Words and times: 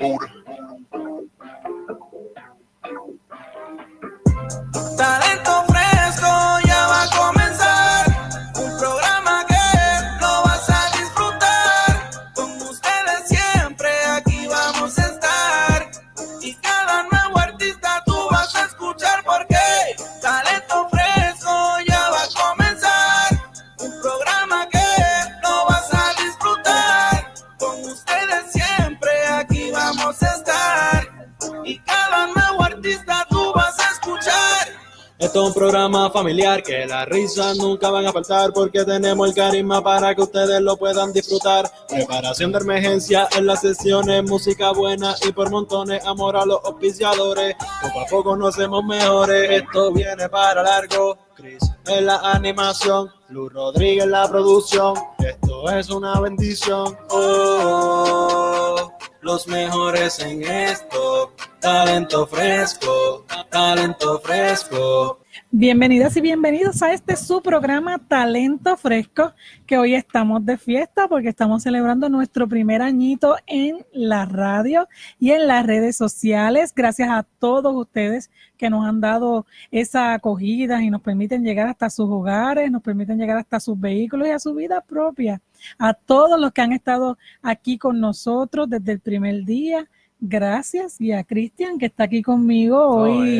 older 0.00 0.30
que 36.64 36.86
las 36.86 37.08
risas 37.08 37.56
nunca 37.56 37.90
van 37.90 38.06
a 38.06 38.12
faltar 38.12 38.52
porque 38.52 38.84
tenemos 38.84 39.28
el 39.28 39.34
carisma 39.34 39.82
para 39.82 40.14
que 40.14 40.22
ustedes 40.22 40.60
lo 40.60 40.76
puedan 40.76 41.12
disfrutar. 41.12 41.70
Preparación 41.88 42.52
de 42.52 42.58
emergencia 42.58 43.28
en 43.36 43.46
las 43.46 43.62
sesiones, 43.62 44.22
música 44.24 44.72
buena 44.72 45.14
y 45.26 45.32
por 45.32 45.50
montones, 45.50 46.04
amor 46.04 46.36
a 46.36 46.44
los 46.44 46.60
auspiciadores. 46.64 47.56
Poco 47.82 48.00
a 48.00 48.06
poco 48.06 48.36
nos 48.36 48.54
hacemos 48.54 48.84
mejores, 48.84 49.62
esto 49.62 49.90
viene 49.90 50.28
para 50.28 50.62
largo. 50.62 51.16
Chris 51.34 51.62
en 51.88 52.06
la 52.06 52.16
animación, 52.16 53.10
Luz 53.30 53.52
Rodríguez 53.52 54.04
en 54.04 54.10
la 54.10 54.28
producción. 54.28 54.94
Esto 55.18 55.70
es 55.70 55.88
una 55.88 56.20
bendición. 56.20 56.96
Oh, 57.10 58.92
los 59.22 59.46
mejores 59.46 60.18
en 60.20 60.42
esto. 60.42 61.32
Talento 61.60 62.26
fresco, 62.26 63.24
talento 63.50 64.20
fresco. 64.20 65.20
Bienvenidas 65.50 66.16
y 66.16 66.20
bienvenidos 66.20 66.82
a 66.82 66.92
este 66.92 67.16
su 67.16 67.40
programa 67.40 67.98
Talento 67.98 68.76
Fresco, 68.76 69.32
que 69.66 69.78
hoy 69.78 69.94
estamos 69.94 70.44
de 70.44 70.58
fiesta 70.58 71.08
porque 71.08 71.28
estamos 71.28 71.62
celebrando 71.62 72.08
nuestro 72.08 72.46
primer 72.48 72.82
añito 72.82 73.36
en 73.46 73.84
la 73.92 74.26
radio 74.26 74.88
y 75.18 75.30
en 75.30 75.46
las 75.46 75.64
redes 75.64 75.96
sociales. 75.96 76.74
Gracias 76.74 77.08
a 77.08 77.22
todos 77.38 77.74
ustedes 77.74 78.30
que 78.58 78.68
nos 78.68 78.86
han 78.86 79.00
dado 79.00 79.46
esa 79.70 80.12
acogida 80.12 80.82
y 80.82 80.90
nos 80.90 81.00
permiten 81.00 81.44
llegar 81.44 81.68
hasta 81.68 81.88
sus 81.88 82.10
hogares, 82.10 82.70
nos 82.70 82.82
permiten 82.82 83.18
llegar 83.18 83.38
hasta 83.38 83.58
sus 83.60 83.78
vehículos 83.80 84.28
y 84.28 84.32
a 84.32 84.38
su 84.38 84.54
vida 84.54 84.82
propia. 84.82 85.40
A 85.78 85.94
todos 85.94 86.38
los 86.38 86.52
que 86.52 86.60
han 86.60 86.72
estado 86.72 87.16
aquí 87.42 87.78
con 87.78 88.00
nosotros 88.00 88.68
desde 88.68 88.92
el 88.92 89.00
primer 89.00 89.44
día. 89.44 89.88
Gracias 90.20 91.00
y 91.00 91.12
a 91.12 91.22
Cristian 91.24 91.78
que 91.78 91.86
está 91.86 92.04
aquí 92.04 92.22
conmigo 92.22 92.84
hoy. 92.86 93.38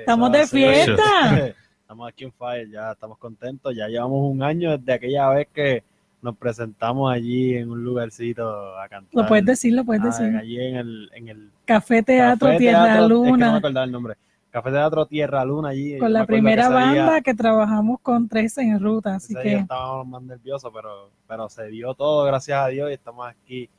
estamos 0.00 0.30
de 0.32 0.46
fiesta. 0.46 1.52
Estamos 1.88 2.06
aquí 2.10 2.24
en 2.24 2.32
Fire, 2.34 2.68
ya 2.70 2.92
estamos 2.92 3.16
contentos. 3.16 3.74
Ya 3.74 3.88
llevamos 3.88 4.30
un 4.30 4.42
año 4.42 4.76
desde 4.76 4.92
aquella 4.92 5.30
vez 5.30 5.48
que 5.54 5.82
nos 6.20 6.36
presentamos 6.36 7.10
allí 7.10 7.54
en 7.54 7.70
un 7.70 7.82
lugarcito 7.82 8.78
a 8.78 8.86
cantar. 8.90 9.22
Lo 9.22 9.26
puedes 9.26 9.46
decir, 9.46 9.72
lo 9.72 9.86
puedes 9.86 10.02
Ah, 10.02 10.06
decir. 10.08 10.36
Allí 10.36 10.60
en 10.60 10.76
el, 10.76 11.10
en 11.14 11.28
el 11.28 11.50
Café 11.64 12.02
Teatro 12.02 12.46
Café 12.48 12.58
Tierra 12.58 12.84
Teatro- 12.84 13.04
Es 13.04 13.08
que 13.08 13.14
no 13.14 13.22
me 13.22 13.30
Luna, 13.38 13.56
acordaba 13.56 13.84
el 13.86 13.92
nombre. 13.92 14.14
Café 14.50 14.70
Teatro 14.70 15.06
Tierra 15.06 15.44
Luna 15.46 15.70
allí. 15.70 15.96
con 15.96 16.12
la 16.12 16.20
que 16.20 16.26
primera 16.26 16.68
día- 16.68 16.76
banda 16.76 17.20
que 17.22 17.32
trabajamos 17.32 18.00
con 18.02 18.28
tres 18.28 18.58
en 18.58 18.78
ruta, 18.78 19.14
así 19.14 19.32
ese 19.32 19.42
día 19.42 19.54
que 19.56 19.62
estábamos 19.62 20.06
más 20.08 20.22
nerviosos, 20.24 20.70
pero, 20.74 21.10
pero 21.26 21.48
se 21.48 21.68
dio 21.68 21.94
todo, 21.94 22.26
gracias 22.26 22.58
a 22.60 22.66
Dios, 22.68 22.90
y 22.90 22.92
estamos 22.92 23.26
aquí 23.28 23.70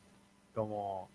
como, 0.56 1.08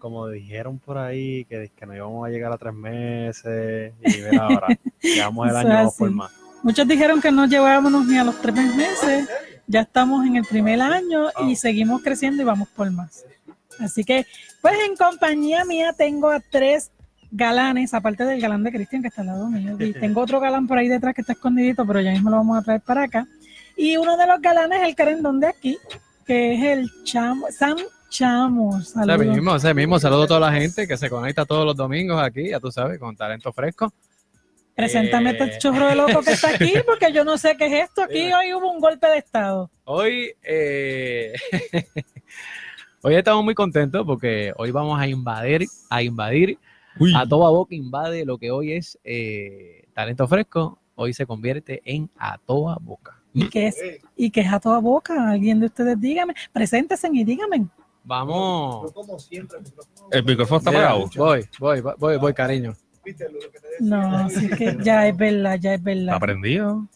como 0.00 0.26
dijeron 0.28 0.78
por 0.78 0.98
ahí, 0.98 1.44
que, 1.44 1.70
que 1.76 1.86
nos 1.86 1.94
íbamos 1.94 2.26
a 2.26 2.30
llegar 2.30 2.52
a 2.52 2.58
tres 2.58 2.74
meses, 2.74 3.92
y 4.02 4.08
mira 4.08 4.42
ahora, 4.42 4.66
llevamos 5.00 5.48
el 5.48 5.56
año 5.56 5.90
por 5.96 6.10
más. 6.10 6.32
muchos 6.64 6.88
dijeron 6.88 7.20
que 7.20 7.30
no 7.30 7.46
llevábamos 7.46 8.06
ni 8.06 8.18
a 8.18 8.24
los 8.24 8.40
tres 8.40 8.74
meses, 8.74 9.28
ya 9.68 9.82
estamos 9.82 10.26
en 10.26 10.36
el 10.36 10.44
primer 10.44 10.80
año 10.80 11.28
y 11.46 11.54
seguimos 11.54 12.02
creciendo 12.02 12.42
y 12.42 12.44
vamos 12.44 12.68
por 12.68 12.90
más. 12.90 13.24
Así 13.78 14.02
que, 14.02 14.26
pues 14.60 14.74
en 14.86 14.96
compañía 14.96 15.64
mía 15.64 15.94
tengo 15.96 16.30
a 16.30 16.40
tres 16.40 16.90
galanes, 17.30 17.94
aparte 17.94 18.24
del 18.24 18.40
galán 18.40 18.64
de 18.64 18.72
Cristian 18.72 19.02
que 19.02 19.08
está 19.08 19.20
al 19.20 19.28
lado 19.28 19.48
mío, 19.48 19.76
y 19.78 19.92
tengo 20.00 20.20
otro 20.20 20.40
galán 20.40 20.66
por 20.66 20.78
ahí 20.78 20.88
detrás 20.88 21.14
que 21.14 21.20
está 21.20 21.34
escondidito, 21.34 21.86
pero 21.86 22.00
ya 22.00 22.10
mismo 22.10 22.30
lo 22.30 22.38
vamos 22.38 22.58
a 22.58 22.62
traer 22.62 22.80
para 22.80 23.04
acá. 23.04 23.28
Y 23.76 23.96
uno 23.96 24.16
de 24.16 24.26
los 24.26 24.40
galanes 24.40 24.80
es 24.80 24.88
el 24.88 24.96
querendón 24.96 25.38
de 25.38 25.46
aquí, 25.46 25.78
que 26.26 26.54
es 26.54 26.62
el 26.64 26.90
Chamo, 27.04 27.46
Sam 27.50 27.76
Chamos. 28.10 28.82
Ese 28.82 28.92
Saludos. 28.92 29.26
mismo, 29.26 29.56
ese 29.56 29.72
mismo. 29.74 29.98
Saludo 29.98 30.24
a 30.24 30.26
toda 30.26 30.40
la 30.40 30.52
gente 30.52 30.86
que 30.86 30.96
se 30.96 31.08
conecta 31.08 31.46
todos 31.46 31.64
los 31.64 31.74
domingos 31.76 32.20
aquí, 32.22 32.50
ya 32.50 32.60
tú 32.60 32.70
sabes, 32.70 32.98
con 32.98 33.16
talento 33.16 33.52
fresco. 33.52 33.92
Preséntame 34.74 35.30
Eh. 35.30 35.38
este 35.40 35.58
chorro 35.58 35.86
de 35.86 35.94
loco 35.94 36.20
que 36.22 36.32
está 36.32 36.50
aquí, 36.54 36.72
porque 36.86 37.12
yo 37.12 37.24
no 37.24 37.38
sé 37.38 37.56
qué 37.56 37.66
es 37.66 37.84
esto. 37.88 38.02
Aquí 38.02 38.32
hoy 38.32 38.52
hubo 38.52 38.70
un 38.70 38.80
golpe 38.80 39.06
de 39.08 39.18
estado. 39.18 39.70
Hoy, 39.84 40.32
eh, 40.42 41.32
hoy 43.02 43.14
estamos 43.14 43.44
muy 43.44 43.54
contentos 43.54 44.04
porque 44.06 44.52
hoy 44.56 44.70
vamos 44.70 45.00
a 45.00 45.06
invadir, 45.06 45.66
a 45.88 46.02
invadir, 46.02 46.58
a 47.14 47.26
toda 47.26 47.50
boca 47.50 47.74
invade 47.74 48.24
lo 48.24 48.38
que 48.38 48.50
hoy 48.50 48.72
es 48.72 48.98
eh, 49.04 49.84
talento 49.94 50.26
fresco. 50.28 50.78
Hoy 50.96 51.14
se 51.14 51.24
convierte 51.26 51.80
en 51.84 52.10
a 52.18 52.36
toda 52.38 52.76
boca. 52.80 53.16
¿Y 53.32 53.48
qué 53.48 53.68
es? 53.68 53.76
¿Y 54.16 54.30
qué 54.30 54.40
es 54.40 54.52
a 54.52 54.58
toda 54.60 54.80
boca? 54.80 55.30
Alguien 55.30 55.60
de 55.60 55.66
ustedes 55.66 55.98
dígame, 56.00 56.34
preséntense 56.52 57.08
y 57.12 57.24
dígame. 57.24 57.66
Vamos. 58.04 58.92
El 60.10 60.24
micrófono 60.24 60.58
está 60.58 60.70
Mira, 60.70 60.90
apagado. 60.90 61.10
voy, 61.16 61.44
voy, 61.58 61.80
voy, 61.98 62.16
voy, 62.16 62.34
cariño. 62.34 62.74
No, 63.80 64.18
así 64.18 64.48
que 64.50 64.76
ya 64.82 65.06
es 65.08 65.16
verdad, 65.16 65.58
ya 65.60 65.74
es 65.74 65.82
verdad, 65.82 66.14
Aprendido. 66.14 66.86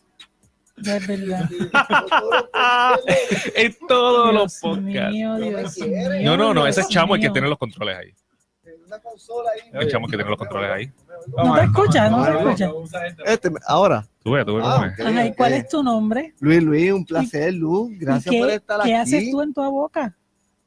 ya 0.76 0.96
es 0.96 1.06
verdad. 1.06 1.48
en 3.54 3.76
todos 3.88 4.34
los 4.34 4.58
podcasts. 4.60 5.12
mío, 5.12 5.36
Dios 5.36 5.78
mío. 5.78 6.22
No, 6.24 6.36
no, 6.36 6.54
no, 6.54 6.66
ese 6.66 6.80
es 6.82 6.88
Dios 6.88 6.94
Chamo 6.94 7.14
el 7.14 7.20
que 7.20 7.26
mío. 7.28 7.32
tiene 7.32 7.48
los 7.48 7.58
controles 7.58 7.96
ahí. 7.96 8.14
El 9.72 9.88
Chamo 9.90 10.06
el 10.06 10.10
que 10.10 10.16
tiene 10.16 10.30
los 10.30 10.38
controles 10.38 10.70
ahí. 10.70 10.92
No 11.36 11.54
te 11.54 11.64
escuchas, 11.64 12.10
no 12.10 12.24
te 12.24 12.30
escuchas. 12.38 12.70
Este, 13.24 13.50
ahora, 13.66 14.06
Tú 14.22 14.32
ves, 14.32 14.44
tú 14.46 14.56
ves 14.56 14.64
Ah, 14.66 14.74
cómo 14.76 14.86
es. 14.86 14.92
ok, 15.00 15.06
Ajá, 15.06 15.26
¿y 15.26 15.30
ok. 15.30 15.36
cuál 15.36 15.52
es 15.54 15.68
tu 15.68 15.82
nombre? 15.82 16.34
Luis 16.40 16.62
Luis, 16.62 16.92
un 16.92 17.04
placer, 17.04 17.52
Luz. 17.54 17.92
¿Y 17.92 17.98
Gracias 17.98 18.32
qué, 18.32 18.38
por 18.40 18.50
estar 18.50 18.82
qué 18.82 18.94
aquí. 18.94 19.16
haces 19.16 19.30
tú 19.30 19.42
en 19.42 19.52
tu 19.54 19.62
boca? 19.70 20.16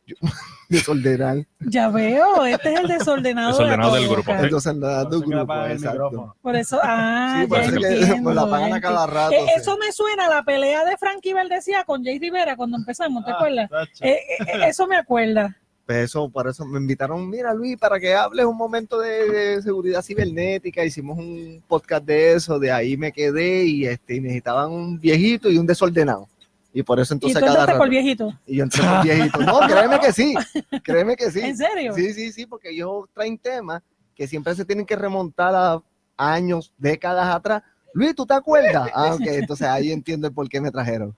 Desordenar. 0.69 1.45
Ya 1.59 1.90
veo, 1.90 2.45
este 2.45 2.73
es 2.73 2.79
el 2.81 2.88
desordenado, 2.88 3.57
del 3.57 4.07
grupo. 4.09 4.31
Que 4.35 4.41
le 4.41 4.50
grupo, 4.50 5.53
el 5.53 5.72
exacto. 5.72 6.35
Por 6.41 6.56
eso, 6.56 6.79
ah, 6.84 7.35
Sí, 7.35 7.41
ya 7.44 7.47
por 7.47 7.59
eso 7.59 7.72
que 7.79 7.88
entiendo, 7.88 8.34
nos 8.34 8.35
la 8.35 8.50
pagan 8.51 8.69
ya 8.69 8.75
a 8.75 8.81
cada 8.81 9.07
rato. 9.07 9.34
Eh, 9.34 9.40
sí. 9.45 9.51
eso 9.62 9.78
me 9.78 9.91
suena 9.91 10.25
a 10.25 10.29
la 10.29 10.44
pelea 10.44 10.84
de 10.85 10.97
Frankie 10.97 11.34
Valdecía 11.34 11.84
con 11.85 12.03
Jay 12.03 12.19
Rivera 12.19 12.56
cuando 12.57 12.78
empezamos, 12.78 13.23
¿te 13.25 13.31
Ah, 13.31 13.35
acuerdas? 13.35 13.69
tacho. 13.69 14.03
Eh, 14.03 14.19
eh, 14.40 14.59
eso 14.68 14.88
me 14.88 14.97
acuerda. 14.97 15.56
Pues 15.85 16.00
eso, 16.00 16.29
por 16.29 16.50
eso 16.50 16.66
me 16.66 16.79
invitaron, 16.79 17.29
mira 17.29 17.53
Luis, 17.53 17.78
para 17.78 17.97
que 17.97 18.13
hables 18.13 18.45
un 18.45 18.57
momento 18.57 19.00
de, 19.00 19.29
de 19.31 19.62
seguridad 19.62 20.01
cibernética. 20.01 20.84
Hicimos 20.84 21.18
un 21.18 21.63
podcast 21.66 22.03
de 22.03 22.34
eso, 22.34 22.59
de 22.59 22.74
ahí 22.74 22.97
me 22.97 23.13
quedé 23.13 23.63
y 23.63 23.85
este, 23.85 24.16
y 24.16 24.19
necesitaban 24.19 24.69
un 24.69 25.00
viejito 25.00 25.50
y 25.50 25.57
un 25.57 25.66
desordenado. 25.66 26.28
Y 26.77 26.83
por 26.83 26.99
eso 26.99 27.11
¿Y 27.11 27.15
entonces 27.15 27.39
tú 27.39 27.39
cada 27.39 27.53
entraste 27.53 27.71
rato. 27.71 27.79
por 27.79 27.89
viejito? 27.89 28.39
Y 28.45 28.57
yo 28.57 28.63
entré 28.65 28.83
por 28.83 29.03
viejito. 29.03 29.39
No, 29.39 29.59
créeme 29.61 29.99
que 29.99 30.13
sí. 30.13 30.35
Créeme 30.83 31.15
que 31.15 31.31
sí. 31.31 31.39
¿En 31.43 31.57
serio? 31.57 31.91
Sí, 31.95 32.13
sí, 32.13 32.31
sí, 32.31 32.45
porque 32.45 32.69
ellos 32.69 33.05
traen 33.15 33.35
temas 33.39 33.81
que 34.13 34.27
siempre 34.27 34.53
se 34.53 34.63
tienen 34.63 34.85
que 34.85 34.95
remontar 34.95 35.55
a 35.55 35.81
años, 36.15 36.71
décadas 36.77 37.33
atrás. 37.33 37.63
Luis, 37.95 38.13
¿tú 38.13 38.27
te 38.27 38.35
acuerdas? 38.35 38.91
Ah, 38.93 39.15
ok, 39.15 39.25
entonces 39.25 39.67
ahí 39.67 39.91
entiendo 39.91 40.27
el 40.27 40.33
por 40.35 40.47
qué 40.47 40.61
me 40.61 40.69
trajeron. 40.69 41.15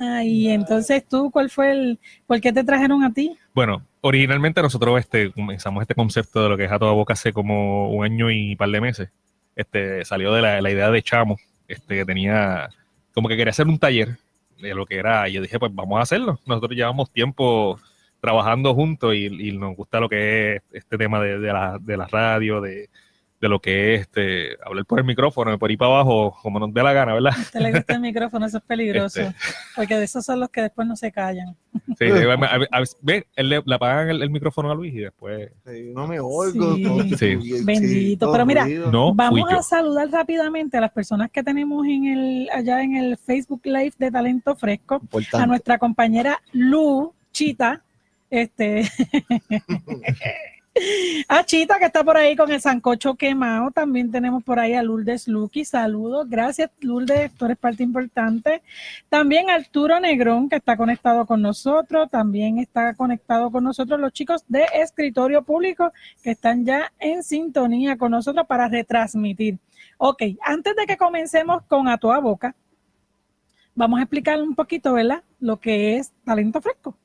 Ah, 0.00 0.22
y 0.22 0.48
entonces 0.50 1.04
tú, 1.04 1.28
¿cuál 1.32 1.50
fue 1.50 1.72
el, 1.72 1.98
por 2.28 2.40
qué 2.40 2.52
te 2.52 2.62
trajeron 2.62 3.02
a 3.02 3.12
ti? 3.12 3.36
Bueno, 3.52 3.84
originalmente 4.00 4.62
nosotros 4.62 5.00
este, 5.00 5.32
comenzamos 5.32 5.82
este 5.82 5.96
concepto 5.96 6.40
de 6.40 6.50
lo 6.50 6.56
que 6.56 6.66
es 6.66 6.70
a 6.70 6.78
toda 6.78 6.92
boca 6.92 7.14
hace 7.14 7.32
como 7.32 7.90
un 7.90 8.04
año 8.04 8.30
y 8.30 8.54
par 8.54 8.68
de 8.68 8.80
meses. 8.80 9.08
Este, 9.56 10.04
salió 10.04 10.32
de 10.32 10.40
la, 10.40 10.60
la 10.62 10.70
idea 10.70 10.88
de 10.88 11.02
Chamo, 11.02 11.36
este, 11.66 11.96
que 11.96 12.04
tenía, 12.04 12.68
como 13.12 13.28
que 13.28 13.36
quería 13.36 13.50
hacer 13.50 13.66
un 13.66 13.80
taller 13.80 14.18
lo 14.72 14.86
que 14.86 14.96
era, 14.96 15.28
y 15.28 15.32
yo 15.32 15.42
dije, 15.42 15.58
pues 15.58 15.74
vamos 15.74 15.98
a 15.98 16.02
hacerlo. 16.02 16.38
Nosotros 16.46 16.76
llevamos 16.76 17.10
tiempo 17.10 17.78
trabajando 18.20 18.72
juntos 18.74 19.14
y, 19.14 19.26
y 19.26 19.52
nos 19.58 19.76
gusta 19.76 20.00
lo 20.00 20.08
que 20.08 20.56
es 20.56 20.62
este 20.72 20.96
tema 20.96 21.20
de, 21.20 21.38
de 21.38 21.52
la, 21.52 21.78
de 21.78 21.96
la 21.96 22.06
radio, 22.06 22.60
de, 22.60 22.88
de 23.40 23.48
lo 23.48 23.60
que 23.60 23.94
es 23.94 24.00
este, 24.02 24.56
hablar 24.64 24.86
por 24.86 24.98
el 25.00 25.04
micrófono, 25.04 25.58
por 25.58 25.68
ahí 25.68 25.76
para 25.76 25.90
abajo, 25.90 26.34
como 26.40 26.58
nos 26.58 26.72
dé 26.72 26.82
la 26.82 26.92
gana, 26.94 27.12
¿verdad? 27.12 27.32
Usted 27.38 27.60
le 27.60 27.72
gusta 27.72 27.94
el 27.94 28.00
micrófono, 28.00 28.46
eso 28.46 28.56
es 28.58 28.64
peligroso. 28.64 29.20
Este. 29.20 29.34
Porque 29.76 29.96
de 29.96 30.04
esos 30.04 30.24
son 30.24 30.40
los 30.40 30.48
que 30.48 30.62
después 30.62 30.88
no 30.88 30.96
se 30.96 31.12
callan. 31.12 31.54
Sí, 31.98 32.06
a- 32.06 32.32
a- 32.32 32.80
a- 32.80 32.84
ve, 33.02 33.26
él 33.36 33.48
le, 33.50 33.62
le 33.66 33.74
apagan 33.74 34.08
el, 34.08 34.22
el 34.22 34.30
micrófono 34.30 34.70
a 34.70 34.74
Luis 34.74 34.94
y 34.94 34.98
después... 35.00 35.50
Sí, 35.66 35.92
no 35.94 36.06
me 36.06 36.20
oigo. 36.20 36.74
Sí. 37.18 37.36
Bendito, 37.64 38.32
pero 38.32 38.46
mira. 38.46 38.66
No 38.66 39.14
Vamos 39.14 39.52
a 39.52 39.62
saludar 39.62 40.08
rápidamente 40.10 40.78
a 40.78 40.80
las 40.80 40.92
personas 40.92 41.30
que 41.30 41.42
tenemos 41.42 41.84
en 41.86 42.06
el, 42.06 42.48
allá 42.50 42.82
en 42.82 42.96
el 42.96 43.18
Facebook 43.18 43.60
Live 43.64 43.92
de 43.98 44.10
Talento 44.10 44.56
Fresco. 44.56 45.02
A 45.34 45.46
nuestra 45.46 45.76
compañera 45.78 46.40
Lu 46.52 47.12
Chita, 47.32 47.82
este, 48.30 48.84
A 51.28 51.44
Chita, 51.44 51.78
que 51.78 51.84
está 51.84 52.02
por 52.02 52.16
ahí 52.16 52.34
con 52.34 52.50
el 52.50 52.60
sancocho 52.60 53.14
quemado. 53.14 53.70
También 53.70 54.10
tenemos 54.10 54.42
por 54.42 54.58
ahí 54.58 54.74
a 54.74 54.82
Lourdes 54.82 55.28
Lucky. 55.28 55.64
Saludos. 55.64 56.28
Gracias, 56.28 56.70
Lourdes. 56.80 57.32
Tú 57.34 57.44
eres 57.44 57.56
parte 57.56 57.84
importante. 57.84 58.62
También 59.08 59.50
Arturo 59.50 60.00
Negrón, 60.00 60.48
que 60.48 60.56
está 60.56 60.76
conectado 60.76 61.26
con 61.26 61.42
nosotros. 61.42 62.10
También 62.10 62.58
está 62.58 62.94
conectado 62.94 63.52
con 63.52 63.62
nosotros 63.62 64.00
los 64.00 64.12
chicos 64.12 64.44
de 64.48 64.66
Escritorio 64.74 65.42
Público, 65.42 65.92
que 66.22 66.32
están 66.32 66.64
ya 66.64 66.92
en 66.98 67.22
sintonía 67.22 67.96
con 67.96 68.10
nosotros 68.10 68.44
para 68.48 68.68
retransmitir. 68.68 69.58
Ok, 69.98 70.22
antes 70.42 70.74
de 70.74 70.86
que 70.86 70.96
comencemos 70.96 71.62
con 71.68 71.86
A 71.86 71.98
Toda 71.98 72.18
Boca, 72.18 72.54
vamos 73.76 74.00
a 74.00 74.02
explicar 74.02 74.42
un 74.42 74.56
poquito, 74.56 74.92
¿verdad? 74.92 75.22
Lo 75.38 75.60
que 75.60 75.98
es 75.98 76.12
Talento 76.24 76.60
Fresco. 76.60 76.96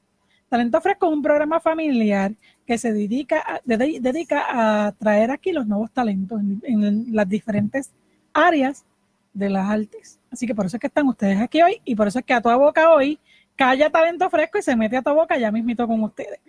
Talento 0.49 0.81
Fresco 0.81 1.07
es 1.07 1.13
un 1.13 1.21
programa 1.21 1.59
familiar 1.59 2.33
que 2.65 2.77
se 2.77 2.91
dedica 2.91 3.39
a, 3.45 3.61
dedi- 3.63 3.99
dedica 3.99 4.45
a 4.87 4.91
traer 4.93 5.31
aquí 5.31 5.51
los 5.51 5.67
nuevos 5.67 5.91
talentos 5.91 6.39
en, 6.41 6.61
en 6.63 7.05
las 7.15 7.27
diferentes 7.29 7.91
áreas 8.33 8.85
de 9.33 9.49
las 9.49 9.69
artes. 9.69 10.19
Así 10.31 10.47
que 10.47 10.55
por 10.55 10.65
eso 10.65 10.77
es 10.77 10.81
que 10.81 10.87
están 10.87 11.07
ustedes 11.07 11.39
aquí 11.39 11.61
hoy 11.61 11.81
y 11.85 11.95
por 11.95 12.07
eso 12.07 12.19
es 12.19 12.25
que 12.25 12.33
a 12.33 12.41
toda 12.41 12.55
boca 12.55 12.91
hoy 12.93 13.19
calla 13.55 13.89
talento 13.89 14.29
fresco 14.29 14.57
y 14.57 14.61
se 14.61 14.75
mete 14.75 14.97
a 14.97 15.01
toda 15.01 15.15
boca 15.15 15.37
ya 15.37 15.51
mismito 15.51 15.85
con 15.87 16.01
ustedes. 16.03 16.39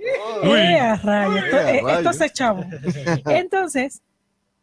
¡Eh, 0.44 0.96
rayos! 1.03 1.44
Esto, 1.44 1.56
¡Eh, 1.58 1.76
esto 1.76 1.87
rayos! 1.87 2.17
se 2.17 2.31
chavo. 2.31 2.64
Entonces, 3.26 4.03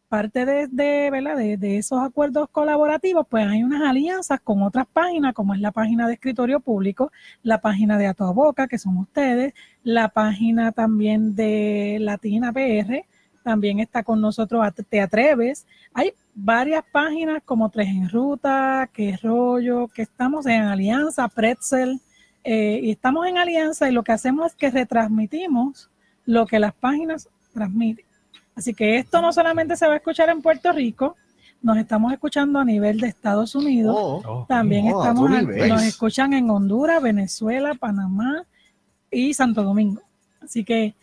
parte 0.07 0.45
de, 0.45 0.67
de, 0.67 1.09
¿verdad? 1.11 1.37
de, 1.37 1.57
de 1.57 1.77
esos 1.77 2.01
acuerdos 2.01 2.49
colaborativos, 2.49 3.25
pues 3.29 3.47
hay 3.47 3.63
unas 3.63 3.81
alianzas 3.81 4.39
con 4.41 4.61
otras 4.63 4.87
páginas, 4.87 5.33
como 5.33 5.53
es 5.53 5.59
la 5.59 5.71
página 5.71 6.07
de 6.07 6.13
escritorio 6.13 6.59
público, 6.59 7.11
la 7.43 7.61
página 7.61 7.97
de 7.97 8.07
A 8.07 8.13
Toda 8.13 8.31
Boca, 8.31 8.67
que 8.67 8.77
son 8.77 8.97
ustedes, 8.97 9.53
la 9.83 10.09
página 10.09 10.71
también 10.71 11.35
de 11.35 11.97
Latina 11.99 12.51
PR, 12.53 13.05
también 13.43 13.79
está 13.79 14.03
con 14.03 14.19
nosotros 14.19 14.65
Te 14.89 14.99
Atreves. 14.99 15.65
Hay 15.93 16.13
varias 16.35 16.83
páginas 16.91 17.41
como 17.45 17.69
Tres 17.69 17.87
en 17.87 18.09
Ruta, 18.09 18.89
Que 18.91 19.17
Rollo, 19.21 19.87
que 19.87 20.01
estamos 20.01 20.45
en 20.47 20.63
alianza, 20.63 21.29
Pretzel, 21.29 22.01
eh, 22.43 22.79
y 22.83 22.91
estamos 22.91 23.25
en 23.27 23.37
alianza 23.37 23.89
y 23.89 23.93
lo 23.93 24.03
que 24.03 24.11
hacemos 24.11 24.47
es 24.47 24.55
que 24.55 24.69
retransmitimos 24.69 25.89
lo 26.25 26.45
que 26.45 26.59
las 26.59 26.73
páginas 26.73 27.29
transmiten. 27.53 28.06
Así 28.57 28.73
que 28.73 28.97
esto 28.97 29.21
no 29.21 29.31
solamente 29.31 29.77
se 29.77 29.85
va 29.87 29.93
a 29.93 29.97
escuchar 29.97 30.29
en 30.29 30.41
Puerto 30.41 30.71
Rico, 30.71 31.15
nos 31.61 31.77
estamos 31.77 32.11
escuchando 32.11 32.57
a 32.59 32.65
nivel 32.65 32.99
de 32.99 33.07
Estados 33.07 33.53
Unidos, 33.53 33.95
Oh, 33.97 34.45
también 34.49 34.91
oh, 34.91 34.99
estamos, 35.01 35.31
a- 35.31 35.41
nos 35.43 35.83
escuchan 35.83 36.33
en 36.33 36.49
Honduras, 36.49 37.01
Venezuela, 37.01 37.75
Panamá 37.75 38.43
y 39.11 39.33
Santo 39.35 39.63
Domingo. 39.63 40.01
Así 40.41 40.63
que 40.63 40.95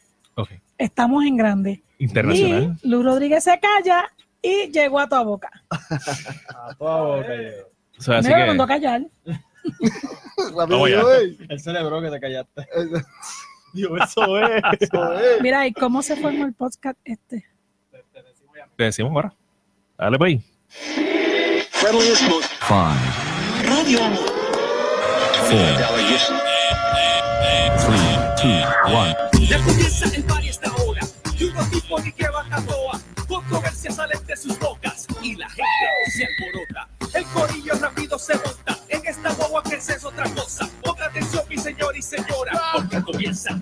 estamos 0.78 1.24
en 1.24 1.36
grande. 1.36 1.82
Internacional. 1.98 2.76
Y 2.82 2.88
Luz 2.88 3.04
Rodríguez 3.04 3.44
se 3.44 3.58
calla 3.60 4.10
y 4.42 4.70
llegó 4.72 4.98
a 4.98 5.08
toda 5.08 5.22
boca. 5.22 5.48
A 5.70 6.74
toda 6.76 7.02
boca 7.02 7.28
llegó. 7.36 7.68
O 7.96 8.02
sea, 8.02 8.18
así 8.18 8.28
Me 8.28 8.34
que, 8.34 8.46
mandó 8.46 8.66
callar. 8.66 9.02
Él 11.48 11.60
celebró 11.60 12.02
que 12.02 12.10
te 12.10 12.20
callaste. 12.20 12.66
Eso 13.74 13.96
Digo, 13.96 13.96
eso 13.96 14.38
es. 14.38 14.62
es. 14.80 15.42
Mira, 15.42 15.66
¿y 15.66 15.72
cómo 15.72 16.02
se 16.02 16.16
formó 16.16 16.44
el 16.46 16.54
podcast 16.54 16.98
este? 17.04 17.44
te 18.76 18.84
decimos 18.84 19.12
ahora. 19.12 19.34
Dale, 19.98 20.18
pues. 20.18 20.40
Radio 23.64 24.04
Amor. 24.04 24.34
Ya 29.48 29.58
comienza 29.62 30.06
el 30.14 30.24
party 30.24 30.48
esta 30.48 30.72
hora. 30.74 31.00
Y 31.38 31.44
unos 31.44 31.70
tipos 31.70 32.04
ni 32.04 32.12
que 32.12 32.28
baja 32.28 32.62
toa. 32.64 33.00
Controversias 33.28 33.96
salen 33.96 34.24
de 34.26 34.36
sus 34.36 34.58
bocas. 34.58 35.06
Y 35.22 35.36
la 35.36 35.48
gente 35.48 35.64
se 36.16 36.26
alborota. 36.26 36.88
El 37.14 37.24
corillo 37.26 37.74
rápido 37.80 38.18
se 38.18 38.34
monta. 38.34 38.78
Esta 39.24 39.36
guagua 39.36 39.62
que 39.62 39.76
es 39.76 40.04
otra 40.04 40.28
cosa. 40.34 40.68
Ponga 40.82 41.06
atención, 41.06 41.42
mi 41.48 41.56
señor 41.56 41.96
y 41.96 42.02
señora. 42.02 42.60
Porque 42.74 43.02
comienza 43.02 43.58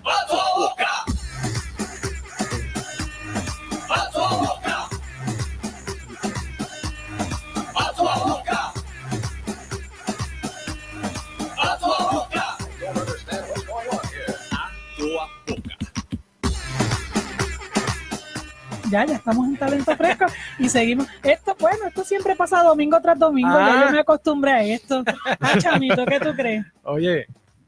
estamos 19.23 19.47
en 19.47 19.57
talento 19.57 19.97
fresco 19.97 20.27
y 20.59 20.69
seguimos. 20.69 21.07
Esto, 21.23 21.57
bueno, 21.61 21.87
esto 21.87 22.03
siempre 22.05 22.35
pasa 22.35 22.63
domingo 22.65 23.01
tras 23.01 23.17
domingo. 23.19 23.57
Ya 23.57 23.83
Ah. 23.83 23.85
yo 23.87 23.93
me 23.93 24.01
acostumbré 24.01 24.51
a 24.51 24.63
esto. 24.65 25.05
Ah, 25.41 25.59
chamito, 25.59 26.05
¿qué 26.05 26.19
tú 26.19 26.33
crees? 26.35 26.67
Oye, 26.83 27.27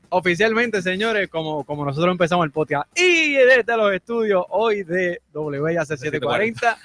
oficialmente, 0.09 0.83
señores, 0.83 1.29
como, 1.29 1.65
como 1.65 1.85
nosotros 1.85 2.11
empezamos 2.11 2.45
el 2.45 2.51
podcast 2.51 2.89
y 2.99 3.35
desde 3.35 3.77
los 3.77 3.93
estudios 3.93 4.45
hoy 4.51 4.83
de 4.83 5.23
WIAC 5.33 5.87
740, 5.87 6.77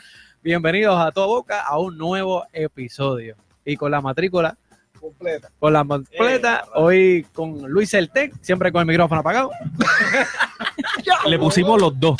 bienvenidos 0.44 1.00
a 1.00 1.12
toda 1.12 1.26
boca 1.28 1.62
a 1.62 1.80
un 1.80 1.98
nuevo 1.98 2.46
episodio. 2.54 3.36
Y 3.66 3.76
con 3.76 3.90
la 3.92 4.02
matrícula 4.02 4.56
Completa. 5.00 5.50
con 5.60 5.74
la 5.74 5.84
completa, 5.86 6.66
hoy 6.76 7.26
con 7.34 7.62
Luis 7.70 7.94
Eltec, 7.94 8.34
siempre 8.42 8.72
con 8.72 8.82
el 8.82 8.88
micrófono 8.88 9.22
apagado. 9.22 9.52
Le 11.28 11.38
pusimos 11.40 11.80
los 11.80 12.00
dos. 12.00 12.18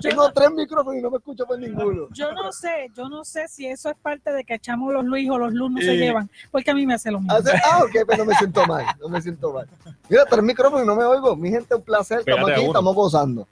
Tengo 0.00 0.30
tres 0.32 0.50
micrófonos 0.52 0.98
y 0.98 1.02
no 1.02 1.10
me 1.10 1.18
escucho 1.18 1.44
por 1.46 1.58
ninguno. 1.58 2.08
Yo 2.12 2.32
no 2.32 2.52
sé, 2.52 2.90
yo 2.96 3.08
no 3.08 3.24
sé 3.24 3.48
si 3.48 3.66
eso 3.66 3.90
es 3.90 3.96
parte 3.96 4.32
de 4.32 4.44
que 4.44 4.54
echamos 4.54 4.92
los 4.92 5.04
Luis 5.04 5.28
o 5.28 5.38
los 5.38 5.52
Luz 5.52 5.70
no 5.70 5.80
se 5.80 5.92
Eh. 5.94 5.96
llevan, 5.98 6.30
porque 6.50 6.70
a 6.70 6.74
mí 6.74 6.86
me 6.86 6.94
hace 6.94 7.10
lo 7.10 7.20
mismo. 7.20 7.34
Hace- 7.36 7.50
ah, 7.64 7.80
ok, 7.84 7.92
pero 8.06 8.24
no 8.24 8.30
me 8.30 8.34
siento 8.36 8.64
mal. 8.66 8.84
No 9.00 9.08
me 9.08 9.20
siento 9.20 9.52
mal. 9.52 9.66
Mira, 10.08 10.24
tres 10.26 10.42
micrófonos 10.42 10.84
y 10.84 10.86
no 10.86 10.96
me 10.96 11.04
oigo. 11.04 11.36
Mi 11.36 11.50
gente, 11.50 11.74
un 11.74 11.82
placer. 11.82 12.20
Estamos 12.20 12.44
Pégate 12.46 12.60
aquí, 12.60 12.66
estamos 12.66 12.94
gozando. 12.94 13.48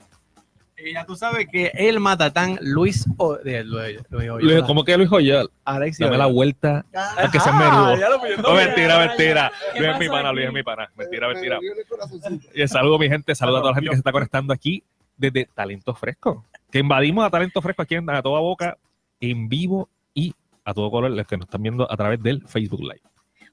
Y 0.85 0.93
ya 0.93 1.05
tú 1.05 1.17
sabes 1.17 1.49
que 1.51 1.73
el 1.75 1.99
matatán 1.99 2.59
Luis, 2.61 3.05
o, 3.17 3.37
de, 3.37 3.65
Luis, 3.65 3.99
Luis 4.11 4.63
¿Cómo 4.63 4.85
que 4.85 4.97
Luis 4.97 5.09
Joyal? 5.09 5.51
Alex 5.65 5.99
Dame 5.99 6.17
la 6.17 6.27
vuelta 6.27 6.85
a 6.95 7.31
que 7.31 7.39
lo 7.39 8.23
pidió. 8.23 8.37
No, 8.43 8.55
mentira, 8.55 8.99
mentira. 9.07 9.53
¿Qué 9.73 9.81
Luis 9.81 9.93
es 9.93 9.99
mi 9.99 10.09
pana? 10.09 10.33
Luis 10.33 10.47
es 10.47 10.53
mi 10.53 10.63
pana. 10.63 10.89
Mentira, 10.97 11.29
Me- 11.29 11.35
mentira. 11.35 11.59
me. 11.61 12.63
Y 12.63 12.69
saludo 12.69 12.97
a 12.97 12.99
mi 12.99 13.09
gente, 13.09 13.35
saludo 13.35 13.57
a 13.59 13.61
toda 13.61 13.73
la 13.73 13.77
gente 13.77 13.91
que 13.91 13.97
se 13.97 14.01
está 14.01 14.13
conectando 14.13 14.53
aquí 14.53 14.83
desde 15.17 15.47
Talento 15.47 15.95
Fresco. 15.95 16.45
Que 16.71 16.79
invadimos 16.79 17.25
a 17.27 17.31
Talento 17.31 17.61
Fresco 17.61 17.83
aquí 17.83 17.97
en 17.97 18.09
A 18.11 18.23
Toda 18.23 18.41
Boca, 18.41 18.79
en 19.21 19.49
vivo 19.49 19.89
y 20.15 20.35
a 20.65 20.75
todo 20.75 20.91
color, 20.91 21.11
los 21.11 21.27
que 21.27 21.37
nos 21.37 21.47
están 21.47 21.63
viendo 21.63 21.91
a 21.91 21.97
través 21.97 22.23
del 22.23 22.47
Facebook 22.47 22.83
Live. 22.83 23.03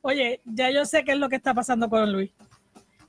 Oye, 0.01 0.41
ya 0.45 0.69
yo 0.69 0.85
sé 0.85 1.03
qué 1.03 1.13
es 1.13 1.17
lo 1.17 1.29
que 1.29 1.37
está 1.37 1.53
pasando 1.53 1.89
con 1.89 2.11
Luis. 2.11 2.29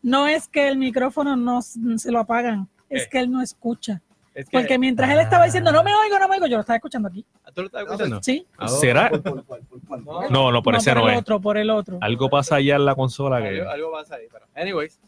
No 0.03 0.27
es 0.27 0.49
que 0.49 0.69
el 0.69 0.79
micrófono 0.79 1.37
no 1.37 1.61
se 1.61 2.13
lo 2.13 2.21
apagan, 2.21 2.69
es 2.89 3.05
¿Qué? 3.05 3.11
que 3.11 3.19
él 3.19 3.31
no 3.31 3.43
escucha. 3.43 4.01
Es 4.37 4.49
que- 4.51 4.59
Porque 4.59 4.79
mientras 4.79 5.11
él 5.11 5.19
estaba 5.19 5.47
diciendo, 5.47 5.73
no 5.73 5.83
me 5.83 5.95
oigo, 5.95 6.19
no 6.19 6.29
me 6.29 6.35
oigo, 6.35 6.47
yo 6.47 6.57
lo 6.57 6.61
estaba 6.61 6.77
escuchando 6.77 7.09
aquí. 7.09 7.25
¿Tú 7.55 7.63
lo 7.63 7.67
estás 7.69 7.83
escuchando? 7.85 8.21
Sí. 8.23 8.47
Ah, 8.59 8.69
¿Será? 8.69 9.09
¿Por 9.11 9.45
por? 9.45 10.31
No, 10.31 10.53
No, 10.53 10.63
por 10.63 10.75
ese 10.77 10.93
por 10.93 11.03
no 11.03 11.09
el 11.09 11.15
es. 11.15 11.21
otro, 11.21 11.41
por 11.41 11.57
el 11.57 11.71
otro. 11.71 11.99
Algo 12.03 12.29
pasa 12.29 12.57
allá 12.57 12.77
en 12.77 12.85
la 12.85 12.95
consola 12.95 13.41
que. 13.43 13.61
Algo, 13.61 13.71
algo 13.71 13.93
pasa 13.93 14.17
ahí, 14.17 14.27
pero. 14.31 14.45
Anyways. 14.55 15.01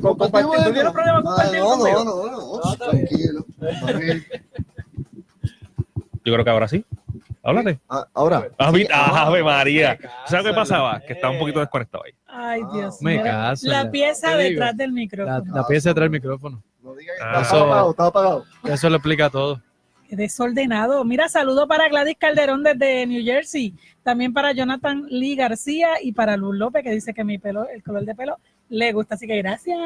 Compartimos 0.00 0.64
¿Tú 0.64 0.72
tienes 0.72 0.92
problema 0.92 1.22
con 1.22 1.32
Ah, 1.38 1.44
No, 1.58 2.04
no, 2.04 2.30
no. 2.30 2.76
Tranquilo. 2.76 3.44
Yo 6.24 6.32
creo 6.32 6.44
que 6.44 6.50
ahora 6.50 6.68
sí. 6.68 6.84
Háblate. 7.42 7.80
Ah, 7.88 8.06
Ahora. 8.14 8.48
Ah, 8.58 8.72
ah, 8.92 9.26
Ave 9.26 9.42
María. 9.42 9.98
Me 10.00 10.08
¿Sabes 10.28 10.46
qué 10.46 10.52
pasaba? 10.54 11.00
Que 11.00 11.14
estaba 11.14 11.32
un 11.32 11.40
poquito 11.40 11.58
desconectado 11.58 12.04
ahí. 12.04 12.12
Ay, 12.26 12.62
Dios 12.72 13.02
Me 13.02 13.14
mío. 13.14 13.24
caso, 13.24 13.66
La 13.68 13.90
pieza 13.90 14.36
detrás 14.36 14.76
del 14.76 14.92
micrófono. 14.92 15.42
la 15.54 15.66
pieza 15.66 15.88
detrás 15.90 16.04
del 16.04 16.10
micrófono. 16.10 16.62
Que 17.04 17.22
Ah. 17.22 17.40
estaba 17.42 17.62
apagado, 17.62 17.90
estaba 17.90 18.08
apagado. 18.08 18.44
Eso 18.64 18.88
lo 18.90 18.96
explica 18.96 19.30
todo. 19.30 19.60
Qué 20.08 20.16
desordenado. 20.16 21.04
Mira, 21.04 21.28
saludo 21.28 21.66
para 21.66 21.88
Gladys 21.88 22.16
Calderón 22.18 22.62
desde 22.62 23.06
New 23.06 23.24
Jersey. 23.24 23.74
También 24.02 24.32
para 24.34 24.52
Jonathan 24.52 25.06
Lee 25.08 25.36
García 25.36 26.02
y 26.02 26.12
para 26.12 26.36
Luz 26.36 26.56
López, 26.56 26.82
que 26.82 26.90
dice 26.90 27.14
que 27.14 27.24
mi 27.24 27.38
pelo, 27.38 27.66
el 27.68 27.82
color 27.82 28.04
de 28.04 28.14
pelo 28.14 28.36
le 28.68 28.92
gusta. 28.92 29.14
Así 29.14 29.26
que 29.26 29.38
gracias. 29.38 29.78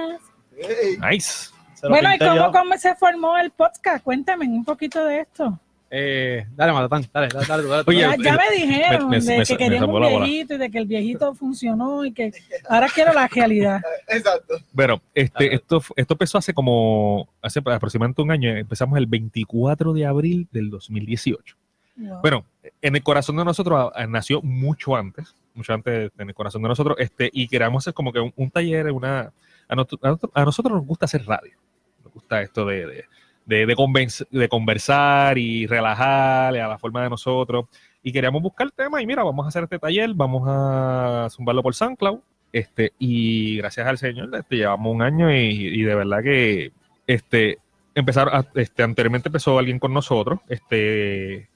Nice. 1.11 1.51
Bueno, 1.89 2.13
¿y 2.15 2.19
cómo, 2.19 2.51
cómo 2.51 2.77
se 2.79 2.95
formó 2.97 3.37
el 3.37 3.51
podcast? 3.51 4.03
Cuéntame 4.03 4.47
un 4.47 4.65
poquito 4.65 5.05
de 5.05 5.21
esto. 5.21 5.61
Eh, 5.89 6.45
dale, 6.57 6.73
Matatán, 6.73 7.07
dale, 7.13 7.29
dale, 7.29 7.47
dale, 7.47 7.63
dale, 7.69 7.85
Oye, 7.87 8.01
Ya, 8.01 8.17
ya 8.17 8.37
me 8.37 8.57
dijeron 8.57 9.09
me- 9.09 9.21
de 9.21 9.39
me- 9.39 9.45
que 9.45 9.79
salvó 9.79 9.97
un 9.99 10.25
viejito 10.25 10.55
y 10.55 10.59
de 10.59 10.71
que 10.71 10.79
el 10.79 10.87
viejito 10.87 11.35
funcionó 11.35 12.05
y 12.05 12.13
que 12.13 12.33
ahora 12.69 12.89
quiero 12.93 13.13
la 13.13 13.29
realidad. 13.29 13.81
Exacto. 14.09 14.57
Bueno, 14.73 15.01
este, 15.15 15.55
esto, 15.55 15.81
esto 15.95 16.15
empezó 16.15 16.39
hace 16.39 16.53
como, 16.53 17.29
hace 17.41 17.61
aproximadamente 17.65 18.21
un 18.21 18.33
año. 18.33 18.51
Empezamos 18.51 18.99
el 18.99 19.07
24 19.07 19.93
de 19.93 20.07
abril 20.07 20.49
del 20.51 20.71
2018. 20.71 21.57
Wow. 21.99 22.21
Bueno, 22.21 22.45
en 22.83 22.97
el 22.97 23.03
corazón 23.03 23.37
de 23.37 23.45
nosotros 23.45 23.91
ah, 23.95 24.07
nació 24.09 24.43
mucho 24.43 24.97
antes, 24.97 25.35
mucho 25.55 25.73
antes 25.73 26.11
en 26.19 26.29
el 26.29 26.35
corazón 26.35 26.63
de 26.63 26.69
nosotros, 26.69 26.97
este, 26.99 27.31
y 27.33 27.47
queríamos 27.49 27.85
hacer 27.85 27.95
como 27.95 28.13
que 28.13 28.19
un, 28.21 28.33
un 28.37 28.51
taller, 28.51 28.91
una, 28.91 29.33
a 29.69 29.75
nosotros- 29.77 30.31
a 30.35 30.45
nosotros 30.45 30.75
nos 30.77 30.85
gusta 30.85 31.05
hacer 31.07 31.25
radio, 31.25 31.57
nos 32.05 32.13
gusta 32.13 32.43
esto 32.43 32.67
de, 32.67 32.87
de- 32.87 33.05
de, 33.47 33.65
de, 33.67 34.49
conversar 34.49 35.39
y 35.39 35.67
relajar 35.67 36.57
a 36.57 36.69
la 36.69 36.79
forma 36.79 37.03
de 37.03 37.11
nosotros. 37.11 37.67
Y 38.03 38.13
queríamos 38.13 38.43
buscar 38.43 38.71
temas 38.71 39.03
y 39.03 39.07
mira, 39.07 39.23
vamos 39.23 39.45
a 39.47 39.49
hacer 39.49 39.65
este 39.65 39.79
taller, 39.79 40.13
vamos 40.15 40.43
a 40.47 41.29
zumbarlo 41.31 41.63
por 41.63 41.75
SoundCloud. 41.75 42.19
Este, 42.53 42.93
y 42.99 43.57
gracias 43.59 43.87
al 43.87 43.99
Señor, 43.99 44.35
este, 44.35 44.57
llevamos 44.57 44.95
un 44.95 45.03
año 45.03 45.31
y, 45.35 45.39
y 45.39 45.83
de 45.83 45.95
verdad 45.95 46.23
que 46.23 46.73
este, 47.07 47.59
empezaron, 47.95 48.35
a- 48.35 48.47
este, 48.55 48.83
anteriormente 48.83 49.29
empezó 49.29 49.59
alguien 49.59 49.79
con 49.79 49.93
nosotros, 49.93 50.39
este, 50.49 51.49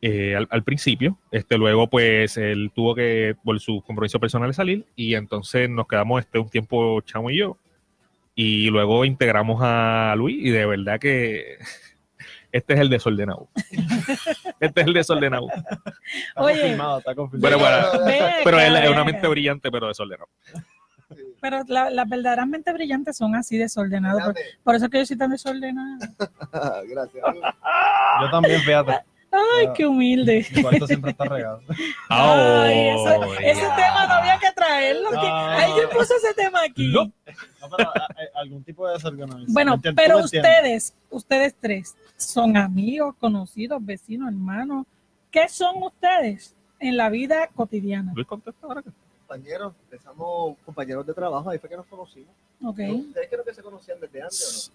eh, 0.00 0.36
al, 0.36 0.46
al 0.50 0.62
principio, 0.62 1.18
este, 1.32 1.58
luego 1.58 1.88
pues 1.88 2.36
él 2.36 2.70
tuvo 2.74 2.94
que, 2.94 3.34
por 3.42 3.58
su 3.58 3.82
compromiso 3.82 4.20
personal, 4.20 4.54
salir 4.54 4.84
y 4.94 5.14
entonces 5.14 5.68
nos 5.68 5.88
quedamos 5.88 6.20
este, 6.20 6.38
un 6.38 6.48
tiempo 6.48 7.00
Chamo 7.00 7.30
y 7.30 7.38
yo 7.38 7.56
y 8.40 8.70
luego 8.70 9.04
integramos 9.04 9.58
a 9.64 10.14
Luis 10.16 10.36
y 10.40 10.50
de 10.50 10.64
verdad 10.64 11.00
que 11.00 11.58
este 12.52 12.74
es 12.74 12.78
el 12.80 12.88
desordenado. 12.88 13.48
este 14.60 14.80
es 14.80 14.86
el 14.86 14.92
desordenado. 14.94 15.48
Está 15.50 16.40
Oye. 16.40 16.60
confirmado, 16.60 16.98
está 16.98 17.14
confirmado. 17.16 17.58
Pero 17.58 17.58
bueno, 17.58 18.06
pero 18.44 18.60
él 18.60 18.76
es 18.76 18.90
una 18.90 19.02
mente 19.04 19.26
brillante 19.26 19.72
pero 19.72 19.88
desordenado. 19.88 20.28
Pero 21.40 21.64
la- 21.66 21.90
las 21.90 22.08
verdaderamente 22.08 22.72
brillantes 22.72 23.16
son 23.16 23.34
así 23.34 23.58
desordenados. 23.58 24.22
Por, 24.22 24.34
por 24.62 24.74
eso 24.76 24.84
es 24.84 24.90
que 24.92 24.98
yo 24.98 25.06
soy 25.06 25.18
tan 25.18 25.30
desordenada. 25.32 25.98
Gracias. 26.88 27.24
Yo 28.22 28.30
también, 28.30 28.60
fíjate. 28.60 29.00
Ay, 29.30 29.66
Ah. 29.68 29.72
qué 29.76 29.86
humilde. 29.86 30.46
Mi 30.54 30.62
cuarto 30.62 30.86
siempre 30.86 31.10
está 31.10 31.24
regado. 31.24 31.60
Ay, 32.08 32.88
eso- 32.88 33.20
Oh, 33.20 33.34
ese 33.34 33.60
tema 33.60 34.06
no 34.06 34.14
había 34.14 34.38
que 34.38 34.50
traerlo. 34.52 35.10
que- 35.10 35.16
No. 35.16 35.22
Alguien 35.22 35.88
puso 35.90 36.14
ese 36.16 36.32
tema 36.34 36.62
aquí. 36.62 36.88
No. 36.92 37.04
No, 37.04 37.12
pero 37.76 37.88
a- 37.90 37.92
a- 38.06 38.40
algún 38.40 38.62
tipo 38.64 38.86
de 38.86 38.94
desorganización. 38.94 39.52
Bueno, 39.52 39.80
pero 39.94 40.18
ustedes, 40.20 40.94
ustedes 41.10 41.54
tres, 41.60 41.94
son 42.16 42.56
amigos, 42.56 43.14
conocidos, 43.20 43.84
vecinos, 43.84 44.28
hermanos. 44.28 44.86
¿Qué 45.30 45.46
son 45.48 45.82
ustedes 45.82 46.54
en 46.80 46.96
la 46.96 47.10
vida 47.10 47.48
cotidiana? 47.54 48.12
Luis 48.14 48.26
contesta 48.26 48.66
ahora 48.66 48.82
que- 48.82 48.90
Compañeros, 49.26 49.74
empezamos 49.90 50.56
compañeros 50.64 51.06
de 51.06 51.12
trabajo, 51.12 51.50
ahí 51.50 51.58
fue 51.58 51.68
que 51.68 51.76
nos 51.76 51.84
conocimos. 51.84 52.30
Ok. 52.64 52.78
¿Ustedes 53.08 53.28
creo 53.28 53.44
que 53.44 53.52
se 53.52 53.62
conocían 53.62 54.00
desde 54.00 54.22
antes 54.22 54.72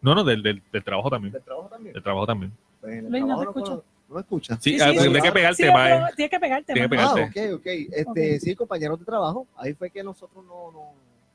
No, 0.00 0.14
no, 0.14 0.24
del, 0.24 0.42
del, 0.42 0.62
del 0.72 0.82
trabajo 0.82 1.08
o 1.08 1.10
no? 1.10 1.16
también. 1.16 1.32
¿Del 1.34 1.42
trabajo 1.42 1.68
también? 1.68 1.92
Del 1.92 2.02
trabajo 2.02 2.26
también. 2.26 2.52
Pues 2.80 2.92
en 2.94 3.06
el 3.06 3.10
Luis, 3.12 3.24
no 3.24 3.38
te 3.38 3.44
escucho. 3.44 3.64
cono- 3.70 3.84
¿No 4.08 4.14
me 4.16 4.20
escuchan? 4.22 4.60
Sí, 4.60 4.70
Sí, 4.72 4.80
ah, 4.80 4.90
sí, 4.90 4.98
sí. 4.98 5.06
hay 5.06 5.20
que 5.22 5.32
pegar 5.32 5.50
el 5.50 5.56
Sí, 5.56 5.62
tema. 5.62 5.84
pero 5.84 6.06
eh. 6.06 6.10
Tienes 6.16 6.30
que 6.30 6.40
pegarte. 6.40 6.72
Tiene 6.72 6.88
que 6.88 6.96
mano. 6.96 7.08
Ah, 7.10 7.14
pegarte. 7.14 7.54
ok, 7.54 7.60
ok. 7.60 7.66
Este, 7.66 8.34
Ok. 8.34 8.40
Sí, 8.40 8.56
compañeros 8.56 8.98
de 8.98 9.04
trabajo. 9.04 9.46
Ahí 9.56 9.72
fue 9.74 9.88
que 9.90 10.02
nosotros 10.02 10.44
no, 10.44 10.72
no 10.72 10.92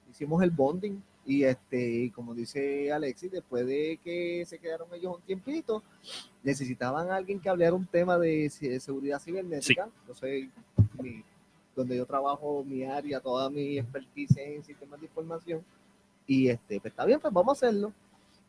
hicimos 0.09 0.43
el 0.43 0.51
bonding. 0.51 1.01
Y 1.27 1.43
este, 1.45 1.79
y 1.89 2.09
como 2.11 2.35
dice 2.35 2.91
Alexis, 2.91 3.31
después 3.31 3.65
de 3.65 3.97
que 4.03 4.43
se 4.45 4.59
quedaron 4.59 4.87
ellos 4.93 5.15
un 5.15 5.21
tiempito, 5.21 5.81
necesitaban 6.43 7.09
a 7.09 7.15
alguien 7.15 7.39
que 7.39 7.49
hablara 7.49 7.73
un 7.73 7.85
tema 7.87 8.17
de, 8.17 8.49
seguridad 8.79 9.19
cibernética. 9.19 9.87
Yo 10.07 10.13
sé, 10.13 10.49
mi- 11.01 11.23
donde 11.75 11.97
yo 11.97 12.05
trabajo, 12.05 12.63
mi 12.63 12.83
área, 12.83 13.19
toda 13.19 13.49
mi 13.49 13.77
expertise 13.79 14.37
en 14.37 14.63
sistemas 14.63 14.99
de 14.99 15.05
información. 15.07 15.63
Y 16.27 16.49
este, 16.49 16.79
pues 16.79 16.91
está 16.91 17.05
bien, 17.05 17.19
pues 17.19 17.33
vamos 17.33 17.61
a 17.63 17.67
hacerlo. 17.67 17.91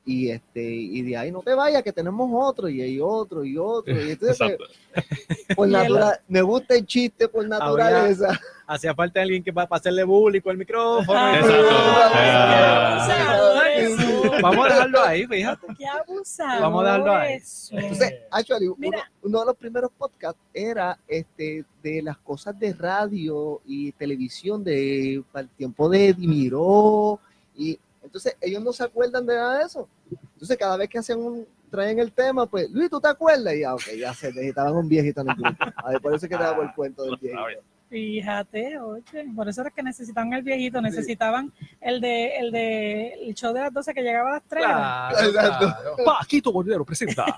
Y 0.08 0.30
este, 0.30 0.62
y 0.62 1.02
de 1.02 1.16
ahí 1.16 1.32
no 1.32 1.42
te 1.42 1.52
vayas, 1.52 1.82
que 1.82 1.92
tenemos 1.92 2.30
otro, 2.32 2.68
y 2.68 2.80
hay 2.80 3.00
otro, 3.00 3.44
y 3.44 3.58
otro. 3.58 3.92
Y 3.92 4.10
entonces, 4.12 4.38
pues, 4.38 4.70
Exacto. 4.94 5.54
por 5.56 5.66
Y 5.68 5.74
el- 5.74 5.82
natura- 5.82 6.20
me 6.28 6.42
gusta 6.42 6.74
el 6.76 6.86
chiste 6.86 7.26
por 7.28 7.46
naturaleza. 7.46 8.38
Hacía 8.68 8.94
falta 8.94 9.20
alguien 9.20 9.42
que 9.42 9.52
para 9.52 9.66
hacerle 9.70 10.04
bullying 10.04 10.40
con 10.40 10.52
el 10.52 10.58
micrófono. 10.58 11.34
Exacto. 11.34 11.66
qué 12.14 13.96
Ah. 14.28 14.38
Vamos 14.42 14.66
a 14.66 14.68
dejarlo 14.68 15.02
ahí, 15.02 15.26
fíjate. 15.26 15.66
Qué 15.78 15.86
abusadores. 15.86 16.60
Vamos 16.60 16.82
a 16.82 16.86
darlo 16.88 17.12
ahí. 17.12 17.38
Entonces, 17.70 18.14
actually, 18.30 18.66
uno 18.68 19.40
de 19.40 19.46
los 19.46 19.56
primeros 19.56 19.90
podcasts 19.96 20.40
era 20.52 20.98
este 21.08 21.64
de 21.82 22.02
las 22.02 22.16
cosas 22.18 22.58
de 22.58 22.72
radio 22.74 23.60
y 23.66 23.92
televisión 23.92 24.62
de 24.64 25.22
para 25.32 25.42
el 25.44 25.48
tiempo 25.50 25.88
de 25.88 26.12
Dimiró 26.12 27.18
y 27.56 27.78
entonces 28.06 28.36
ellos 28.40 28.62
no 28.62 28.72
se 28.72 28.84
acuerdan 28.84 29.26
de 29.26 29.36
nada 29.36 29.58
de 29.58 29.64
eso. 29.64 29.88
Entonces 30.32 30.56
cada 30.56 30.76
vez 30.76 30.88
que 30.88 30.98
hacen 30.98 31.18
un 31.18 31.46
traen 31.70 31.98
el 31.98 32.12
tema, 32.12 32.46
pues 32.46 32.70
Luis, 32.70 32.88
¿tú 32.88 33.00
te 33.00 33.08
acuerdas? 33.08 33.54
Y 33.54 33.60
ya, 33.60 33.74
ok, 33.74 33.82
ya 33.98 34.14
se 34.14 34.28
necesitaban 34.28 34.74
un 34.74 34.88
viejito 34.88 35.20
en 35.20 35.30
el 35.30 35.34
grupo. 35.36 35.64
A 35.76 35.90
ver, 35.90 36.00
por 36.00 36.14
eso 36.14 36.26
es 36.26 36.30
que 36.30 36.36
te 36.38 36.44
hago 36.44 36.62
el 36.62 36.72
cuento 36.74 37.02
del 37.02 37.18
sabes. 37.18 37.34
viejito. 37.34 37.62
Fíjate, 37.88 38.78
oye, 38.80 39.26
por 39.34 39.48
eso 39.48 39.60
era 39.60 39.70
que 39.70 39.82
necesitaban 39.82 40.32
el 40.32 40.42
viejito, 40.42 40.80
necesitaban 40.80 41.52
el 41.80 42.00
de 42.00 42.36
el 42.36 42.50
de 42.50 43.12
el 43.28 43.34
show 43.34 43.52
de 43.52 43.60
las 43.60 43.72
12 43.72 43.94
que 43.94 44.02
llegaba 44.02 44.30
a 44.30 44.32
las 44.34 44.42
3. 44.48 44.64
Claro, 44.64 45.32
claro. 45.32 45.96
Paquito 46.04 46.84
presenta. 46.84 47.26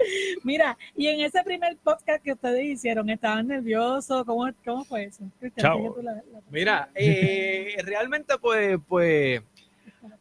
Mira, 0.44 0.76
y 0.96 1.06
en 1.08 1.20
ese 1.20 1.42
primer 1.42 1.76
podcast 1.78 2.22
que 2.22 2.32
ustedes 2.32 2.64
hicieron, 2.64 3.08
¿estaban 3.10 3.46
nerviosos? 3.48 4.24
¿Cómo, 4.24 4.50
cómo 4.64 4.84
fue 4.84 5.04
eso? 5.04 5.24
Chao. 5.56 5.96
la- 6.02 6.14
la- 6.14 6.22
Mira, 6.50 6.90
eh, 6.94 7.76
realmente 7.84 8.34
pues, 8.40 8.78
pues, 8.88 9.42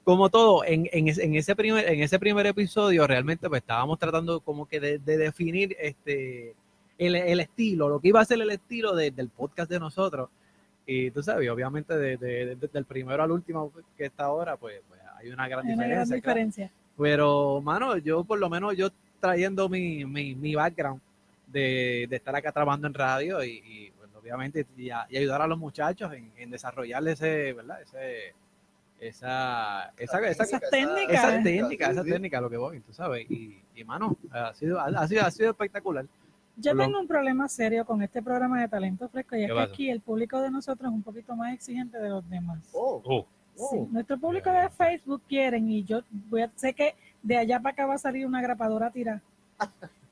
como 0.04 0.30
todo, 0.30 0.64
en, 0.66 0.90
en, 0.92 1.08
ese- 1.08 1.24
en 1.24 1.36
ese 1.36 1.56
primer, 1.56 1.88
en 1.88 2.02
ese 2.02 2.20
primer 2.20 2.46
episodio 2.48 3.08
realmente 3.08 3.48
pues 3.48 3.62
estábamos 3.62 3.98
tratando 4.00 4.40
como 4.42 4.68
que 4.68 4.80
de, 4.80 5.00
de 5.00 5.18
definir 5.18 5.76
este 5.80 6.54
el, 6.98 7.16
el 7.16 7.40
estilo, 7.40 7.88
lo 7.88 8.00
que 8.02 8.10
iba 8.10 8.20
a 8.20 8.26
ser 8.26 8.42
el 8.42 8.50
estilo 8.52 8.94
de- 8.96 9.12
del 9.12 9.30
podcast 9.30 9.72
de 9.72 9.80
nosotros. 9.80 10.30
Y 10.86 11.12
tú 11.12 11.22
sabes, 11.24 11.50
obviamente 11.50 11.96
de, 11.98 12.18
de- 12.18 12.56
de- 12.56 12.68
del 12.68 12.84
primero 12.86 13.24
al 13.24 13.32
último 13.32 13.72
que 13.96 14.06
está 14.06 14.26
ahora, 14.26 14.58
pues, 14.58 14.82
pues, 14.90 15.00
hay 15.18 15.30
una 15.30 15.48
gran 15.48 15.66
Hay 15.66 15.74
una 15.74 15.84
diferencia. 15.86 15.96
gran 15.96 16.08
claro. 16.08 16.16
diferencia. 16.40 16.72
Pero, 16.98 17.62
mano, 17.62 17.96
yo 17.98 18.26
por 18.26 18.40
lo 18.40 18.50
menos 18.50 18.76
yo 18.76 18.90
trayendo 19.20 19.68
mi, 19.70 20.06
mi, 20.06 20.36
mi 20.36 20.56
background 20.56 21.02
de, 21.48 22.06
de 22.10 22.16
estar 22.16 22.36
acá 22.36 22.52
trabajando 22.52 22.88
en 22.88 22.94
radio 22.94 23.44
y, 23.44 23.50
y, 23.66 23.92
pues, 23.98 24.10
obviamente 24.16 24.66
y, 24.78 24.90
a- 24.90 25.08
y 25.10 25.18
ayudar 25.18 25.42
a 25.42 25.48
los 25.48 25.58
muchachos 25.58 26.12
en, 26.14 26.32
en 26.38 26.50
desarrollar 26.52 27.08
ese, 27.08 27.54
¿verdad? 27.54 27.82
Ese, 27.82 28.34
esa, 29.00 29.94
esa, 29.98 30.20
esa, 30.28 30.44
Esas 30.44 30.62
técnicas. 30.70 31.14
esa 31.24 31.44
técnica, 31.44 31.90
esa 31.92 32.02
Sí, 32.04 32.08
sí. 32.08 32.14
técnica, 32.14 32.42
lo 32.42 32.50
que 32.50 32.58
voy, 32.58 32.80
tú 32.82 32.94
sabes. 32.94 33.30
Y, 33.32 33.62
y 33.76 33.84
mano, 33.84 34.18
ha 34.32 34.54
sido, 34.54 34.80
ha 34.80 35.08
sido, 35.08 35.24
ha 35.26 35.32
sido 35.32 35.52
espectacular. 35.52 36.06
Yo 36.58 36.76
tengo 36.76 37.00
un 37.00 37.08
problema 37.08 37.48
serio 37.48 37.86
con 37.86 38.02
este 38.02 38.22
programa 38.22 38.60
de 38.60 38.68
Talento 38.68 39.08
Fresco 39.08 39.38
y 39.38 39.44
es 39.44 39.48
¿Qué 39.48 39.54
que 39.54 39.60
pasa? 39.60 39.72
aquí 39.74 39.90
el 39.90 40.02
público 40.02 40.42
de 40.42 40.52
nosotros 40.52 40.90
es 40.92 40.94
un 40.94 41.04
poquito 41.04 41.34
más 41.34 41.54
exigente 41.54 41.98
de 41.98 42.10
los 42.10 42.30
demás. 42.30 42.60
Oh, 42.74 43.02
Oh, 43.06 43.26
Sí, 43.56 43.76
oh. 43.78 43.88
nuestro 43.92 44.18
público 44.18 44.50
de 44.52 44.70
Facebook 44.70 45.22
quieren 45.28 45.70
y 45.70 45.84
yo 45.84 46.02
voy 46.30 46.42
a, 46.44 46.52
sé 46.56 46.74
que 46.74 46.96
de 47.22 47.38
allá 47.38 47.60
para 47.60 47.74
acá 47.74 47.86
va 47.86 47.96
a 47.96 47.98
salir 47.98 48.26
una 48.26 48.42
grapadora 48.42 48.88
a 48.88 48.92
tirar, 48.92 49.22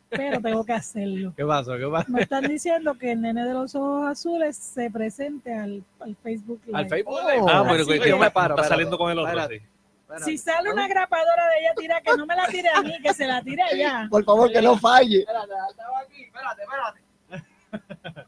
pero 0.09 0.39
tengo 0.41 0.63
que 0.65 0.73
hacerlo. 0.73 1.33
¿Qué 1.35 1.45
pasó? 1.45 1.77
¿Qué 1.77 1.87
pasó? 1.87 2.11
Me 2.11 2.21
están 2.21 2.43
diciendo 2.45 2.97
que 2.97 3.11
el 3.11 3.21
nene 3.21 3.45
de 3.45 3.53
los 3.53 3.75
ojos 3.75 4.07
azules 4.07 4.55
se 4.57 4.89
presente 4.89 5.53
al, 5.53 5.83
al 5.99 6.15
Facebook 6.17 6.61
Live. 6.65 6.77
Al 6.77 6.89
Facebook. 6.89 7.13
Oh. 7.15 7.29
Live. 7.29 7.45
Ah, 7.49 7.59
Así 7.61 7.69
pero 7.87 8.03
que, 8.03 8.09
yo 8.09 8.17
me 8.17 8.31
paro, 8.31 8.55
está 8.55 8.67
saliendo 8.67 8.97
con 8.97 9.11
el 9.11 9.19
otro. 9.19 9.39
Si 10.23 10.37
sale 10.37 10.71
una 10.71 10.87
grapadora 10.87 11.47
de 11.49 11.59
ella 11.59 11.73
tira, 11.75 12.01
que 12.01 12.15
no 12.15 12.25
me 12.25 12.35
la 12.35 12.47
tire 12.47 12.69
a 12.73 12.81
mí, 12.81 12.93
que 13.01 13.13
se 13.13 13.27
la 13.27 13.41
tire 13.41 13.61
allá. 13.61 14.07
Por 14.11 14.23
favor, 14.23 14.49
que 14.51 14.61
no 14.61 14.77
falle. 14.77 15.19
Espérate, 15.19 15.51
estaba 15.69 15.99
aquí, 15.99 16.23
espérate, 16.23 16.61
espérate. 16.63 18.27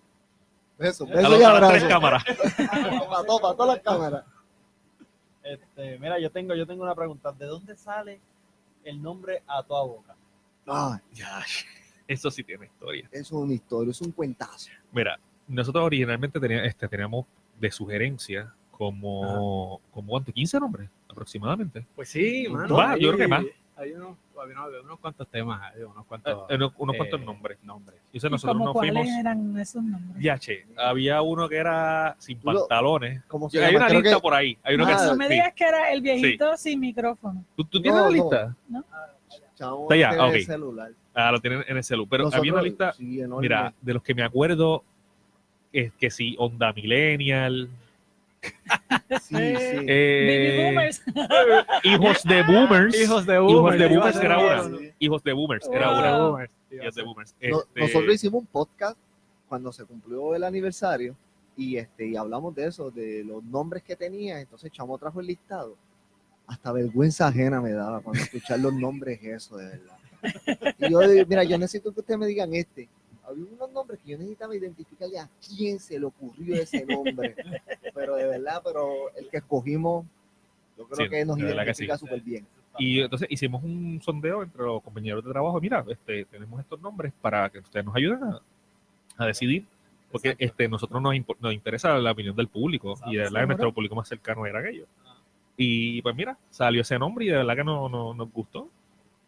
Beso 0.78 1.06
los- 1.06 1.40
y 1.40 1.44
a 1.44 1.50
las 1.54 1.70
tres 1.70 1.84
abrazo. 1.84 1.88
cámaras. 1.88 2.24
Para 3.10 3.24
todas 3.26 3.68
las 3.68 3.80
cámaras. 3.80 4.24
Este, 5.44 5.98
mira, 6.00 6.20
yo 6.20 6.30
tengo, 6.32 6.54
yo 6.54 6.68
tengo 6.68 6.84
una 6.84 6.96
pregunta. 6.96 7.32
¿De 7.32 7.46
dónde 7.46 7.76
sale 7.76 8.20
el 8.84 9.02
nombre 9.02 9.44
a 9.48 9.64
toda 9.64 9.84
boca? 9.84 10.16
Ay, 10.68 11.00
Ya, 11.14 11.42
eso 12.08 12.30
sí 12.32 12.44
tiene 12.44 12.66
historia. 12.66 13.08
eso 13.12 13.22
es 13.22 13.32
una 13.32 13.54
historia, 13.54 13.92
es 13.92 14.02
un 14.02 14.12
cuentazo. 14.12 14.70
Mira, 14.92 15.20
nosotros 15.48 15.84
originalmente 15.86 16.40
teníamos, 16.40 16.68
este, 16.68 16.88
teníamos 16.88 17.26
de 17.60 17.72
sugerencia 17.72 18.54
como, 18.72 19.82
como 19.92 20.08
¿cuánto? 20.10 20.32
15 20.32 20.60
nombres 20.60 20.90
aproximadamente. 21.10 21.86
Pues 21.96 22.10
sí, 22.10 22.48
mano. 22.50 22.76
Va, 22.76 22.98
yo 22.98 23.10
creo 23.10 23.18
que 23.18 23.28
más. 23.28 23.44
Hay 23.80 23.92
unos, 23.94 24.18
hay 24.44 24.52
unos, 24.52 24.84
unos 24.84 25.00
cuantos 25.00 25.28
temas, 25.30 25.74
unos 25.78 26.06
cuantos, 26.06 26.38
Eh, 26.50 26.56
unos, 26.56 26.74
unos 26.78 26.96
eh, 26.96 26.98
cuantos 26.98 27.22
nombres. 27.22 27.58
nombres. 27.64 27.98
Y 28.12 28.18
¿Y 28.18 28.30
nosotros 28.30 28.58
nos 28.58 28.74
cuáles 28.74 28.94
fuimos. 28.94 29.20
eran 29.20 29.58
esos 29.58 29.84
nombres? 29.84 30.22
Ya, 30.24 30.38
che, 30.38 30.66
había 30.76 31.22
uno 31.22 31.48
que 31.48 31.56
era 31.58 32.16
sin 32.20 32.40
pantalones. 32.40 33.24
¿Cómo 33.28 33.50
se 33.50 33.58
Hay 33.64 33.72
llama? 33.74 33.78
una 33.86 33.88
Creo 33.88 34.02
lista 34.02 34.16
que- 34.18 34.22
por 34.22 34.34
ahí. 34.34 34.58
Hay 34.64 34.76
uno 34.76 34.86
Ah, 34.86 34.88
que 34.98 35.06
No 35.08 35.16
me 35.16 35.28
sí. 35.28 35.34
digas 35.34 35.54
que 35.54 35.64
era 35.64 35.92
el 35.94 36.02
viejito 36.02 36.58
sin 36.58 36.80
micrófono. 36.82 37.44
¿Tú, 37.56 37.64
tú 37.64 37.82
tienes 37.82 38.02
No, 38.02 38.10
la 38.10 38.18
no. 38.18 38.24
lista? 38.24 38.56
Chavo, 39.56 39.84
Está 39.84 39.96
ya, 39.96 40.10
tiene 40.10 40.28
el 40.30 40.36
ok. 40.42 40.46
celular. 40.46 40.92
Ah, 41.14 41.32
lo 41.32 41.40
tienen 41.40 41.64
en 41.68 41.78
el 41.78 41.84
celu. 41.84 42.08
Pero 42.08 42.24
Nosotros- 42.26 42.40
había 42.42 42.54
una 42.54 42.62
lista, 42.62 42.94
sí, 42.94 43.22
mira, 43.40 43.74
de 43.82 43.94
los 43.94 44.04
que 44.04 44.14
me 44.16 44.24
acuerdo, 44.24 44.84
es 45.74 45.92
que 45.94 46.10
sí, 46.10 46.36
Onda 46.40 46.72
Millennial, 46.74 47.70
Sí, 48.42 49.18
sí. 49.22 49.36
eh, 49.88 50.62
Baby 50.62 50.66
boomers. 50.66 51.04
Hijos 51.84 52.24
de 52.24 52.44
Boomers. 52.44 53.02
Hijos 53.02 53.26
de 53.26 53.34
Hijos 53.36 53.54
Boomers. 53.54 53.80
de 53.80 53.86
iba 53.86 53.96
a 53.96 54.12
Boomers 54.12 54.24
era 54.24 54.40
una. 54.40 54.80
Hijos 55.00 55.24
de 55.24 55.34
Boomers, 55.34 55.70
era 55.72 55.92
una. 55.92 56.48
Hijos 56.72 56.96
de 56.96 57.04
Boomers. 57.04 57.36
Hijos 57.42 57.64
de 57.66 57.70
Este, 57.70 57.82
Nosotros 57.82 58.16
hicimos 58.16 58.42
un 58.42 58.48
podcast 58.48 58.98
cuando 59.48 59.72
se 59.72 59.86
cumplió 59.86 60.36
el 60.36 60.44
aniversario 60.44 61.16
y 61.58 61.76
este 61.78 62.08
y 62.08 62.16
hablamos 62.16 62.56
de 62.56 62.68
eso, 62.68 62.92
de 62.92 63.24
los 63.24 63.44
nombres 63.44 63.84
que 63.84 63.96
tenía. 63.96 64.40
Entonces 64.40 64.72
Chamo 64.72 64.98
trajo 64.98 65.20
el 65.20 65.28
listado. 65.28 65.76
hasta 66.48 66.72
vergüenza 66.72 67.28
ajena 67.28 67.60
me 67.62 67.72
daba 67.72 68.02
cuando 68.02 68.22
escuchar 68.24 68.60
los 68.60 68.74
nombres 68.74 69.20
eso, 69.24 69.58
de 69.58 69.66
verdad. 69.66 69.96
Y 70.78 70.92
yo, 70.92 71.00
digo, 71.00 71.26
mira, 71.28 71.44
yo 71.44 71.58
necesito 71.58 71.92
que 71.94 72.00
ustedes 72.02 72.20
me 72.20 72.28
digan 72.28 72.54
este. 72.54 72.88
Había 73.30 73.46
unos 73.52 73.72
nombres 73.72 74.00
que 74.02 74.12
yo 74.12 74.18
necesitaba 74.18 74.56
identificarle 74.56 75.20
a 75.20 75.30
quién 75.48 75.80
se 75.80 76.00
le 76.00 76.06
ocurrió 76.06 76.56
ese 76.56 76.86
nombre. 76.86 77.36
Pero 77.94 78.16
de 78.16 78.26
verdad, 78.26 78.62
pero 78.64 79.10
el 79.16 79.28
que 79.30 79.38
escogimos, 79.38 80.06
yo 80.78 80.86
creo 80.88 81.06
Sí, 81.06 81.10
que 81.10 81.26
nos 81.26 81.38
identifica 81.40 81.98
sí. 81.98 82.00
súper 82.06 82.22
bien. 82.22 82.46
Y 82.78 83.02
entonces 83.02 83.28
hicimos 83.32 83.64
un 83.64 84.00
sondeo 84.02 84.42
entre 84.44 84.64
los 84.64 84.82
compañeros 84.82 85.24
de 85.26 85.32
trabajo. 85.32 85.60
Mira, 85.60 85.84
este, 85.90 86.26
tenemos 86.26 86.60
estos 86.60 86.80
nombres 86.80 87.12
para 87.22 87.50
que 87.50 87.60
ustedes 87.60 87.86
nos 87.86 87.96
ayuden 87.96 88.24
a, 88.24 88.42
a 89.18 89.26
decidir. 89.26 89.66
Porque 90.12 90.36
este, 90.40 90.68
nosotros 90.68 91.02
nos, 91.02 91.14
impo- 91.14 91.36
nos 91.40 91.54
interesa 91.54 91.98
la 92.00 92.12
opinión 92.12 92.36
del 92.36 92.48
público 92.48 92.96
y 93.08 93.12
de 93.16 93.24
verdad 93.24 93.46
nuestro 93.46 93.74
público 93.74 93.96
más 93.96 94.08
cercano 94.08 94.46
era 94.46 94.60
aquello. 94.60 94.86
Y 95.58 96.02
pues 96.02 96.16
mira, 96.16 96.38
salió 96.50 96.82
ese 96.82 96.98
nombre 96.98 97.26
y 97.26 97.28
de 97.30 97.38
verdad 97.38 97.56
que 97.56 97.64
no, 97.64 97.90
no- 97.90 98.14
nos 98.14 98.32
gustó. 98.32 98.70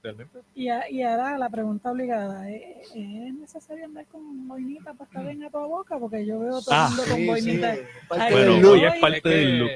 Realmente. 0.03 0.39
Y, 0.55 0.67
a- 0.69 0.89
y 0.89 1.03
ahora 1.03 1.37
la 1.37 1.49
pregunta 1.49 1.91
obligada, 1.91 2.49
¿es, 2.49 2.89
es 2.95 3.33
necesario 3.35 3.85
andar 3.85 4.05
con 4.07 4.47
boinita 4.47 4.93
para 4.93 5.07
estar 5.07 5.23
bien 5.25 5.43
a 5.43 5.49
toda 5.51 5.67
boca? 5.67 5.99
Porque 5.99 6.25
yo 6.25 6.39
veo 6.39 6.59
todo 6.61 6.71
el 6.71 6.77
Ah, 6.79 6.87
mundo 6.89 7.03
con 7.03 7.15
Sí, 7.17 7.27
boinita. 7.27 7.75
sí, 7.75 7.81
Bueno, 8.09 8.35
del 8.37 8.61
look. 8.61 8.75
es 8.83 8.99
parte 8.99 9.17
Es 9.17 9.23
que- 9.23 9.29
del 9.29 9.59
look. 9.59 9.69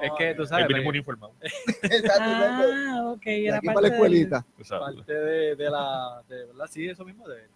Es 0.00 0.12
que 0.16 0.34
tú 0.36 0.42
Ahí 0.42 0.48
sabes, 0.48 0.68
venimos 0.68 0.90
uniformados. 0.90 1.34
Ah, 2.20 3.02
ok, 3.12 3.24
De 3.24 3.46
era 3.48 3.56
aquí 3.58 3.66
parte 3.66 3.74
para 3.74 3.80
la 3.80 3.88
del- 3.88 3.92
escuelita. 3.94 4.46
Exacto. 4.58 4.84
parte 4.96 5.12
de, 5.12 5.56
de 5.56 5.70
la, 5.70 6.22
de 6.28 6.44
verdad, 6.46 6.66
sí, 6.70 6.86
eso 6.88 7.04
mismo, 7.04 7.26
de, 7.28 7.34
del- 7.36 7.48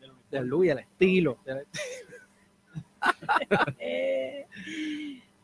del, 0.00 0.12
del 0.30 0.46
look 0.46 0.64
y 0.64 0.70
el 0.70 0.78
estilo. 0.78 1.38
del- 1.44 1.66
Eh, 3.78 4.46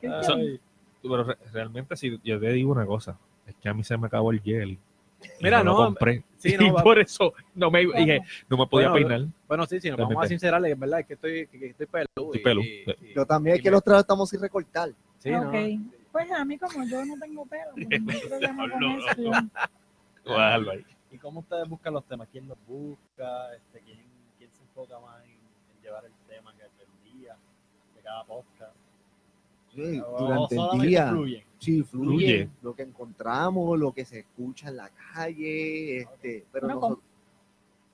Ay. 0.02 0.61
Pero 1.02 1.25
re- 1.25 1.37
realmente, 1.52 1.97
si 1.97 2.19
yo 2.25 2.40
te 2.40 2.49
digo 2.50 2.73
una 2.73 2.87
cosa, 2.87 3.19
es 3.47 3.55
que 3.57 3.69
a 3.69 3.75
mí 3.75 3.85
se 3.85 3.97
me 3.97 4.07
acabó 4.09 4.31
el 4.33 4.40
gel. 4.40 4.78
Mira, 5.40 5.62
no, 5.64 5.73
no, 5.73 5.76
compré. 5.87 6.23
sí, 6.38 6.56
no, 6.58 6.66
y 6.66 6.70
va- 6.70 6.82
por 6.82 6.99
eso 6.99 7.32
no 7.54 7.70
me 7.70 7.80
dije, 7.80 8.20
no 8.49 8.56
me 8.56 8.66
podía 8.66 8.90
Bueno, 8.90 9.08
peinar. 9.08 9.28
Bueno, 9.49 9.66
sí, 9.66 9.80
sí, 9.80 9.90
nos 9.90 9.99
vamos 9.99 10.25
a 10.25 10.28
sincerarle, 10.28 10.68
que 10.68 10.75
es 10.75 10.78
verdad, 10.78 11.00
es 11.00 11.06
que 11.06 11.14
estoy, 11.14 11.46
que, 11.49 11.58
que 11.58 11.66
estoy 11.68 11.87
peludo. 11.87 12.06
Estoy 12.35 12.40
y- 12.40 12.44
peludo. 12.44 12.64
y- 12.66 13.11
y- 13.11 13.14
Yo 13.14 13.26
también 13.26 13.56
es 13.56 13.62
que 13.62 13.68
me- 13.70 13.73
los 13.76 13.82
tratamos 13.85 14.28
sin 14.30 14.40
recortar. 14.40 14.90
Sí, 15.18 15.30
¿no? 15.30 15.49
Ok. 15.49 15.54
Pues 16.12 16.30
a 16.32 16.44
mí 16.44 16.56
como 16.58 16.85
yo 16.87 17.04
no 17.04 17.14
tengo 17.18 17.44
pelo, 17.46 17.73
pues 17.75 18.00
no 18.02 18.12
hay 18.12 18.20
problema 18.28 18.70
con 18.70 18.80
No, 18.80 18.96
no, 18.96 20.73
eso. 20.73 20.85
¿Y 21.11 21.18
cómo 21.18 21.40
ustedes 21.40 21.68
buscan 21.68 21.94
los 21.94 22.04
temas? 22.04 22.28
¿Quién 22.32 22.49
los 22.49 22.58
busca? 22.66 23.54
Este, 23.54 23.80
¿quién, 23.80 24.00
¿Quién 24.38 24.50
se 24.52 24.62
enfoca 24.62 24.99
más 24.99 25.23
en, 25.25 25.30
en 25.30 25.82
llevar 25.82 26.04
el 26.04 26.12
tema 26.28 26.52
que 26.54 26.62
del 26.62 27.20
día, 27.20 27.37
de 27.94 28.02
cada 28.02 28.25
podcast? 28.25 28.75
Durante 29.76 30.56
el 30.56 30.80
día. 30.80 31.09
fluyen? 31.11 31.45
Sí, 31.59 31.83
fluye, 31.83 32.09
Fluye. 32.09 32.50
lo 32.62 32.75
que 32.75 32.83
encontramos, 32.83 33.78
lo 33.78 33.92
que 33.92 34.04
se 34.04 34.21
escucha 34.21 34.68
en 34.68 34.76
la 34.76 34.90
calle, 35.14 35.99
este, 36.02 36.45
pero 36.52 36.68
nosotros, 36.68 36.99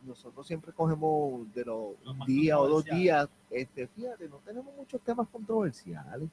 nosotros 0.05 0.47
siempre 0.47 0.73
cogemos 0.73 1.53
de 1.55 1.65
los 1.65 1.91
Los 2.05 2.27
días 2.27 2.59
o 2.59 2.69
dos 2.69 2.85
días, 2.85 3.29
este, 3.51 3.87
fíjate, 3.87 4.29
no 4.29 4.37
tenemos 4.39 4.75
muchos 4.77 5.01
temas 5.03 5.29
controversiales. 5.29 6.29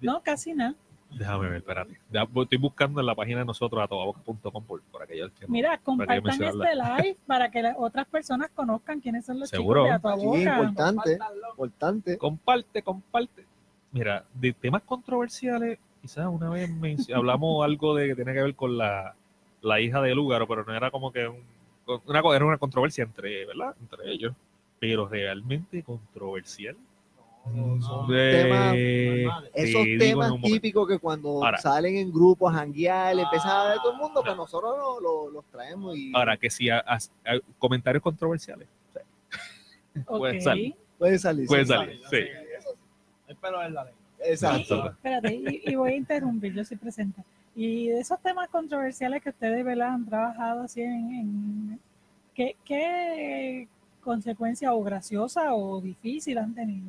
No, 0.00 0.20
casi 0.22 0.54
nada. 0.54 0.74
Déjame 1.16 1.48
ver, 1.48 1.56
espérate. 1.58 1.98
Ya 2.10 2.22
voy- 2.24 2.44
estoy 2.44 2.58
buscando 2.58 3.00
en 3.00 3.06
la 3.06 3.14
página 3.16 3.40
de 3.40 3.44
nosotros, 3.44 3.82
atobaboca.com, 3.82 4.64
por, 4.64 4.80
por 4.82 5.02
aquellos 5.02 5.30
que 5.32 5.44
no- 5.46 5.52
Mira, 5.52 5.76
compartan 5.78 6.28
este 6.42 6.74
live 6.74 7.16
para 7.26 7.50
que 7.50 7.62
las 7.62 7.74
otras 7.78 8.06
personas 8.06 8.50
conozcan 8.54 9.00
quiénes 9.00 9.24
son 9.24 9.40
los 9.40 9.48
Seguro. 9.50 9.84
chicos 9.86 10.02
de 10.02 10.08
A 10.08 10.14
Tu 10.14 10.20
Sí, 10.20 10.26
Boca. 10.26 10.38
importante, 10.62 11.18
importante. 11.50 12.18
Comparte, 12.18 12.82
comparte. 12.82 13.44
Mira, 13.92 14.24
de 14.34 14.52
temas 14.52 14.82
controversiales, 14.82 15.78
quizás 16.00 16.26
una 16.26 16.48
vez 16.50 16.70
hablamos 17.14 17.64
algo 17.64 17.94
de 17.96 18.08
que 18.08 18.14
tiene 18.14 18.32
que 18.32 18.42
ver 18.42 18.54
con 18.54 18.78
la, 18.78 19.14
la 19.62 19.80
hija 19.80 20.00
de 20.00 20.14
Lúgaro, 20.14 20.46
pero 20.46 20.64
no 20.64 20.74
era 20.74 20.90
como 20.90 21.12
que 21.12 21.26
un- 21.28 21.42
una, 22.06 22.20
era 22.36 22.44
una 22.44 22.58
controversia 22.58 23.02
entre, 23.04 23.46
¿verdad? 23.46 23.74
Entre 23.80 24.10
ellos. 24.12 24.32
Pero 24.78 25.08
realmente 25.08 25.82
controversial. 25.82 26.76
son 27.44 28.06
Eh, 28.14 29.24
temas- 29.24 29.44
te 29.52 29.62
Esos 29.62 29.82
temas 29.98 30.32
típicos 30.42 30.86
que 30.86 30.98
cuando 30.98 31.44
Ahora. 31.44 31.58
salen 31.58 31.96
en 31.96 32.12
grupos, 32.12 32.54
a 32.54 32.58
janguear, 32.58 33.18
empiezan 33.18 33.50
a 33.50 33.64
ver 33.70 33.78
todo 33.78 33.92
el 33.92 33.98
mundo, 33.98 34.22
pues 34.24 34.36
nosotros 34.36 34.76
lo- 34.78 35.00
lo- 35.00 35.30
los 35.30 35.44
traemos 35.46 35.96
y 35.96 36.12
Ahora, 36.14 36.36
que 36.36 36.48
si 36.48 36.70
ha- 36.70 36.84
comentarios 37.58 38.02
controversiales, 38.04 38.68
Ok. 40.06 40.18
puede 40.18 40.40
salir. 40.40 40.74
puede 40.98 41.18
salir. 41.18 41.46
puede 41.48 41.64
sí. 41.64 41.68
salir. 41.72 42.00
Sí. 42.08 42.16
El 43.30 43.36
pelo 43.36 43.62
es 43.62 43.70
la 43.70 43.84
lengua. 43.84 44.00
Exacto. 44.24 44.86
Espérate, 44.90 45.34
y, 45.34 45.62
y 45.70 45.74
voy 45.76 45.92
a 45.92 45.96
interrumpir, 45.96 46.52
yo 46.52 46.64
soy 46.64 46.76
presente. 46.76 47.22
Y 47.54 47.88
de 47.88 48.00
esos 48.00 48.20
temas 48.20 48.48
controversiales 48.48 49.22
que 49.22 49.30
ustedes 49.30 49.64
¿verdad? 49.64 49.88
han 49.94 50.04
trabajado 50.04 50.62
así 50.62 50.82
en, 50.82 51.10
en- 51.12 51.80
¿qué, 52.34 52.56
qué 52.64 53.68
consecuencia 54.02 54.74
o 54.74 54.82
graciosa 54.82 55.54
o 55.54 55.80
difícil 55.80 56.38
han 56.38 56.54
tenido? 56.54 56.88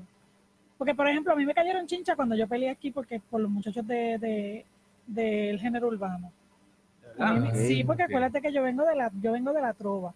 Porque, 0.77 0.95
por 0.95 1.07
ejemplo, 1.07 1.31
a 1.33 1.35
mí 1.35 1.45
me 1.45 1.53
cayeron 1.53 1.85
chinchas 1.85 2.15
cuando 2.15 2.35
yo 2.35 2.47
peleé 2.47 2.69
aquí 2.71 2.89
porque 2.91 3.19
por 3.29 3.39
los 3.39 3.51
muchachos 3.51 3.85
de, 3.85 4.17
de- 4.17 4.65
del 5.05 5.59
género 5.59 5.87
urbano. 5.87 6.27
Mí 6.27 7.13
Ah, 7.19 7.51
sí, 7.53 7.83
porque 7.83 8.03
acuérdate 8.03 8.41
que 8.41 8.51
yo 8.51 8.63
vengo 8.63 8.83
de 8.85 8.95
la, 8.95 9.11
yo 9.21 9.31
vengo 9.33 9.53
de 9.53 9.61
la 9.61 9.73
trova. 9.73 10.13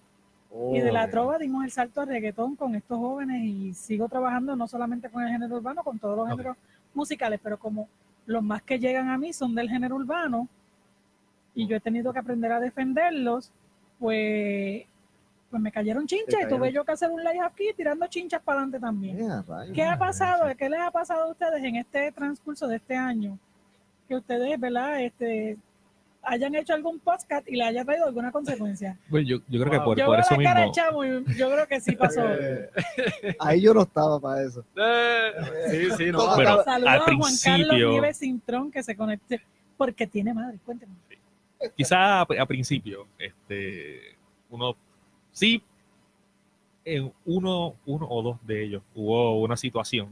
Y 0.71 0.79
de 0.79 0.91
la 0.91 1.09
trova 1.09 1.37
dimos 1.37 1.65
el 1.65 1.71
salto 1.71 2.01
al 2.01 2.07
reggaetón 2.07 2.55
con 2.55 2.75
estos 2.75 2.97
jóvenes 2.97 3.43
y 3.43 3.73
sigo 3.73 4.07
trabajando 4.07 4.55
no 4.55 4.67
solamente 4.67 5.09
con 5.09 5.23
el 5.23 5.29
género 5.29 5.57
urbano, 5.57 5.83
con 5.83 5.99
todos 5.99 6.17
los 6.17 6.29
géneros 6.29 6.55
musicales, 6.93 7.39
pero 7.43 7.57
como 7.57 7.89
los 8.25 8.41
más 8.41 8.61
que 8.61 8.79
llegan 8.79 9.09
a 9.09 9.17
mí 9.17 9.33
son 9.33 9.53
del 9.53 9.69
género 9.69 9.95
urbano 9.95 10.47
y 11.53 11.67
yo 11.67 11.77
he 11.77 11.79
tenido 11.79 12.13
que 12.13 12.19
aprender 12.19 12.51
a 12.51 12.59
defenderlos, 12.59 13.51
pues, 13.99 14.83
pues 15.49 15.61
me 15.61 15.71
cayeron 15.71 16.07
chinchas 16.07 16.41
y 16.43 16.47
tuve 16.47 16.71
yo 16.71 16.83
que 16.83 16.91
hacer 16.91 17.09
un 17.09 17.23
live 17.23 17.41
aquí 17.41 17.71
tirando 17.75 18.07
chinchas 18.07 18.41
para 18.41 18.59
adelante 18.59 18.79
también. 18.79 19.31
A. 19.31 19.43
¿Qué 19.73 19.83
ha 19.83 19.97
pasado? 19.97 20.53
¿Qué 20.57 20.69
les 20.69 20.79
ha 20.79 20.91
pasado 20.91 21.23
a 21.23 21.31
ustedes 21.31 21.63
en 21.63 21.77
este 21.77 22.11
transcurso 22.11 22.67
de 22.67 22.77
este 22.77 22.95
año? 22.95 23.37
Que 24.07 24.15
ustedes, 24.15 24.59
¿verdad? 24.59 25.01
Este, 25.01 25.57
hayan 26.25 26.55
hecho 26.55 26.73
algún 26.73 26.99
podcast 26.99 27.47
y 27.47 27.55
le 27.55 27.63
haya 27.63 27.85
traído 27.85 28.05
alguna 28.05 28.31
consecuencia. 28.31 28.97
Bueno, 29.09 29.27
yo, 29.29 29.37
yo 29.47 29.59
creo 29.61 29.71
que 29.71 29.79
por, 29.79 29.97
yo 29.97 30.05
por 30.05 30.19
eso 30.19 30.35
la 30.35 30.43
cara 30.43 30.59
de 30.61 30.67
mismo. 30.67 30.83
chamo 30.83 31.05
y 31.05 31.35
yo 31.35 31.51
creo 31.51 31.67
que 31.67 31.79
sí 31.79 31.95
pasó. 31.95 32.21
Ahí 33.39 33.61
yo 33.61 33.73
no 33.73 33.83
estaba 33.83 34.19
para 34.19 34.43
eso. 34.43 34.63
Sí, 35.69 35.89
sí, 35.97 36.11
no. 36.11 36.35
Bueno, 36.35 36.63
Saludos 36.63 36.67
al 36.67 36.87
a 36.87 36.99
Juan 37.17 37.33
Carlos 37.43 37.75
Nieves 37.75 38.17
Cintrón 38.19 38.71
que 38.71 38.83
se 38.83 38.95
conecte 38.95 39.41
porque 39.77 40.07
tiene 40.07 40.33
madre. 40.33 40.59
Cuénteme. 40.65 40.93
quizá 41.75 42.21
a, 42.21 42.21
a 42.21 42.45
principio, 42.45 43.07
este, 43.17 44.15
uno 44.49 44.75
sí, 45.31 45.61
en 46.85 47.11
uno, 47.25 47.75
uno 47.85 48.07
o 48.09 48.21
dos 48.21 48.37
de 48.45 48.63
ellos 48.63 48.83
hubo 48.93 49.41
una 49.41 49.57
situación, 49.57 50.09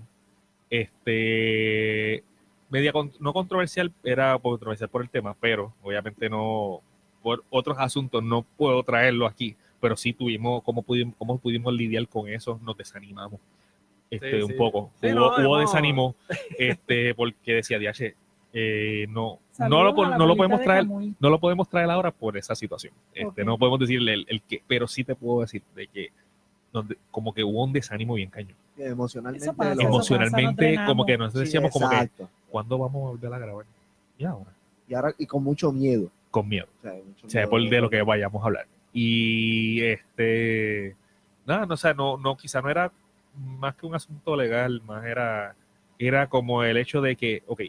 este, 0.70 2.24
media 2.74 2.92
no 3.20 3.34
controversial, 3.34 3.94
era 4.04 4.38
controversial 4.40 4.90
por 4.90 5.04
el 5.04 5.10
tema, 5.10 5.36
pero 5.40 5.72
obviamente 5.84 6.28
no, 6.28 6.82
por 7.22 7.44
otros 7.52 7.78
asuntos 7.80 8.24
no 8.24 8.42
puedo 8.42 8.82
traerlo 8.82 9.28
aquí, 9.28 9.56
pero 9.80 9.96
sí 9.96 10.12
tuvimos, 10.12 10.64
cómo 10.64 10.82
pudimos, 10.82 11.14
cómo 11.20 11.38
pudimos 11.38 11.72
lidiar 11.72 12.08
con 12.08 12.28
eso, 12.28 12.60
nos 12.64 12.76
desanimamos. 12.76 13.40
Este, 14.10 14.38
Sí, 14.38 14.44
un 14.44 14.50
sí. 14.50 14.56
poco. 14.58 14.92
Sí, 15.00 15.08
hubo, 15.08 15.38
no, 15.38 15.48
hubo 15.48 15.60
desánimo, 15.60 16.16
este, 16.58 17.14
porque 17.14 17.54
decía, 17.54 17.78
DH, 17.78 18.16
eh, 18.54 19.06
no, 19.10 19.40
no 19.60 19.84
lo, 19.84 20.18
no 20.18 20.36
podemos 20.36 20.60
de 20.60 20.66
traer, 20.66 20.86
no 20.86 21.30
lo 21.30 21.40
podemos 21.40 21.70
traer 21.70 21.92
ahora 21.92 22.10
por 22.10 22.38
esa 22.38 22.56
situación. 22.56 22.94
Este. 23.14 23.46
No 23.46 23.60
podemos 23.60 23.80
decirle 23.80 24.14
el, 24.14 24.26
el 24.30 24.42
que, 24.42 24.64
pero 24.66 24.88
sí 24.88 25.04
te 25.04 25.14
puedo 25.14 25.42
decir 25.42 25.62
de 25.76 25.88
que 25.88 26.10
donde, 26.72 26.98
como 27.12 27.36
que 27.36 27.44
hubo 27.44 27.64
un 27.64 27.72
desánimo 27.72 28.16
bien 28.16 28.32
cañón. 28.32 28.58
Emocionalmente. 28.78 29.46
Eso 29.46 29.56
pasa, 29.56 29.76
lo- 29.76 29.82
Emocionalmente, 29.82 30.76
nos 30.78 30.86
como 30.86 31.06
que 31.06 31.18
nos 31.18 31.34
Sí, 31.34 31.40
decíamos 31.40 31.72
como 31.72 31.90
que. 31.90 32.10
¿cuándo 32.50 32.78
vamos 32.78 32.96
a 32.96 33.10
volver 33.12 33.34
a 33.34 33.40
grabar? 33.40 33.66
Y 34.18 34.26
ahora, 34.26 34.52
Y 34.88 34.94
ahora, 34.94 35.14
y 35.18 35.26
con 35.26 35.44
mucho 35.44 35.72
miedo. 35.72 36.10
con 36.32 36.48
miedo. 36.48 36.68
O 36.80 36.82
sea, 36.82 36.94
mucho 36.94 37.28
O 37.28 37.30
sea, 37.30 37.42
miedo 37.42 37.50
por 37.52 37.70
de 37.70 37.82
lo 37.82 37.90
que 37.90 38.02
vayamos 38.02 38.42
a 38.42 38.46
hablar. 38.46 38.68
Y 38.92 39.82
este, 39.82 40.96
nada, 41.46 41.66
no, 41.66 41.74
o 41.74 41.78
sea, 41.78 41.94
no, 41.94 42.18
no, 42.18 42.36
quizá 42.38 42.62
no 42.62 42.70
era 42.70 42.92
más 43.36 43.76
que 43.76 43.86
un 43.86 43.96
asunto 43.96 44.36
legal, 44.36 44.82
más 44.86 45.04
era, 45.06 45.56
era 45.98 46.28
como 46.28 46.64
el 46.64 46.78
hecho 46.78 47.02
de 47.02 47.16
que, 47.16 47.44
ok, 47.48 47.62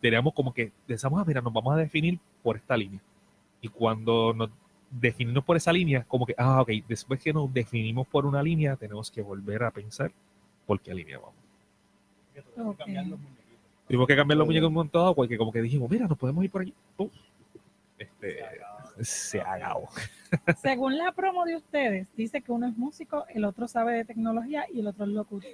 teníamos 0.00 0.34
como 0.34 0.52
que, 0.52 0.72
pensamos, 0.86 1.20
ah, 1.20 1.24
mira, 1.26 1.40
nos 1.40 1.52
vamos 1.52 1.74
a 1.74 1.76
definir 1.78 2.18
por 2.42 2.56
esta 2.56 2.76
línea. 2.76 3.00
Y 3.60 3.68
cuando 3.68 4.32
nos 4.34 4.50
definimos 4.90 5.44
por 5.44 5.56
esa 5.56 5.72
línea, 5.72 6.04
como 6.08 6.26
que, 6.26 6.34
ah, 6.36 6.60
ok, 6.62 6.70
después 6.88 7.20
que 7.20 7.32
nos 7.32 7.52
definimos 7.52 8.06
por 8.08 8.26
una 8.26 8.42
línea, 8.42 8.74
tenemos 8.76 9.10
que 9.10 9.22
volver 9.22 9.62
a 9.62 9.70
pensar 9.70 10.10
por 10.66 10.80
qué 10.80 10.94
línea 10.94 11.18
vamos. 11.18 11.34
Ok. 12.56 12.82
Tuvimos 13.86 14.06
que 14.06 14.16
cambiar 14.16 14.38
los 14.38 14.46
muñecos 14.46 14.68
un 14.68 14.74
montón, 14.74 15.14
porque 15.14 15.36
como 15.36 15.52
que 15.52 15.60
dijimos, 15.60 15.90
mira, 15.90 16.06
nos 16.06 16.16
podemos 16.16 16.44
ir 16.44 16.50
por 16.50 16.62
aquí. 16.62 16.74
Pum. 16.96 17.10
Este, 17.98 18.38
se 19.00 19.40
acabó. 19.40 19.88
Según 20.62 20.96
la 20.96 21.12
promo 21.12 21.44
de 21.44 21.56
ustedes, 21.56 22.14
dice 22.16 22.40
que 22.40 22.52
uno 22.52 22.66
es 22.66 22.76
músico, 22.76 23.26
el 23.28 23.44
otro 23.44 23.68
sabe 23.68 23.94
de 23.94 24.04
tecnología 24.04 24.66
y 24.72 24.80
el 24.80 24.86
otro 24.86 25.04
es 25.04 25.10
locutor. 25.10 25.50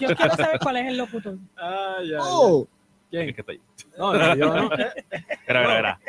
Yo 0.00 0.14
quiero 0.16 0.34
saber 0.36 0.58
cuál 0.62 0.76
es 0.78 0.86
el 0.86 0.96
locutor. 0.96 1.38
Ah, 1.56 1.98
ya, 2.02 2.10
ya. 2.12 2.18
Oh, 2.22 2.66
¿Quién? 3.10 3.28
Es 3.28 3.34
que 3.34 3.40
está 3.40 3.52
ahí. 3.52 3.60
No, 3.96 4.12
no, 4.14 4.36
yo 4.36 4.54
no. 4.54 4.72
Espera, 4.72 4.94
espera, 5.30 5.62
espera. 5.72 6.00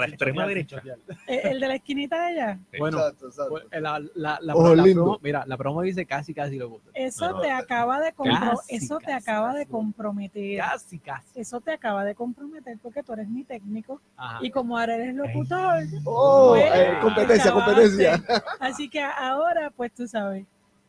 La 0.00 0.06
extrema 0.06 0.46
derecha. 0.46 0.82
El 1.26 1.60
de 1.60 1.68
la 1.68 1.74
esquinita 1.74 2.20
de 2.28 2.40
allá. 2.40 2.58
Bueno, 2.78 2.98
Exacto, 2.98 3.26
exacto. 3.28 3.50
pues, 3.50 3.82
la, 3.82 4.00
la, 4.14 4.38
la, 4.42 4.54
Ojo 4.54 4.72
promo, 4.74 5.18
mira, 5.22 5.44
la 5.46 5.56
promo 5.56 5.82
dice 5.82 6.06
casi, 6.06 6.34
casi 6.34 6.56
lo 6.58 6.68
gusta. 6.68 6.90
Eso 6.94 7.26
No, 7.30 7.36
no, 7.36 7.40
te 7.42 7.50
acaba 7.50 8.00
de 8.00 8.12
casi, 8.12 8.76
eso 8.76 8.98
te 8.98 9.06
casi, 9.06 9.16
acaba 9.30 9.54
de 9.54 9.66
comprometer. 9.66 10.58
Casi, 10.58 10.98
casi. 10.98 11.40
Eso 11.40 11.60
te 11.60 11.72
acaba 11.72 12.04
de 12.04 12.14
comprometer 12.14 12.78
porque 12.82 13.02
tú 13.02 13.12
eres 13.12 13.28
mi 13.28 13.44
técnico 13.44 14.00
Ajá. 14.16 14.38
y 14.42 14.50
como 14.50 14.78
ahora 14.78 14.96
eres 14.96 15.14
locutor, 15.14 15.82
Oh, 16.04 16.50
Pues, 16.50 16.72
eh, 16.74 16.92
competencia, 17.00 17.52
competencia. 17.52 18.24
así 18.60 18.88
que 18.88 19.00
ahora 19.00 19.70
pues 19.70 19.92
tú 19.92 20.06
sabes, 20.06 20.46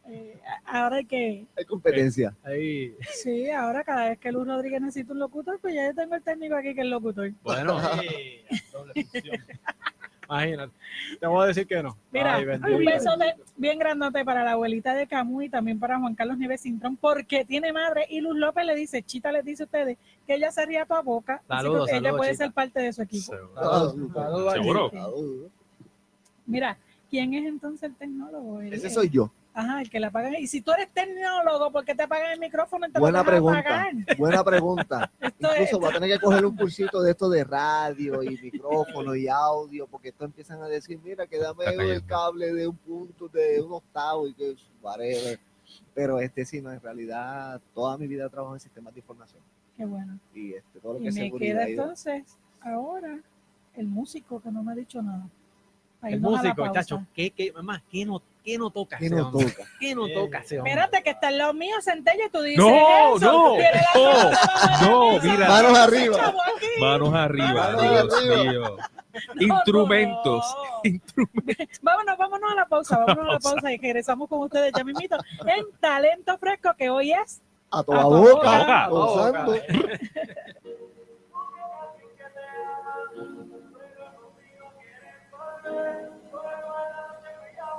eh, 0.08 0.40
ahora 0.66 0.98
hay 0.98 1.06
que, 1.06 1.46
Hay 1.58 1.66
competencia. 1.66 2.36
Ahí. 2.44 2.96
sí, 3.22 3.50
ahora 3.50 3.84
cada 3.84 4.10
vez 4.10 4.20
que 4.20 4.32
Luz 4.32 4.48
Rodríguez 4.48 4.82
necesita 4.82 5.14
un 5.14 5.20
locutor, 5.20 5.60
pues 5.60 5.74
ya 5.74 5.88
yo 5.88 5.96
tengo 5.96 6.16
el 6.16 6.22
técnico 6.24 6.56
aquí 6.56 6.74
que 6.76 6.82
es 6.82 6.88
locutor. 6.88 7.32
Bueno, 7.44 7.80
doble 8.72 9.04
función. 9.06 9.44
Imagínate. 10.28 10.74
Te 11.20 11.28
voy 11.28 11.44
a 11.44 11.48
decir 11.48 11.68
que 11.68 11.84
no. 11.84 11.96
Mira, 12.12 12.36
Ay, 12.38 12.46
un 12.46 12.84
beso 12.84 13.16
de- 13.16 13.36
bien 13.58 13.78
grandote 13.78 14.26
para 14.26 14.44
la 14.44 14.54
abuelita 14.54 14.96
de 14.96 15.06
Camus 15.06 15.44
y 15.44 15.50
también 15.50 15.80
para 15.80 16.00
Juan 16.00 16.16
Carlos 16.16 16.38
Nieves 16.40 16.62
Cintrón, 16.62 16.98
porque 16.98 17.46
tiene 17.46 17.72
madre 17.72 18.08
y 18.10 18.22
Luz 18.22 18.36
López 18.36 18.66
le 18.66 18.74
dice, 18.74 19.04
Chita 19.04 19.32
les 19.32 19.46
dice 19.46 19.64
a 19.64 19.66
ustedes 19.68 19.98
que 20.26 20.34
ella 20.34 20.52
se 20.52 20.66
ría 20.66 20.82
a 20.82 20.86
tu 20.88 20.96
boca, 21.04 21.36
así 21.36 21.44
que 21.48 21.54
Saludos, 21.56 21.90
ella 21.90 21.98
saludos, 22.00 22.18
puede 22.18 22.32
Chita. 22.32 22.44
ser 22.46 22.54
parte 22.54 22.80
de 22.80 22.94
su 22.94 23.02
equipo. 23.04 23.34
Seguro. 23.34 23.52
Ah, 23.56 23.94
Saludos, 24.16 24.54
¿Seguro? 24.54 24.92
Sí. 24.92 25.48
Mira, 26.48 26.78
¿quién 27.12 27.34
es 27.36 27.46
entonces 27.46 27.84
el 27.84 27.96
tecnólogo? 27.96 28.62
Ese 28.62 28.90
soy 28.90 29.10
yo. 29.10 29.32
Ajá, 29.58 29.82
el 29.82 29.90
que 29.90 30.02
la 30.02 30.12
paga. 30.12 30.38
Y 30.38 30.48
si 30.48 30.60
tú 30.60 30.74
eres 30.74 30.90
tecnólogo, 30.92 31.72
¿por 31.72 31.86
qué 31.86 31.96
te 31.96 32.06
pagan 32.10 32.34
el 32.34 32.40
micrófono? 32.42 32.88
te 32.92 33.00
Buena 33.00 33.24
pregunta. 33.24 33.64
pagar? 33.64 33.94
Buena 34.18 34.44
pregunta. 34.44 35.12
Esto 35.22 35.52
es- 35.54 35.62
Incluso 35.62 35.80
voy 35.80 35.90
a 35.90 35.94
tener 35.94 36.10
que 36.12 36.20
coger 36.20 36.46
un 36.46 36.58
cursito 36.58 37.02
de 37.02 37.12
esto 37.12 37.30
de 37.30 37.44
radio 37.46 38.22
y 38.22 38.38
micrófono 38.38 39.16
y 39.16 39.30
audio, 39.30 39.88
porque 39.88 40.10
esto 40.10 40.26
empiezan 40.26 40.62
a 40.62 40.68
decir, 40.68 41.00
mira, 41.02 41.26
que 41.26 41.38
dame 41.40 41.64
el 41.68 42.06
cable 42.06 42.54
de 42.54 42.68
un 42.68 42.76
punto, 42.76 43.30
de 43.30 43.62
un 43.62 43.72
octavo 43.72 44.28
y 44.28 44.34
que 44.34 44.56
whatever. 44.82 45.40
Pero 45.94 46.20
este 46.20 46.44
sí, 46.44 46.62
no, 46.62 46.72
en 46.74 46.82
realidad 46.82 47.62
toda 47.74 47.98
mi 47.98 48.08
vida 48.08 48.28
trabajo 48.30 48.54
en 48.56 48.60
sistemas 48.60 48.94
de 48.94 49.00
información 49.00 49.42
Qué 49.78 49.86
bueno. 49.86 50.20
y 50.34 50.54
este, 50.54 50.80
todo 50.82 50.94
lo 50.94 51.00
que 51.00 51.08
Y 51.10 51.12
me 51.12 51.32
queda 51.40 51.66
entonces 51.68 52.38
ahora 52.60 53.20
el 53.74 53.88
músico 53.88 54.42
que 54.42 54.52
no 54.52 54.64
me 54.64 54.74
ha 54.74 54.76
dicho 54.76 55.02
nada. 55.02 55.28
El 56.04 56.20
músico, 56.20 56.72
chacho. 56.74 57.06
¿Qué, 57.16 57.32
qué, 57.32 57.52
mamá, 57.54 57.82
¿qué 57.90 58.06
no, 58.06 58.22
qué 58.46 58.58
no 58.58 58.70
toca 58.70 58.98
¿Qué 58.98 59.08
hombre? 59.14 59.46
toca? 59.46 59.64
¿Qué 59.80 59.96
no 59.96 60.08
toca 60.08 60.40
ese 60.40 60.60
hombre? 60.60 60.72
Espérate, 60.72 61.04
que 61.04 61.10
está 61.10 61.30
en 61.30 61.38
lo 61.40 61.54
mío, 61.54 61.76
Centella, 61.82 62.26
y 62.28 62.30
tú 62.30 62.42
dices 62.42 62.60
No, 62.64 63.16
eso. 63.18 63.20
no, 63.20 63.58
no, 63.96 65.16
no, 65.16 65.20
mira. 65.22 65.48
Manos 65.48 65.78
arriba. 65.80 66.34
Manos 66.80 67.14
arriba, 67.14 67.54
Manos 67.54 67.82
Dios 67.82 68.14
arriba. 68.14 68.44
mío. 68.52 68.78
No, 69.34 69.42
Instrumentos. 69.56 70.56
no. 71.16 71.26
Vámonos, 71.82 72.18
vámonos 72.18 72.52
a 72.52 72.56
la 72.56 72.66
pausa, 72.66 72.98
vámonos 72.98 73.30
a 73.30 73.32
la 73.36 73.40
pausa 73.40 73.72
y 73.72 73.78
regresamos 73.78 74.28
con 74.28 74.40
ustedes 74.42 74.74
ya 74.76 74.84
mismito 74.84 75.16
en 75.48 75.66
Talento 75.80 76.38
Fresco, 76.38 76.74
que 76.78 76.90
hoy 76.90 77.14
es 77.14 77.42
A 77.72 77.82
toda 77.82 78.00
A 78.00 78.04
toda 78.04 78.20
boca, 78.20 78.90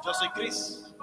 Yo 0.06 0.14
soy 0.14 0.28
Chris. 0.30 0.94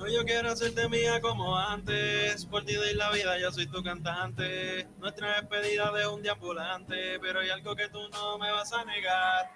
Hoy 0.00 0.14
yo 0.14 0.24
quiero 0.24 0.50
hacerte 0.50 0.88
mía 0.88 1.20
como 1.20 1.56
antes. 1.56 2.44
Por 2.46 2.64
ti 2.64 2.74
doy 2.74 2.94
la 2.94 3.12
vida, 3.12 3.38
yo 3.38 3.52
soy 3.52 3.68
tu 3.68 3.80
cantante. 3.84 4.88
Nuestra 4.98 5.40
despedida 5.40 5.92
de 5.92 6.08
un 6.08 6.20
deambulante. 6.20 7.20
Pero 7.20 7.40
hay 7.40 7.50
algo 7.50 7.76
que 7.76 7.88
tú 7.88 8.00
no 8.08 8.38
me 8.38 8.50
vas 8.50 8.72
a 8.72 8.84
negar. 8.84 9.52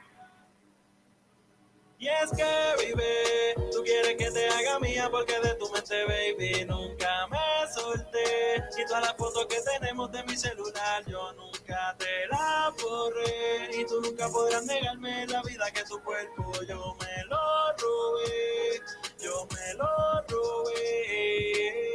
Y 2.03 2.09
es 2.09 2.33
que, 2.33 2.85
vive, 2.85 3.55
tú 3.71 3.81
quieres 3.85 4.17
que 4.17 4.29
te 4.33 4.49
haga 4.49 4.81
mía 4.81 5.09
porque 5.09 5.39
de 5.39 5.55
tu 5.55 5.71
mente, 5.71 6.05
baby, 6.05 6.65
nunca 6.65 7.29
me 7.29 7.73
solté. 7.73 8.57
Y 8.77 8.85
todas 8.87 9.03
las 9.03 9.17
fotos 9.17 9.47
que 9.47 9.61
tenemos 9.61 10.11
de 10.11 10.25
mi 10.25 10.37
celular, 10.37 11.05
yo 11.07 11.33
nunca 11.35 11.95
te 11.97 12.27
la 12.29 12.75
borré. 12.83 13.71
Y 13.79 13.85
tú 13.87 14.01
nunca 14.01 14.29
podrás 14.31 14.65
negarme 14.65 15.29
la 15.29 15.43
vida 15.45 15.71
que 15.71 15.85
tu 15.85 16.03
cuerpo 16.03 16.53
yo 16.67 16.97
me 16.99 17.25
lo 17.27 17.73
robé. 17.79 18.81
Yo 19.21 19.47
me 19.55 19.75
lo 19.75 20.23
robé. 20.27 21.92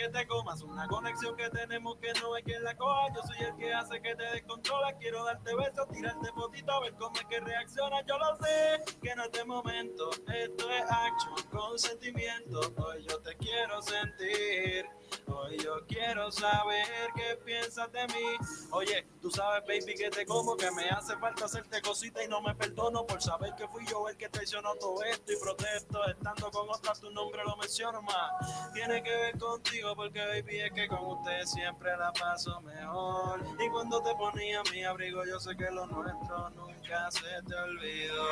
Que 0.00 0.08
te 0.08 0.26
comas 0.26 0.62
una 0.62 0.86
conexión 0.86 1.36
que 1.36 1.50
tenemos 1.50 1.98
que 1.98 2.10
no 2.22 2.32
hay 2.32 2.42
quien 2.42 2.64
la 2.64 2.74
coja. 2.74 3.12
Yo 3.14 3.20
soy 3.20 3.36
el 3.46 3.54
que 3.56 3.74
hace 3.74 4.00
que 4.00 4.14
te 4.14 4.24
descontrolas. 4.30 4.94
Quiero 4.98 5.22
darte 5.26 5.54
besos, 5.54 5.88
tirarte 5.88 6.32
fotito, 6.32 6.72
a 6.72 6.80
ver 6.80 6.94
cómo 6.94 7.14
es 7.16 7.26
que 7.26 7.38
reacciona. 7.38 8.00
Yo 8.06 8.16
lo 8.16 8.34
sé 8.36 8.82
que 9.02 9.10
en 9.10 9.20
este 9.20 9.44
momento 9.44 10.08
esto 10.32 10.70
es 10.70 10.84
action 10.90 11.50
con 11.50 11.78
sentimiento. 11.78 12.60
Hoy 12.78 13.04
yo 13.06 13.20
te 13.20 13.36
quiero 13.36 13.82
sentir. 13.82 14.86
Hoy 15.26 15.58
yo 15.58 15.84
quiero 15.86 16.30
saber 16.32 16.86
qué 17.14 17.36
piensas 17.44 17.90
de 17.92 18.06
mí. 18.08 18.36
Oye, 18.70 19.06
tú 19.20 19.30
sabes, 19.30 19.62
baby, 19.66 19.94
que 19.96 20.08
te 20.08 20.24
como, 20.24 20.56
que 20.56 20.70
me 20.70 20.88
hace 20.88 21.16
falta 21.18 21.44
hacerte 21.44 21.82
cositas 21.82 22.24
y 22.24 22.28
no 22.28 22.40
me 22.40 22.54
perdono 22.54 23.06
por 23.06 23.20
saber 23.20 23.54
que 23.54 23.66
fui 23.68 23.84
yo 23.86 24.08
el 24.08 24.16
que 24.16 24.28
traicionó 24.28 24.74
todo 24.76 25.02
esto 25.04 25.32
y 25.32 25.36
protesto. 25.36 26.06
Estando 26.06 26.50
con 26.50 26.68
otra, 26.70 26.94
tu 26.94 27.10
nombre 27.10 27.42
lo 27.44 27.56
menciono 27.56 28.02
más. 28.02 28.72
Tiene 28.72 29.02
que 29.02 29.10
ver 29.10 29.38
contigo 29.38 29.89
porque, 29.94 30.20
baby, 30.20 30.60
es 30.60 30.72
que 30.72 30.88
con 30.88 31.04
usted 31.06 31.44
siempre 31.44 31.96
la 31.96 32.12
paso 32.12 32.60
mejor. 32.62 33.40
Y 33.58 33.68
cuando 33.70 34.02
te 34.02 34.14
ponía 34.14 34.62
mi 34.72 34.84
abrigo, 34.84 35.24
yo 35.24 35.38
sé 35.40 35.56
que 35.56 35.70
lo 35.70 35.86
nuestro 35.86 36.50
nunca 36.50 37.10
se 37.10 37.42
te 37.46 37.54
olvidó. 37.54 38.24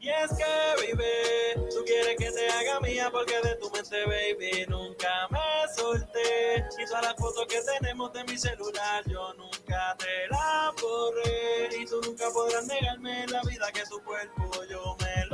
Y 0.00 0.08
es 0.08 0.30
que, 0.32 0.94
baby, 0.94 1.68
tú 1.68 1.84
quieres 1.84 2.16
que 2.16 2.30
te 2.30 2.48
haga 2.48 2.80
mía 2.80 3.10
porque 3.12 3.38
de 3.42 3.54
tu 3.56 3.70
mente, 3.70 4.04
baby, 4.06 4.64
nunca 4.66 5.28
me 5.30 5.38
solté. 5.76 6.64
Y 6.78 6.86
todas 6.86 7.04
las 7.04 7.16
fotos 7.16 7.46
que 7.46 7.60
tenemos 7.60 8.10
de 8.14 8.24
mi 8.24 8.38
celular, 8.38 9.04
yo 9.06 9.34
nunca 9.34 9.94
te 9.98 10.26
la 10.30 10.72
borré. 10.80 11.68
Y 11.78 11.84
tú 11.84 12.00
nunca 12.02 12.30
podrás 12.32 12.66
negarme 12.66 13.26
la 13.26 13.42
vida 13.42 13.70
que 13.72 13.82
tu 13.84 14.02
cuerpo 14.02 14.50
yo 14.70 14.96
me 15.00 15.26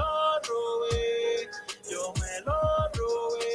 robé. 0.48 1.50
Yo 1.90 2.12
me 2.20 2.40
lo 2.44 2.58
robé. 2.94 3.46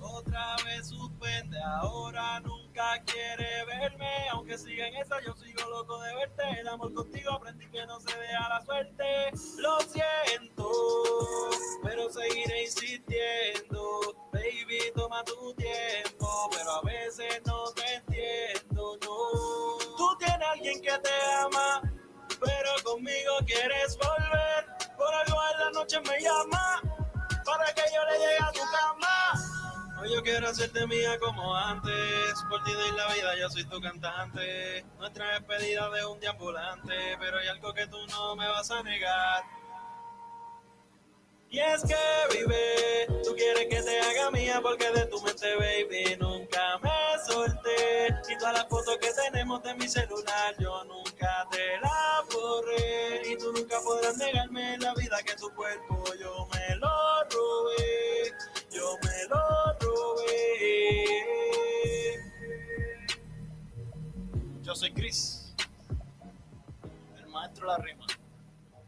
Otra 0.00 0.56
vez 0.64 0.88
suspende, 0.88 1.58
ahora 1.62 2.40
nunca 2.40 3.02
quiere 3.04 3.64
verme. 3.66 4.28
Aunque 4.32 4.58
siga 4.58 4.86
en 4.88 4.96
esa, 4.96 5.20
yo 5.24 5.34
sigo 5.34 5.68
loco 5.70 6.00
de 6.00 6.14
verte. 6.14 6.42
El 6.60 6.68
amor 6.68 6.92
contigo 6.94 7.32
aprendí 7.32 7.66
que 7.68 7.84
no 7.86 8.00
se 8.00 8.16
deja 8.18 8.48
la 8.48 8.60
suerte. 8.64 9.30
Lo 9.58 9.80
siento, 9.80 10.70
pero 11.82 12.10
seguiré 12.10 12.62
insistiendo. 12.64 14.00
Baby, 14.32 14.92
toma 14.94 15.22
tu 15.24 15.54
tiempo, 15.54 16.11
quieres 23.44 23.98
volver. 23.98 24.66
Por 24.96 25.14
algo 25.14 25.40
en 25.52 25.58
la 25.60 25.70
noche 25.70 26.00
me 26.00 26.20
llama, 26.20 26.80
para 27.44 27.72
que 27.74 27.82
yo 27.94 28.04
le 28.10 28.18
llegue 28.18 28.38
a 28.40 28.52
tu 28.52 28.60
cama. 28.60 30.00
Hoy 30.00 30.12
yo 30.12 30.22
quiero 30.22 30.48
hacerte 30.48 30.86
mía 30.86 31.18
como 31.20 31.54
antes. 31.54 32.34
Por 32.48 32.62
ti 32.64 32.72
doy 32.72 32.90
la 32.96 33.12
vida, 33.14 33.36
yo 33.38 33.48
soy 33.50 33.64
tu 33.64 33.80
cantante. 33.80 34.84
Nuestra 34.98 35.38
despedida 35.38 35.90
de 35.90 36.04
un 36.04 36.18
deambulante. 36.18 37.16
Pero 37.18 37.38
hay 37.38 37.48
algo 37.48 37.72
que 37.72 37.86
tú 37.86 37.98
no 38.08 38.34
me 38.36 38.48
vas 38.48 38.70
a 38.70 38.82
negar. 38.82 39.44
Y 41.52 41.58
es 41.58 41.82
que, 41.82 41.94
vive, 42.32 43.22
tú 43.22 43.34
quieres 43.36 43.66
que 43.68 43.82
te 43.82 44.00
haga 44.00 44.30
mía 44.30 44.58
porque 44.62 44.90
de 44.90 45.04
tu 45.04 45.20
mente, 45.20 45.54
baby, 45.56 46.16
nunca 46.18 46.78
me 46.82 46.90
solté. 47.30 48.08
Y 48.30 48.38
todas 48.38 48.54
las 48.54 48.68
fotos 48.68 48.96
que 48.96 49.10
tenemos 49.12 49.62
de 49.62 49.74
mi 49.74 49.86
celular, 49.86 50.54
yo 50.58 50.82
nunca 50.84 51.46
te 51.50 51.78
la 51.82 52.24
borré. 52.32 53.30
Y 53.30 53.36
tú 53.36 53.52
nunca 53.52 53.78
podrás 53.84 54.16
negarme 54.16 54.78
la 54.78 54.94
vida 54.94 55.22
que 55.26 55.34
tu 55.34 55.50
cuerpo 55.54 56.02
yo 56.18 56.48
me 56.54 56.76
lo 56.76 56.88
robé. 57.30 58.32
Yo 58.70 58.96
me 59.02 59.28
lo 59.28 59.78
robé. 59.78 61.04
Yo 64.62 64.74
soy 64.74 64.90
Chris, 64.94 65.54
el 67.18 67.26
maestro 67.26 67.70
de 67.70 67.76
la 67.76 67.84
rima, 67.84 68.06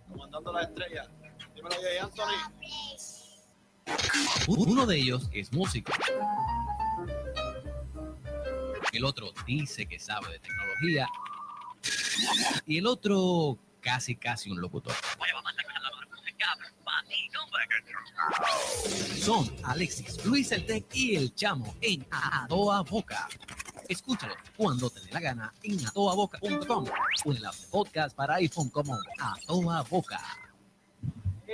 comandando 0.09 0.51
la 0.51 0.63
estrella. 0.63 1.11
Uno 4.47 4.87
de 4.87 4.97
ellos 4.97 5.29
es 5.33 5.53
músico. 5.53 5.93
El 8.93 9.05
otro 9.05 9.33
dice 9.47 9.87
que 9.87 9.99
sabe 9.99 10.31
de 10.31 10.39
tecnología. 10.39 11.09
Y 12.67 12.79
el 12.79 12.87
otro 12.87 13.59
casi, 13.81 14.17
casi 14.17 14.51
un 14.51 14.61
locutor. 14.61 14.95
Son 19.19 19.57
Alexis, 19.65 20.25
Luis 20.25 20.53
el 20.53 20.67
Tec 20.67 20.87
y 20.95 21.17
el 21.17 21.35
Chamo 21.35 21.75
en 21.81 22.07
A 22.11 22.47
Toa 22.49 22.83
Boca. 22.83 23.29
Escúchalo 23.89 24.35
cuando 24.57 24.91
te 24.91 25.01
dé 25.01 25.13
la 25.13 25.21
gana 25.21 25.55
en 25.63 25.87
atoaboca.com 25.87 26.87
o 27.25 27.33
en 27.33 27.43
podcast 27.71 28.17
para 28.17 28.37
iPhone 28.37 28.71
como 28.71 28.95
A 29.19 29.35
Toda 29.47 29.85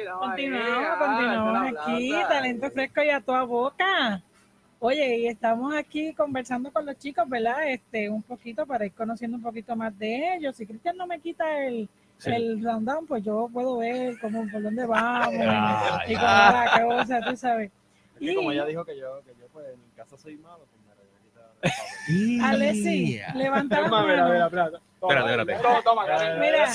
Continuamos, 0.09 0.99
continuamos 0.99 1.73
aquí, 1.79 2.11
talento 2.29 2.71
fresco 2.71 3.03
y 3.03 3.11
a 3.11 3.21
toda 3.21 3.43
boca. 3.45 4.23
Oye, 4.79 5.19
y 5.19 5.27
estamos 5.27 5.75
aquí 5.75 6.15
conversando 6.15 6.73
con 6.73 6.87
los 6.87 6.97
chicos, 6.97 7.29
¿verdad? 7.29 7.69
Este, 7.69 8.09
un 8.09 8.23
poquito 8.23 8.67
para 8.67 8.87
ir 8.87 8.93
conociendo 8.93 9.37
un 9.37 9.43
poquito 9.43 9.77
más 9.77 9.97
de 9.99 10.37
ellos. 10.37 10.57
Si 10.57 10.65
Cristian 10.67 10.97
no 10.97 11.07
me 11.07 11.21
quita 11.21 11.65
el, 11.67 11.89
Sí. 12.17 12.31
el 12.31 12.63
rundown, 12.65 13.07
pues 13.07 13.23
yo 13.25 13.49
puedo 13.53 13.79
ver 13.79 14.19
cómo, 14.21 14.47
por 14.51 14.63
dónde 14.63 14.87
vamos 14.87 15.35
Ah, 15.47 16.03
y 16.07 16.15
cómo 16.15 16.27
va 16.27 16.65
la 16.77 16.83
cosa, 16.87 17.21
tú 17.23 17.37
sabes. 17.37 17.71
Es 18.15 18.21
que 18.29 18.35
como 18.35 18.53
Y- 18.53 18.55
ella 18.57 18.65
dijo 18.67 18.85
que 18.85 18.99
yo, 18.99 19.23
que 19.25 19.35
yo 19.41 19.47
pues 19.53 19.67
en 19.73 19.81
mi 19.81 19.89
casa 19.97 20.17
soy 20.19 20.37
malo, 20.37 20.59
pues 20.71 20.83
me 20.87 20.95
regalé 20.95 21.19
quitar 21.25 21.45
el 21.45 21.50
Alexi, 22.43 23.21
levanta 23.35 23.81
mira, 23.83 24.45
espérate. 24.47 24.79
Toma, 25.01 25.15
Espérate, 25.15 25.31
espérate. 25.53 25.63
Toma, 25.63 25.83
toma, 25.83 26.07
cariño. 26.07 26.41
Mira, 26.41 26.69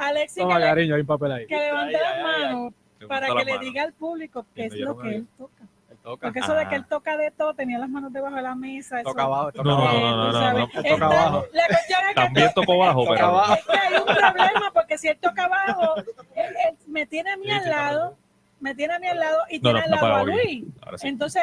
Alexi, 0.00 0.40
Toma, 0.40 0.56
que, 0.58 0.62
cariño, 0.64 0.94
hay 0.94 1.00
un 1.00 1.06
papel 1.06 1.32
ahí. 1.32 1.46
que 1.46 1.56
levante 1.56 1.96
Ay, 1.96 2.02
las 2.02 2.12
ay, 2.12 2.18
ay, 2.24 2.42
ay. 2.44 2.54
manos 2.54 2.72
para 3.08 3.26
que 3.26 3.34
la 3.34 3.44
le 3.44 3.52
mano. 3.52 3.64
diga 3.64 3.82
al 3.82 3.92
público 3.92 4.46
qué 4.54 4.66
es 4.66 4.74
lo 4.76 4.96
que 4.98 5.08
ahí. 5.08 5.14
él 5.16 5.26
toca. 5.36 5.62
Porque 6.20 6.38
eso 6.38 6.54
de 6.54 6.68
que 6.68 6.74
él 6.76 6.82
Ah. 6.84 6.88
toca 6.90 7.16
de 7.16 7.30
todo, 7.30 7.54
tenía 7.54 7.78
las 7.78 7.88
manos 7.88 8.12
debajo 8.12 8.36
de 8.36 8.42
la 8.42 8.54
mesa. 8.54 9.00
eso- 9.00 9.08
Toca 9.10 9.22
abajo, 9.22 9.52
toca 9.52 9.64
No, 9.68 9.74
abajo. 9.78 9.98
no, 10.00 10.16
no, 10.16 10.26
tú 10.26 10.32
no, 10.32 10.40
sabes. 10.40 10.58
no, 10.60 10.66
toca 10.68 10.88
Está- 10.88 11.04
abajo. 11.06 11.44
La 11.52 11.66
cuestión 11.66 12.00
es 12.02 12.08
que 12.08 12.14
También 12.14 12.50
tocó 12.54 12.78
bajo, 12.78 13.04
pero 13.08 13.26
abajo. 13.26 13.54
Es 13.54 13.64
que 13.64 13.78
hay 13.78 13.94
un 13.94 14.04
problema 14.04 14.70
porque 14.74 14.98
si 14.98 15.08
él 15.08 15.18
toca 15.20 15.44
abajo, 15.44 15.94
él- 15.96 16.54
él 16.68 16.76
me 16.86 17.06
tiene 17.06 17.32
a 17.32 17.36
mí 17.38 17.44
Sí, 17.46 17.50
al 17.52 17.62
sí, 17.64 17.70
lado, 17.70 18.16
me 18.60 18.74
tiene 18.74 18.94
a 18.94 18.98
mí 18.98 19.06
al 19.08 19.18
lado 19.20 19.38
y 19.50 19.56
No, 19.58 19.62
tiene 19.62 19.78
no, 19.80 19.84
al 19.84 19.90
no 19.90 19.96
lado 20.08 20.16
a. 20.16 20.24
Luis. 20.24 20.64
Entonces, 21.02 21.42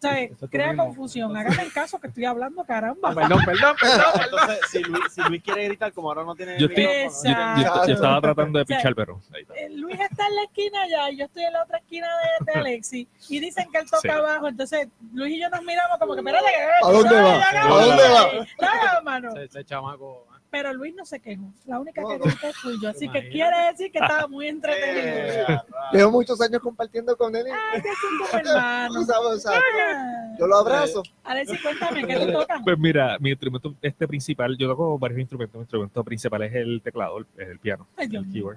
¿sabes? 0.00 0.30
Crea 0.50 0.76
confusión. 0.76 1.36
Hágame 1.36 1.62
el 1.62 1.72
caso 1.72 1.98
que 1.98 2.08
estoy 2.08 2.24
hablando, 2.24 2.64
caramba. 2.64 3.14
Perdón, 3.14 3.40
perdón, 3.44 3.76
perdón. 3.80 4.04
Entonces, 4.24 4.58
si 4.70 4.82
Luis, 4.84 5.04
si 5.12 5.22
Luis 5.22 5.42
quiere 5.42 5.64
gritar, 5.64 5.92
como 5.92 6.08
ahora 6.08 6.24
no 6.24 6.34
tiene 6.34 6.58
Yo 6.58 6.66
estoy- 6.66 6.84
Yo, 6.84 6.90
yo- 6.90 7.00
Exacto. 7.06 7.86
yo 7.88 7.94
estaba 7.94 8.20
tratando 8.20 8.58
de 8.58 8.62
O 8.62 8.66
sea, 8.66 8.76
pichar, 8.78 8.94
pero 8.94 9.20
ahí 9.34 9.42
está. 9.42 9.54
Eh, 9.54 9.68
Luis 9.70 9.98
está 10.00 10.26
en 10.26 10.36
la 10.36 10.42
esquina 10.44 10.82
allá 10.82 11.10
y 11.10 11.16
yo 11.18 11.24
estoy 11.24 11.42
en 11.44 11.52
la 11.52 11.62
otra 11.62 11.78
esquina 11.78 12.06
de, 12.06 12.52
de 12.52 12.58
Alexi 12.60 13.08
y 13.28 13.40
dicen 13.40 13.68
que 13.72 13.78
él 13.78 13.84
toca 13.90 14.00
Sí. 14.02 14.08
abajo. 14.08 14.48
Entonces, 14.48 14.88
Luis 15.12 15.34
y 15.34 15.40
yo 15.40 15.48
nos 15.50 15.62
miramos 15.62 15.98
como 15.98 16.14
que, 16.14 16.20
espérate, 16.20 16.46
¿A 16.82 16.90
dónde 16.92 17.14
va? 17.20 17.34
¿A 17.42 17.64
¿A 17.64 17.68
dónde 17.68 18.02
va? 18.08 18.46
Claro, 18.58 19.02
mano. 19.04 19.30
Ese, 19.30 19.44
ese 19.44 19.64
chamaco. 19.64 20.25
Pero 20.56 20.72
Luis 20.72 20.94
no 20.94 21.04
se 21.04 21.20
quejó. 21.20 21.52
La 21.66 21.78
única 21.78 22.00
No, 22.00 22.08
que 22.08 22.18
no. 22.18 22.24
gritó 22.24 22.46
fui 22.54 22.80
yo. 22.82 22.88
Así 22.88 23.10
que 23.10 23.28
quiere 23.28 23.66
decir 23.70 23.92
que 23.92 23.98
estaba 23.98 24.26
muy 24.26 24.46
entretenido. 24.48 25.06
Eh. 25.06 25.60
Llevo 25.92 26.12
muchos 26.12 26.40
años 26.40 26.62
compartiendo 26.62 27.14
con 27.14 27.36
él. 27.36 27.46
y- 27.46 27.50
Ay, 27.50 27.82
que 27.82 27.88
son 27.88 28.18
como 28.26 28.40
hermanos. 28.56 28.96
Tú 28.96 29.04
sabes, 29.04 29.28
o 29.32 29.38
sea, 29.38 29.60
Ah. 29.60 30.34
yo 30.38 30.46
lo 30.46 30.56
abrazo. 30.56 31.02
Alexi, 31.24 31.58
cuéntame, 31.60 32.06
¿qué 32.06 32.16
te 32.16 32.32
toca? 32.32 32.60
Pues 32.64 32.78
mira, 32.78 33.18
mi 33.20 33.30
instrumento 33.32 33.74
este 33.82 34.08
principal, 34.08 34.56
yo 34.56 34.66
toco 34.66 34.98
varios 34.98 35.20
instrumentos. 35.20 35.56
Mi 35.56 35.60
instrumento 35.64 36.02
principal 36.04 36.42
es 36.44 36.54
el 36.54 36.80
teclado, 36.82 37.18
el, 37.18 37.26
es 37.36 37.48
el 37.48 37.58
piano, 37.58 37.86
Ay, 37.98 38.08
el 38.10 38.32
keyboard. 38.32 38.56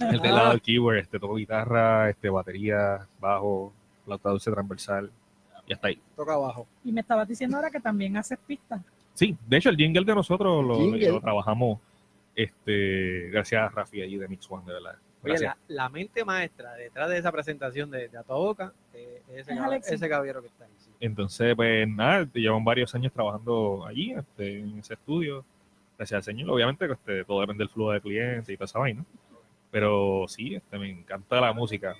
El 0.00 0.20
teclado, 0.20 0.50
el 0.52 0.62
keyboard, 0.62 0.96
este, 0.98 1.20
toco 1.20 1.36
guitarra, 1.36 2.10
este, 2.10 2.28
batería, 2.28 3.06
bajo, 3.20 3.72
flauta 4.04 4.30
dulce 4.30 4.50
transversal 4.50 5.12
y 5.64 5.72
hasta 5.74 5.86
ahí. 5.86 6.00
Toca 6.16 6.34
abajo. 6.34 6.66
Y 6.84 6.90
me 6.90 7.02
estabas 7.02 7.28
diciendo 7.28 7.56
ahora 7.56 7.70
que 7.70 7.78
también 7.78 8.16
haces 8.16 8.36
pistas. 8.44 8.80
Sí, 9.14 9.36
de 9.46 9.56
hecho 9.58 9.68
el 9.68 9.76
jingle 9.76 10.04
de 10.04 10.14
nosotros 10.14 10.64
lo, 10.64 11.20
trabajamos 11.20 11.78
este, 12.34 13.28
gracias 13.30 13.62
a 13.62 13.68
Rafi 13.68 14.02
allí 14.02 14.16
de 14.16 14.28
Mix 14.28 14.50
One, 14.50 14.64
de 14.66 14.72
verdad. 14.72 14.94
Oye, 15.24 15.38
la, 15.38 15.56
la 15.68 15.88
mente 15.88 16.24
maestra 16.24 16.72
detrás 16.74 17.08
de 17.08 17.18
esa 17.18 17.30
presentación 17.30 17.90
de, 17.90 18.08
de 18.08 18.18
A 18.18 18.22
Toda 18.24 18.38
Boca 18.40 18.72
eh, 18.92 19.22
es 19.28 19.40
ese, 19.42 19.52
Es 19.52 19.58
cab- 19.60 19.82
ese 19.94 20.08
caballero 20.08 20.40
que 20.40 20.48
está 20.48 20.64
ahí. 20.64 20.70
sí. 20.78 20.90
Entonces, 20.98 21.54
pues 21.54 21.86
nada, 21.88 22.26
llevan 22.32 22.64
varios 22.64 22.92
años 22.94 23.12
trabajando 23.12 23.84
allí, 23.86 24.12
este, 24.12 24.58
en 24.60 24.78
ese 24.78 24.94
estudio, 24.94 25.44
gracias 25.96 26.16
al 26.16 26.22
señor. 26.24 26.50
Obviamente, 26.50 26.86
que, 26.86 26.92
este, 26.94 27.24
todo 27.24 27.40
depende 27.40 27.62
del 27.62 27.68
flujo 27.68 27.92
de 27.92 28.00
clientes 28.00 28.48
y 28.48 28.56
toda 28.56 28.64
esa 28.64 28.78
vaina. 28.80 29.04
Pero 29.70 30.24
sí, 30.26 30.54
este, 30.56 30.78
me 30.78 30.90
encanta 30.90 31.40
la 31.40 31.52
música, 31.52 31.94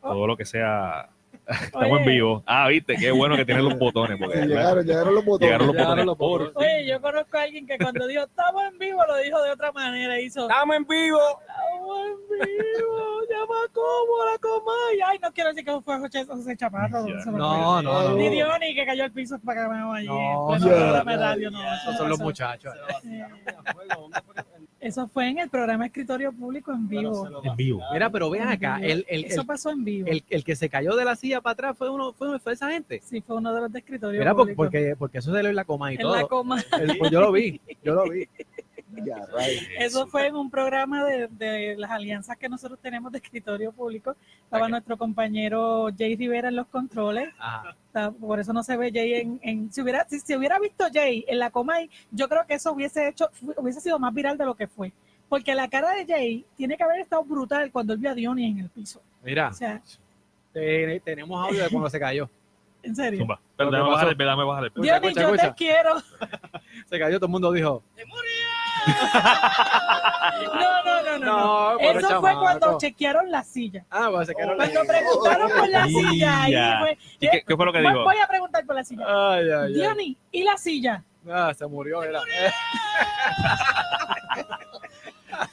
todo 0.00 0.26
lo 0.26 0.36
que 0.36 0.44
sea. 0.44 1.08
Estamos 1.48 1.90
Oye. 1.92 2.00
en 2.00 2.04
vivo. 2.04 2.42
Ah, 2.46 2.68
viste, 2.68 2.94
qué 2.96 3.10
bueno 3.10 3.34
que 3.36 3.44
tienen 3.44 3.64
los 3.64 3.78
botones. 3.78 4.18
Porque, 4.18 4.42
Sí, 4.42 4.48
llegaron, 4.48 4.84
llegaron 4.84 5.14
los 5.14 5.24
botones. 5.24 5.48
Llegaron 5.48 5.66
los 5.68 5.76
Llegaron 5.76 6.06
botones. 6.06 6.52
Oye, 6.54 6.86
yo 6.86 7.00
conozco 7.00 7.38
a 7.38 7.42
alguien 7.42 7.66
que 7.66 7.78
cuando 7.78 8.06
dijo 8.06 8.24
estamos 8.24 8.62
en 8.64 8.78
vivo 8.78 9.00
lo 9.06 9.16
dijo 9.16 9.42
de 9.42 9.50
otra 9.52 9.72
manera. 9.72 10.20
Hizo 10.20 10.42
¡Estamos 10.42 10.76
en 10.76 10.86
vivo! 10.86 11.18
estamos 11.40 12.00
en 12.06 12.16
vivo, 12.28 13.20
llama 13.30 13.54
como 13.72 14.24
la 14.30 14.38
coma. 14.38 14.72
Y, 14.94 15.00
Ay, 15.00 15.18
no 15.22 15.32
quiero 15.32 15.48
decir 15.50 15.64
que 15.64 15.80
fue 15.80 15.98
José, 15.98 16.26
José 16.26 16.56
Chaparro. 16.56 17.06
No, 17.26 17.82
no, 17.82 17.82
no. 17.82 18.14
Ni 18.14 18.24
no. 18.26 18.30
Diony 18.30 18.74
que 18.74 18.84
cayó 18.84 19.04
al 19.04 19.12
piso 19.12 19.38
para 19.40 19.62
que 19.62 19.68
me 19.74 19.98
allí. 19.98 20.06
No, 20.06 20.58
no, 20.58 20.68
no, 20.68 21.50
no. 21.50 21.78
Eh, 23.04 23.24
Eso 24.80 25.08
fue 25.08 25.28
en 25.28 25.38
el 25.38 25.48
programa 25.48 25.86
Escritorio 25.86 26.32
Público 26.32 26.72
en 26.72 26.88
vivo. 26.88 27.28
En 27.42 27.56
vivo. 27.56 27.82
Mira, 27.92 28.10
pero 28.10 28.30
vean 28.30 28.46
acá, 28.48 28.78
el, 28.80 29.04
el, 29.08 29.24
Eso 29.24 29.40
el, 29.40 29.46
pasó 29.46 29.70
en 29.70 29.84
vivo. 29.84 30.06
el- 30.08 30.22
el 30.30 30.44
que 30.44 30.54
se 30.54 30.68
cayó 30.68 30.94
de 30.94 31.04
la 31.04 31.16
silla 31.16 31.40
para 31.40 31.52
atrás 31.54 31.76
fue 31.76 31.90
uno 31.90 32.12
fue, 32.12 32.38
fue 32.38 32.52
esa 32.52 32.70
gente. 32.70 33.00
Sí, 33.02 33.20
fue 33.20 33.36
uno 33.36 33.52
de 33.52 33.60
los 33.62 33.72
de 33.72 33.80
Escritorio 33.80 34.20
Mira, 34.20 34.34
Público. 34.34 34.56
porque, 34.56 34.94
porque 34.96 35.18
eso 35.18 35.34
se 35.34 35.42
le 35.42 35.48
en 35.48 35.56
la 35.56 35.64
coma 35.64 35.90
y 35.92 35.96
en 35.96 36.02
todo. 36.02 36.14
la 36.16 36.26
coma. 36.28 36.62
El- 36.80 36.96
pues 36.96 37.10
yo 37.10 37.20
lo 37.20 37.32
vi, 37.32 37.60
yo 37.82 37.94
lo 37.94 38.08
vi. 38.08 38.28
Ya. 39.04 39.16
Eso 39.78 40.06
fue 40.06 40.26
en 40.26 40.36
un 40.36 40.50
programa 40.50 41.04
de, 41.04 41.28
de 41.28 41.76
las 41.76 41.90
alianzas 41.90 42.36
que 42.36 42.48
nosotros 42.48 42.78
tenemos 42.80 43.10
de 43.12 43.18
escritorio 43.18 43.72
público. 43.72 44.16
Estaba 44.44 44.68
nuestro 44.68 44.96
compañero 44.96 45.88
Jay 45.96 46.16
Rivera 46.16 46.48
en 46.48 46.56
los 46.56 46.66
controles. 46.68 47.28
Ajá. 47.38 47.74
Por 48.20 48.38
eso 48.38 48.52
no 48.52 48.62
se 48.62 48.76
ve 48.76 48.90
Jay 48.92 49.14
en... 49.14 49.40
en- 49.42 49.72
si, 49.72 49.80
hubiera, 49.82 50.06
si 50.08 50.20
se 50.20 50.36
hubiera 50.36 50.58
visto 50.58 50.84
Jay 50.92 51.24
en 51.28 51.38
la 51.38 51.50
Comay, 51.50 51.90
yo 52.10 52.28
creo 52.28 52.46
que 52.46 52.54
eso 52.54 52.72
hubiese 52.72 53.08
hecho 53.08 53.28
hubiese 53.56 53.80
sido 53.80 53.98
más 53.98 54.14
viral 54.14 54.38
de 54.38 54.44
lo 54.44 54.54
que 54.54 54.66
fue. 54.66 54.92
Porque 55.28 55.54
la 55.54 55.68
cara 55.68 55.90
de 55.94 56.06
Jay 56.06 56.44
tiene 56.56 56.76
que 56.76 56.84
haber 56.84 57.00
estado 57.00 57.22
brutal 57.24 57.70
cuando 57.72 57.92
él 57.92 57.98
vio 57.98 58.10
a 58.10 58.14
Diony 58.14 58.46
en 58.46 58.58
el 58.60 58.68
piso. 58.70 59.02
Mira, 59.22 59.48
O 59.48 59.52
sea, 59.52 59.82
te- 60.52 61.00
tenemos 61.04 61.46
audio 61.48 61.62
de 61.64 61.68
cuando 61.70 61.90
se 61.90 61.98
cayó. 62.00 62.30
en 62.82 62.94
serio. 62.96 63.20
Zumba. 63.20 63.40
Pero 63.56 63.70
dame 63.72 63.90
bajar 63.90 64.08
el 64.08 64.16
dame 64.16 64.44
bajar 64.44 64.62
el 64.64 64.68
Escucha, 64.68 65.00
Diony, 65.00 65.08
escucha, 65.08 65.28
yo 65.28 65.36
te 65.50 65.54
quiero. 65.56 65.90
Se 66.88 66.98
cayó, 66.98 67.16
todo 67.18 67.26
el 67.26 67.32
mundo 67.32 67.50
dijo. 67.52 67.82
No, 67.96 68.02
no, 70.54 70.84
no, 70.84 71.02
no. 71.02 71.18
no. 71.18 71.18
No, 71.18 71.78
Eso 71.80 72.20
fue 72.20 72.34
cuando 72.34 72.78
chequearon 72.78 73.30
la 73.30 73.42
silla. 73.44 73.84
Ah, 73.90 74.08
cuando 74.10 74.24
se 74.26 74.34
cayó. 74.34 74.56
Cuando 74.56 74.80
preguntaron 74.84 75.50
por 75.50 75.68
la 75.68 75.86
silla, 75.86 76.42
ahí 76.42 76.54
fue. 76.80 76.98
¿Y 77.20 77.28
qué, 77.30 77.42
qué 77.46 77.56
fue 77.56 77.66
lo 77.66 77.72
que 77.72 77.80
Voy- 77.82 77.92
dijo? 77.92 78.04
Voy 78.04 78.16
a 78.18 78.26
preguntar 78.28 78.64
por 78.66 78.74
la 78.76 78.84
silla. 78.84 79.04
Ay, 79.06 79.44
ay, 79.44 79.50
ay. 79.66 79.72
Diony, 79.74 80.16
¿y 80.32 80.42
la 80.44 80.56
silla? 80.56 81.02
Ah, 81.30 81.52
se 81.54 81.66
murió, 81.66 82.02
era. 82.02 82.20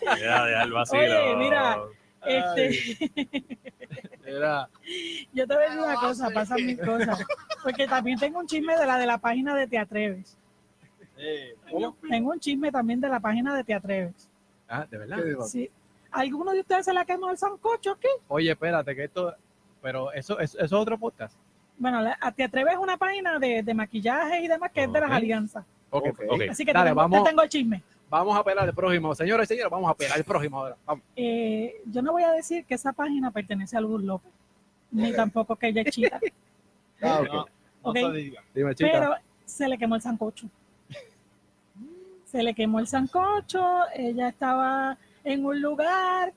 Ya, 0.01 0.15
ya, 0.49 0.61
el 0.63 0.71
vacilo. 0.71 1.01
Oye, 1.01 1.35
mira, 1.35 1.77
Este, 2.25 2.97
Era. 4.25 4.67
yo 5.33 5.45
te 5.47 5.53
voy 5.53 5.63
a 5.63 5.67
decir 5.67 5.81
una 5.83 5.95
cosa, 5.95 6.29
pasan 6.31 6.65
mis 6.65 6.79
cosas. 6.79 7.23
Porque 7.63 7.87
también 7.87 8.17
tengo 8.19 8.39
un 8.39 8.47
chisme 8.47 8.75
de 8.77 8.85
la 8.85 8.97
de 8.97 9.05
la 9.05 9.17
página 9.19 9.55
de 9.55 9.67
Te 9.67 9.77
Atreves. 9.77 10.37
Tengo 12.09 12.31
un 12.31 12.39
chisme 12.39 12.71
también 12.71 12.99
de 13.01 13.09
la 13.09 13.19
página 13.19 13.55
de 13.55 13.63
Te 13.63 13.73
Atreves. 13.73 14.29
Ah, 14.67 14.85
de 14.89 14.97
verdad. 14.97 15.17
Sí. 15.47 15.69
¿Alguno 16.11 16.51
de 16.51 16.61
ustedes 16.61 16.85
se 16.85 16.93
la 16.93 17.05
quemó 17.05 17.29
el 17.29 17.37
sancocho 17.37 17.91
aquí? 17.91 18.07
Oye, 18.27 18.51
espérate, 18.51 18.95
que 18.95 19.03
esto. 19.05 19.33
Pero 19.81 20.11
eso, 20.13 20.39
eso, 20.39 20.57
eso 20.57 20.65
es 20.65 20.73
otro 20.73 20.97
podcast. 20.97 21.35
Bueno, 21.77 22.01
la, 22.01 22.17
a 22.21 22.31
Te 22.31 22.43
Atreves 22.43 22.73
es 22.73 22.79
una 22.79 22.97
página 22.97 23.37
de, 23.37 23.61
de 23.61 23.73
maquillaje 23.73 24.41
y 24.41 24.47
demás 24.47 24.71
que 24.71 24.83
es 24.83 24.91
de 24.93 24.99
las 24.99 25.11
alianzas. 25.11 25.65
Ok, 25.89 26.07
Ok. 26.29 26.41
Así 26.49 26.65
que 26.65 26.73
Dale, 26.73 26.85
te, 26.85 26.89
tengo, 26.91 26.95
vamos. 27.01 27.23
te 27.23 27.29
tengo 27.29 27.41
el 27.43 27.49
chisme. 27.49 27.83
Vamos 28.09 28.37
a 28.37 28.43
pelar 28.43 28.67
el 28.67 28.73
próximo. 28.73 29.13
Señores 29.13 29.45
y 29.45 29.49
señores, 29.49 29.71
vamos 29.71 29.89
a 29.91 29.93
pelar 29.93 30.17
el 30.17 30.23
próximo 30.23 30.59
ahora. 30.59 30.77
Vamos. 30.85 31.03
Eh, 31.15 31.81
yo 31.85 32.01
no 32.01 32.13
voy 32.13 32.23
a 32.23 32.31
decir 32.31 32.65
que 32.65 32.75
esa 32.75 32.93
página 32.93 33.29
pertenece 33.31 33.75
a 33.77 33.81
Luz 33.81 34.01
López, 34.03 34.31
ni 34.91 35.11
tampoco 35.13 35.55
que 35.55 35.67
ella 35.67 35.81
es 35.81 35.91
chita, 35.93 36.19
Ah, 37.01 37.19
ok. 37.81 37.95
No. 37.97 38.11
Dime, 38.53 38.73
chica. 38.73 38.89
pero 38.91 39.15
se 39.43 39.67
le 39.67 39.77
quemó 39.77 39.95
el 39.95 40.01
sancocho. 40.01 40.47
Se 42.25 42.43
le 42.43 42.53
quemó 42.53 42.79
el 42.79 42.87
sancocho, 42.87 43.83
ella 43.93 44.29
estaba 44.29 44.97
en 45.23 45.45
un 45.45 45.61
lugar, 45.61 46.33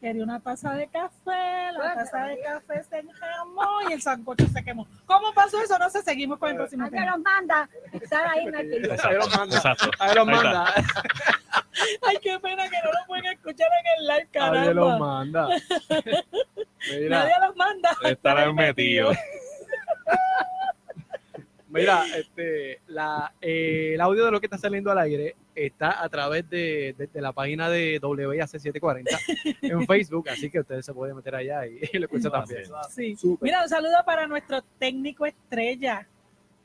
quería 0.00 0.24
una 0.24 0.40
taza 0.40 0.72
de 0.74 0.88
café, 0.88 1.70
la 1.72 1.94
taza 1.94 2.24
de 2.26 2.40
café 2.40 2.82
se 2.82 2.98
enjamó 2.98 3.68
y 3.88 3.92
el 3.92 4.02
sancocho 4.02 4.46
se 4.48 4.64
quemó. 4.64 4.86
¿Cómo 5.06 5.32
pasó 5.32 5.60
eso? 5.62 5.78
No 5.78 5.88
sé, 5.90 6.02
seguimos 6.02 6.38
con 6.38 6.50
el 6.50 6.56
próximo 6.56 6.88
tema. 6.90 7.12
los 7.16 7.20
manda 7.20 7.68
estar 7.92 8.26
ahí. 8.26 8.46
Ahí 8.46 9.14
lo 9.16 9.28
manda. 9.28 9.76
Ahí 9.98 10.14
lo 10.14 10.22
Ahí 10.22 10.24
está. 10.24 10.24
manda. 10.24 10.74
Ay, 12.02 12.16
qué 12.22 12.38
pena 12.40 12.64
que 12.68 12.76
no 12.84 12.90
lo 12.92 13.06
pueden 13.06 13.26
escuchar 13.26 13.68
en 13.80 14.00
el 14.00 14.06
live, 14.08 14.28
Nadie 14.34 14.74
lo 14.74 14.84
caramba. 14.86 14.98
manda. 14.98 15.48
Mira, 16.90 17.18
Nadie 17.18 17.32
los 17.46 17.56
manda. 17.56 17.96
Estarán 18.04 18.54
metidos. 18.54 19.16
mira, 21.80 22.04
este, 22.16 22.80
la, 22.88 23.32
eh, 23.40 23.92
el 23.94 24.00
audio 24.00 24.24
de 24.24 24.30
lo 24.30 24.40
que 24.40 24.46
está 24.46 24.58
saliendo 24.58 24.90
al 24.90 24.98
aire 24.98 25.34
está 25.54 26.02
a 26.02 26.08
través 26.08 26.48
de, 26.48 26.94
de- 26.96 27.06
de 27.08 27.20
la 27.20 27.32
página 27.32 27.68
de 27.68 28.00
WIAC740 28.00 29.06
en 29.62 29.86
Facebook, 29.86 30.28
así 30.28 30.50
que 30.50 30.60
ustedes 30.60 30.84
se 30.86 30.94
pueden 30.94 31.16
meter 31.16 31.34
allá 31.34 31.66
y, 31.66 31.80
y 31.92 31.98
lo 31.98 32.06
escuchan 32.06 32.32
también. 32.32 32.62
Sí. 32.90 33.16
Mira, 33.40 33.62
un 33.62 33.68
saludo 33.68 33.96
para 34.06 34.26
nuestro 34.26 34.62
técnico 34.78 35.26
estrella, 35.26 36.06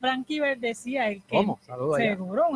Frankie 0.00 0.40
Verdecía, 0.40 1.08
el 1.08 1.22
que 1.22 1.36
¿Cómo? 1.36 1.58
Seguro, 1.96 2.46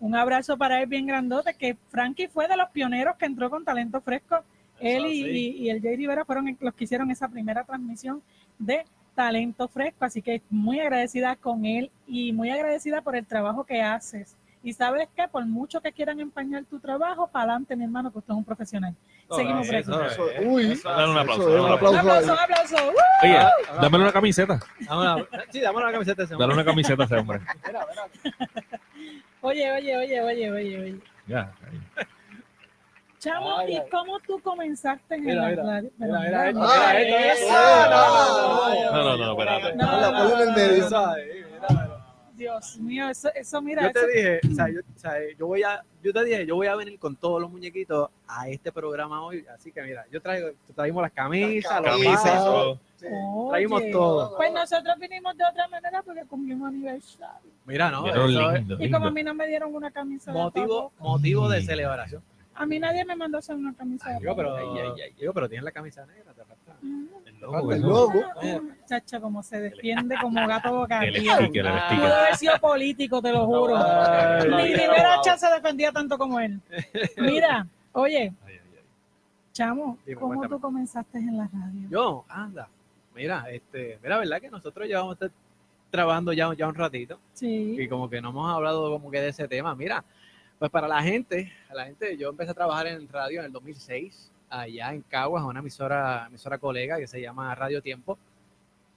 un 0.00 0.14
abrazo 0.14 0.56
para 0.56 0.80
él 0.80 0.86
bien 0.88 1.06
grandote, 1.06 1.54
que 1.54 1.76
Frankie 1.88 2.28
fue 2.28 2.46
de 2.48 2.56
los 2.56 2.68
pioneros 2.70 3.16
que 3.16 3.26
entró 3.26 3.50
con 3.50 3.64
talento 3.64 4.00
fresco. 4.00 4.44
Él 4.80 5.06
y, 5.06 5.24
y- 5.38 5.56
y 5.64 5.70
el 5.70 5.80
Jay 5.82 5.96
Rivera 5.96 6.24
fueron 6.24 6.56
los 6.60 6.74
que 6.74 6.84
hicieron 6.84 7.10
esa 7.10 7.28
primera 7.28 7.64
transmisión 7.64 8.22
de 8.58 8.84
talento 9.14 9.68
fresco, 9.68 10.04
así 10.04 10.20
que 10.22 10.42
muy 10.50 10.80
agradecida 10.80 11.36
con 11.36 11.64
él 11.64 11.90
y 12.06 12.32
muy 12.32 12.50
agradecida 12.50 13.00
por 13.02 13.16
el 13.16 13.26
trabajo 13.26 13.64
que 13.64 13.80
haces. 13.82 14.36
Y 14.62 14.72
sabes 14.72 15.08
que 15.14 15.28
por 15.28 15.44
mucho 15.44 15.80
que 15.82 15.92
quieran 15.92 16.20
empañar 16.20 16.64
tu 16.64 16.78
trabajo, 16.80 17.26
para 17.26 17.44
adelante, 17.52 17.76
mi 17.76 17.84
hermano, 17.84 18.10
que 18.10 18.18
usted 18.18 18.32
es 18.32 18.36
un 18.38 18.44
profesional. 18.44 18.94
Seguimos 19.30 19.66
por 19.66 19.76
aquí. 19.76 19.90
Eso, 19.90 20.04
Eso- 20.04 20.30
eh, 20.30 20.46
uy, 20.46 20.72
eso, 20.72 20.88
dale 20.88 21.10
un 21.10 21.18
aplauso. 21.18 21.48
eso 21.54 21.64
un 21.66 21.72
aplauso. 21.72 21.92
Un 22.00 22.08
aplauso. 22.10 22.32
aplauso. 22.40 22.76
Oye, 23.22 23.38
dame 23.80 23.98
una 23.98 24.12
camiseta. 24.12 24.60
Dame 24.80 25.00
una- 25.02 25.26
sí, 25.50 25.60
dame 25.60 25.78
una 25.78 25.92
camiseta 25.92 26.16
de 26.22 26.24
ese 26.24 26.34
Dale 26.34 26.44
hombre. 26.44 26.54
una 26.56 26.64
camiseta 26.64 27.02
a 27.02 27.06
ese 27.06 27.16
hombre. 27.16 27.40
Oye, 29.42 29.70
oye, 29.72 29.96
oye, 29.98 30.20
oye, 30.22 30.50
oye, 30.50 30.78
oye. 30.80 31.00
Ya. 31.26 31.52
ahí. 31.66 32.06
Chamo, 33.18 33.58
Ay, 33.58 33.72
¿y 33.72 33.76
ay. 33.76 33.82
cómo 33.90 34.18
tú 34.20 34.38
comenzaste 34.40 35.14
en 35.14 35.24
Mira, 35.24 35.42
la 35.42 35.48
mira, 35.48 35.62
radio? 35.62 35.90
mira, 35.98 35.98
Pero 35.98 36.12
mira, 36.20 36.20
mira, 36.20 36.48
esto, 36.48 36.60
mira, 36.60 36.74
mira, 36.76 37.00
esto, 37.00 37.16
eso. 37.16 37.54
eso, 37.54 38.13
no, 39.18 39.26
No, 39.26 39.34
no, 39.34 39.34
no, 39.36 39.42
espérate. 39.42 39.76
No, 39.76 40.00
La 40.00 40.18
ponlo 40.18 40.42
en 40.42 40.48
el 40.48 40.54
medio. 40.54 40.88
Dios 42.36 42.78
mío, 42.78 43.08
eso, 43.08 43.28
eso 43.32 43.62
mira, 43.62 43.82
Yo 43.82 43.88
eso, 43.90 44.00
te 44.00 44.06
dije, 44.12 44.40
o 44.50 44.54
sea, 44.56 44.68
yo, 44.68 44.80
o 44.80 44.98
sea, 44.98 45.12
yo 45.38 45.46
voy 45.46 45.62
a, 45.62 45.84
yo 46.02 46.12
te 46.12 46.24
dije, 46.24 46.44
yo 46.44 46.56
voy 46.56 46.66
a 46.66 46.74
venir 46.74 46.98
con 46.98 47.14
todos 47.14 47.40
los 47.40 47.48
muñequitos 47.48 48.10
a 48.26 48.48
este 48.48 48.72
programa 48.72 49.24
hoy, 49.24 49.46
así 49.54 49.70
que 49.70 49.80
mira, 49.82 50.04
yo 50.10 50.20
traigo, 50.20 50.48
traímos 50.74 51.02
las 51.02 51.12
camisas, 51.12 51.80
los 51.80 51.90
Camisas, 51.92 52.24
vasos. 52.24 52.78
Oye. 53.00 53.50
traímos 53.50 53.82
todo. 53.92 54.36
Pues 54.36 54.52
nosotros 54.52 54.96
vinimos 54.98 55.36
de 55.36 55.44
otra 55.44 55.68
manera 55.68 56.02
porque 56.02 56.24
cumplimos 56.24 56.68
aniversario. 56.70 57.52
Mira, 57.66 57.90
no, 57.92 58.04
eso 58.08 58.26
lindo, 58.26 58.76
Y 58.80 58.90
como 58.90 59.06
a 59.06 59.10
mí 59.12 59.22
no 59.22 59.32
me 59.32 59.46
dieron 59.46 59.72
una 59.72 59.92
camisa 59.92 60.32
de 60.32 60.38
motivo, 60.98 61.48
de 61.48 61.60
Sí. 61.60 61.66
celebración. 61.66 62.20
a 62.56 62.66
mí 62.66 62.80
nadie 62.80 63.04
me 63.04 63.14
mandó 63.14 63.38
hacer 63.38 63.54
una 63.54 63.74
camisa 63.74 64.10
de 64.10 64.18
Digo, 64.18 64.34
papo. 64.34 64.54
pero, 64.56 64.94
digo, 65.16 65.32
pero 65.32 65.48
tienes 65.48 65.64
la 65.64 65.72
camisa 65.72 66.04
negra. 66.06 66.33
El 67.26 67.40
logo, 67.40 67.72
El 67.72 67.76
el 67.78 67.82
logo. 67.82 68.12
logo. 68.42 68.60
Chacha, 68.86 69.20
como 69.20 69.42
se 69.42 69.60
defiende 69.60 70.16
como 70.20 70.46
gato 70.46 70.86
el 71.02 71.22
Pudo 71.24 72.14
haber 72.14 72.36
sido 72.36 72.58
político, 72.60 73.20
te 73.22 73.32
lo 73.32 73.46
juro. 73.46 73.76
Ni 73.76 74.74
Rivera 74.74 75.20
Chat 75.22 75.38
se 75.38 75.48
defendía 75.50 75.92
tanto 75.92 76.16
como 76.18 76.38
él. 76.40 76.60
Mira, 77.18 77.66
oye, 77.92 78.32
chamo, 79.52 79.98
Dime, 80.06 80.20
¿cómo 80.20 80.48
tú 80.48 80.60
comenzaste 80.60 81.18
en 81.18 81.36
la 81.36 81.44
radio? 81.52 81.88
Yo, 81.90 82.24
anda, 82.28 82.68
mira, 83.14 83.44
este, 83.50 83.98
mira, 84.02 84.18
verdad 84.18 84.40
que 84.40 84.50
nosotros 84.50 84.86
llevamos 84.86 85.14
este- 85.20 85.30
trabajando 85.90 86.32
ya, 86.32 86.52
ya 86.54 86.66
un 86.66 86.74
ratito 86.74 87.20
Sí. 87.34 87.76
y 87.78 87.88
como 87.88 88.10
que 88.10 88.20
no 88.20 88.30
hemos 88.30 88.52
hablado 88.52 88.90
como 88.90 89.10
que 89.12 89.20
de 89.20 89.28
ese 89.28 89.46
tema. 89.46 89.74
Mira, 89.76 90.04
pues 90.58 90.70
para 90.70 90.88
la 90.88 91.00
gente, 91.02 91.52
a 91.70 91.74
la 91.74 91.84
gente, 91.86 92.16
yo 92.16 92.30
empecé 92.30 92.50
a 92.50 92.54
trabajar 92.54 92.88
en 92.88 93.08
radio 93.08 93.40
en 93.40 93.46
el 93.46 93.52
2006, 93.52 94.32
allá 94.60 94.92
en 94.92 95.02
Caguas, 95.02 95.42
a 95.42 95.46
una 95.46 95.60
emisora, 95.60 96.26
emisora 96.28 96.58
colega 96.58 96.98
que 96.98 97.06
se 97.06 97.20
llama 97.20 97.54
Radio 97.54 97.82
Tiempo, 97.82 98.18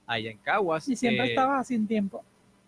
allá 0.06 0.30
en 0.30 0.38
Caguas. 0.38 0.88
Y 0.88 0.96
siempre 0.96 1.26
Eh, 1.26 1.30
estabas 1.30 1.66
sin 1.66 1.86
tiempo. 1.86 2.24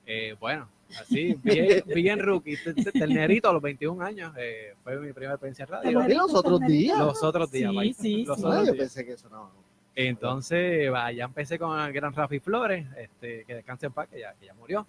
eh, 0.07 0.35
bueno, 0.41 0.69
así, 1.01 1.35
bien, 1.43 1.83
bien 1.87 2.19
rookie, 2.19 2.57
te- 2.57 2.75
te- 2.75 2.91
ternerito 2.93 3.49
a 3.49 3.53
los 3.53 3.63
21 3.63 4.03
años, 4.05 4.33
eh, 4.37 4.75
fue 4.83 4.97
mi 4.99 5.13
primera 5.13 5.35
experiencia 5.35 5.65
en 5.65 5.69
radio. 5.71 6.09
¿Y 6.09 6.15
los 6.15 6.35
otros 6.35 6.61
días? 6.61 6.99
Los 6.99 7.23
otros 7.23 7.51
días, 7.53 7.73
Sí, 7.73 7.95
sí, 7.95 8.25
Los 8.25 8.39
sí. 8.39 8.45
otros 8.45 8.67
yo 8.67 8.73
días. 8.73 8.77
pensé 8.77 9.05
que 9.07 9.13
eso 9.13 9.29
no. 9.29 9.51
Entonces, 9.95 10.91
allá 10.95 11.25
empecé 11.25 11.59
con 11.59 11.79
el 11.79 11.93
gran 11.93 12.13
Rafi 12.15 12.41
Flores, 12.41 12.87
este, 12.97 13.45
que 13.45 13.55
descanse 13.57 13.87
en 13.87 13.93
paz, 13.93 14.09
que 14.09 14.21
ya, 14.21 14.33
que 14.35 14.47
ya 14.47 14.55
murió. 14.55 14.87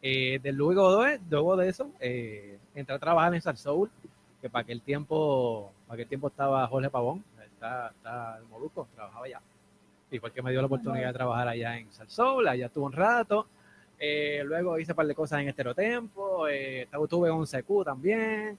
Eh, 0.00 0.38
de 0.42 0.52
luego, 0.52 1.02
de, 1.02 1.20
luego 1.30 1.56
de 1.56 1.68
eso, 1.68 1.90
eh, 2.00 2.58
entré 2.74 2.94
a 2.94 2.98
trabajar 2.98 3.34
en 3.34 3.40
Sal 3.42 3.56
Soul, 3.56 3.90
que 4.40 4.48
para 4.50 4.62
aquel 4.62 4.80
tiempo, 4.82 5.72
para 5.86 5.94
aquel 5.94 6.08
tiempo 6.08 6.28
estaba 6.28 6.66
Jorge 6.66 6.90
Pavón, 6.90 7.24
está, 7.62 7.92
está 7.96 8.38
el 8.38 8.44
Moluco, 8.46 8.88
trabajaba 8.94 9.26
allá. 9.26 9.40
Y 10.10 10.18
fue 10.18 10.28
el 10.28 10.34
que 10.34 10.42
me 10.42 10.50
dio 10.50 10.60
la 10.60 10.66
oportunidad 10.66 11.06
de 11.06 11.12
trabajar 11.12 11.48
allá 11.48 11.78
en 11.78 11.90
Sal 11.92 12.08
Soul, 12.10 12.48
allá 12.48 12.66
estuve 12.66 12.84
un 12.84 12.92
rato. 12.92 13.46
Eh, 13.98 14.42
luego 14.44 14.78
hice 14.78 14.92
un 14.92 14.96
par 14.96 15.06
de 15.06 15.14
cosas 15.14 15.40
en 15.40 15.48
Estereotempo, 15.48 16.48
eh, 16.48 16.82
estuve 16.82 17.28
en 17.28 17.34
11Q 17.34 17.84
también. 17.84 18.58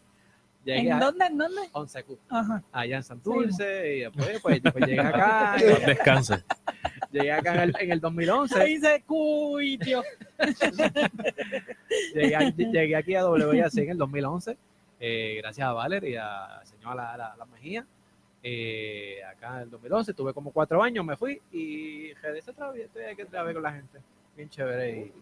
Llegué 0.64 0.88
¿En 0.88 0.94
a 0.94 1.00
dónde? 1.02 1.26
¿En 1.26 1.38
dónde? 1.38 1.62
11Q, 1.74 2.18
Ajá. 2.30 2.64
allá 2.72 2.96
en 2.96 3.04
Santurce, 3.04 3.98
y 3.98 4.00
después 4.00 4.40
pues, 4.42 4.62
pues 4.62 4.86
llegué 4.88 5.02
acá, 5.02 5.58
Descanse. 5.86 6.42
llegué 7.12 7.34
acá 7.34 7.56
en 7.56 7.60
el, 7.60 7.76
en 7.82 7.92
el 7.92 8.00
2011. 8.00 8.62
Ahí 8.62 8.76
dice, 8.76 9.04
cuy, 9.06 9.78
tío. 9.80 10.02
llegué, 12.16 12.54
llegué 12.56 12.96
aquí 12.96 13.16
a 13.16 13.30
WIAC 13.30 13.78
en 13.80 13.90
el 13.90 13.98
2011, 13.98 14.58
eh, 15.02 15.36
gracias 15.42 15.68
a 15.68 15.74
Valer 15.74 16.06
y 16.06 16.16
a 16.16 16.62
señor 16.64 16.96
la, 16.96 17.18
la, 17.18 17.36
la 17.36 17.46
Mejía. 17.46 17.86
Eh, 18.46 19.20
acá 19.24 19.56
en 19.58 19.62
el 19.64 19.70
2011 19.70 20.14
tuve 20.14 20.34
como 20.34 20.52
cuatro 20.52 20.84
años, 20.84 21.06
me 21.06 21.16
fui 21.16 21.42
y 21.52 22.14
regresé 22.16 22.52
otra 22.52 22.72
vez, 22.72 22.86
estoy 22.86 23.04
aquí 23.06 23.22
otra 23.22 23.42
vez 23.44 23.54
con 23.54 23.64
la 23.64 23.72
gente. 23.72 24.00
Bien 24.36 24.50
chévere. 24.50 24.98
Y 25.00 25.14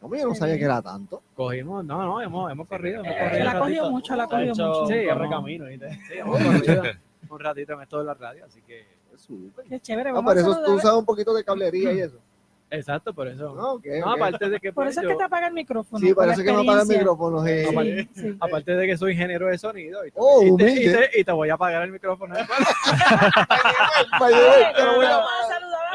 Como 0.00 0.14
yo 0.14 0.28
no 0.28 0.34
sabía 0.36 0.56
que 0.56 0.64
era 0.64 0.80
tanto. 0.80 1.22
cogimos, 1.34 1.84
no, 1.84 2.02
no, 2.04 2.20
hemos, 2.22 2.52
hemos 2.52 2.68
corrido. 2.68 3.02
Hemos 3.04 3.16
corrido 3.18 3.44
La 3.44 3.52
un 3.54 3.58
cogió 3.58 3.90
mucho, 3.90 4.16
la 4.16 4.26
cogió 4.28 4.46
mucho. 4.50 4.86
Sí, 4.86 4.94
hemos- 4.94 5.28
camino, 5.30 5.64
¿viste? 5.66 5.90
sí, 6.06 6.12
hemos 6.18 6.40
corrido 6.40 6.82
un 7.30 7.40
ratito 7.40 7.72
en 7.72 7.80
esto 7.82 7.98
de 7.98 8.04
la 8.04 8.14
radio, 8.14 8.44
así 8.44 8.62
que. 8.62 8.86
Súper. 9.16 9.64
Qué 9.64 9.80
chévere. 9.80 10.10
Ah, 10.10 10.12
Vamos 10.12 10.32
por 10.32 10.38
a 10.38 10.40
eso 10.40 10.62
tú 10.64 10.78
sabes 10.78 10.98
un 11.00 11.04
poquito 11.04 11.34
de 11.34 11.42
cablería 11.42 11.92
y 11.92 11.98
eso. 11.98 12.20
Exacto, 12.70 13.14
por 13.14 13.26
eso. 13.28 13.54
No, 13.54 13.72
ok, 13.74 13.86
No, 14.00 14.12
ok. 14.12 14.16
aparte 14.16 14.50
de 14.50 14.60
que. 14.60 14.72
Por 14.72 14.84
pues, 14.84 14.90
eso 14.96 15.00
es 15.00 15.06
que 15.06 15.12
yo- 15.14 15.18
te 15.18 15.24
apaga 15.24 15.46
el 15.46 15.54
micrófono. 15.54 15.98
Sí, 16.06 16.12
por 16.12 16.26
la 16.26 16.32
parece 16.34 16.44
que 16.46 16.52
no 16.52 16.60
apaga 16.60 16.82
el 16.82 16.88
micrófono. 16.88 17.46
eh. 17.46 17.66
Sí, 17.66 18.08
sí. 18.20 18.36
Aparte 18.40 18.76
de 18.76 18.86
que 18.86 18.96
soy 18.98 19.12
ingeniero 19.12 19.46
de 19.46 19.56
sonido 19.58 20.04
y 20.06 20.10
te, 20.10 20.16
Oh, 20.20 20.42
y 20.42 20.56
te- 20.56 20.70
y 20.72 20.92
te- 20.92 21.20
y 21.20 21.24
te 21.24 21.32
voy 21.32 21.48
a 21.48 21.54
apagar 21.54 21.82
el 21.84 21.92
micrófono. 21.92 22.34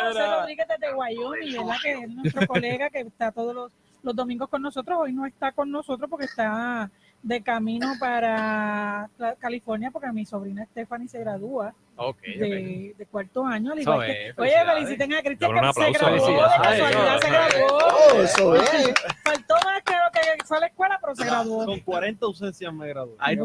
José 0.04 0.26
Rodríguez 0.28 0.68
desde 0.68 0.94
Wyoming, 0.96 1.54
¿verdad? 1.58 1.76
Que 1.82 1.92
es 1.94 2.10
nuestro 2.10 2.48
colega 2.48 2.90
que 2.90 3.00
está 3.02 3.32
todos 3.32 3.54
los, 3.56 3.72
los 4.02 4.16
domingos 4.16 4.50
con 4.50 4.62
nosotros. 4.62 4.98
Hoy 5.02 5.14
no 5.14 5.26
está 5.26 5.52
con 5.52 5.72
nosotros 5.72 6.10
porque 6.10 6.26
está 6.26 6.90
de 7.24 7.42
camino 7.42 7.94
para 8.00 9.10
California 9.40 9.90
porque 9.92 10.12
mi 10.12 10.26
sobrina 10.26 10.66
Stephanie 10.66 11.08
se 11.08 11.20
gradúa 11.20 11.74
Ok, 11.96 12.22
de, 12.22 12.96
de 12.98 13.06
cuarto 13.06 13.46
año. 13.46 13.72
Al 13.72 13.80
igual 13.80 14.10
es, 14.10 14.34
que, 14.34 14.42
oye, 14.42 14.54
feliciten 14.66 15.14
a 15.14 15.22
Cristian 15.22 15.52
que 15.52 15.60
se 15.60 15.66
aplauso, 15.68 16.00
graduó, 16.00 16.42
de 16.42 16.50
casualidad 16.64 17.20
se 17.20 17.28
Eso, 17.28 17.30
graduó. 17.30 17.78
Oh, 17.78 18.22
eso 18.22 18.56
es. 18.56 18.94
Faltó 19.24 19.56
más 19.64 19.84
que 19.84 19.94
lo 19.94 20.12
que 20.12 20.44
fue 20.44 20.58
a 20.58 20.60
la 20.62 20.68
escuela, 20.68 21.00
pero 21.00 21.16
se 21.16 21.26
graduó. 21.26 21.66
Con 21.66 21.80
40 21.82 22.26
ausencias 22.26 22.74
me 22.74 22.88
gradué. 22.88 23.16
Ay. 23.20 23.38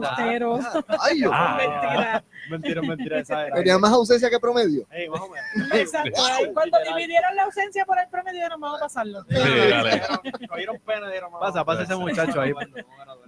Ah. 1.30 1.58
Mentira. 1.58 2.24
Mentira, 2.48 2.82
mentira, 2.82 3.18
esa 3.20 3.46
era. 3.46 3.56
Tenía 3.56 3.78
más 3.78 3.92
ausencia 3.92 4.30
que 4.30 4.40
promedio. 4.40 4.86
Ey, 4.90 5.10
más 5.10 5.20
o 5.20 5.28
menos. 5.28 5.72
Exacto. 5.74 6.22
Cuando 6.54 6.78
dividieron 6.88 7.36
la 7.36 7.44
ausencia 7.44 7.84
por 7.84 7.98
el 7.98 8.08
promedio, 8.08 8.38
dijeron, 8.38 8.60
vamos 8.60 8.80
a 8.80 8.84
pasarlo. 8.84 9.22
Sí, 9.28 9.34
dale. 9.34 10.02
Cogieron 10.48 10.78
pena 10.86 11.08
dijeron, 11.08 11.32
Pasa, 11.38 11.64
pasa 11.64 11.82
ese 11.82 11.96
muchacho 11.96 12.40
ahí. 12.40 12.52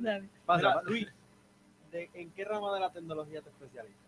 Dale. 0.01 0.29
Pasa, 0.47 0.59
Mira, 0.61 0.75
pasa. 0.75 0.89
Luis, 0.89 1.07
¿de- 1.93 2.11
¿en 2.15 2.31
qué 2.31 2.45
rama 2.45 2.73
de 2.75 2.81
la 2.81 2.91
tecnología 2.91 3.41
te 3.43 3.51
especializas? 3.51 3.99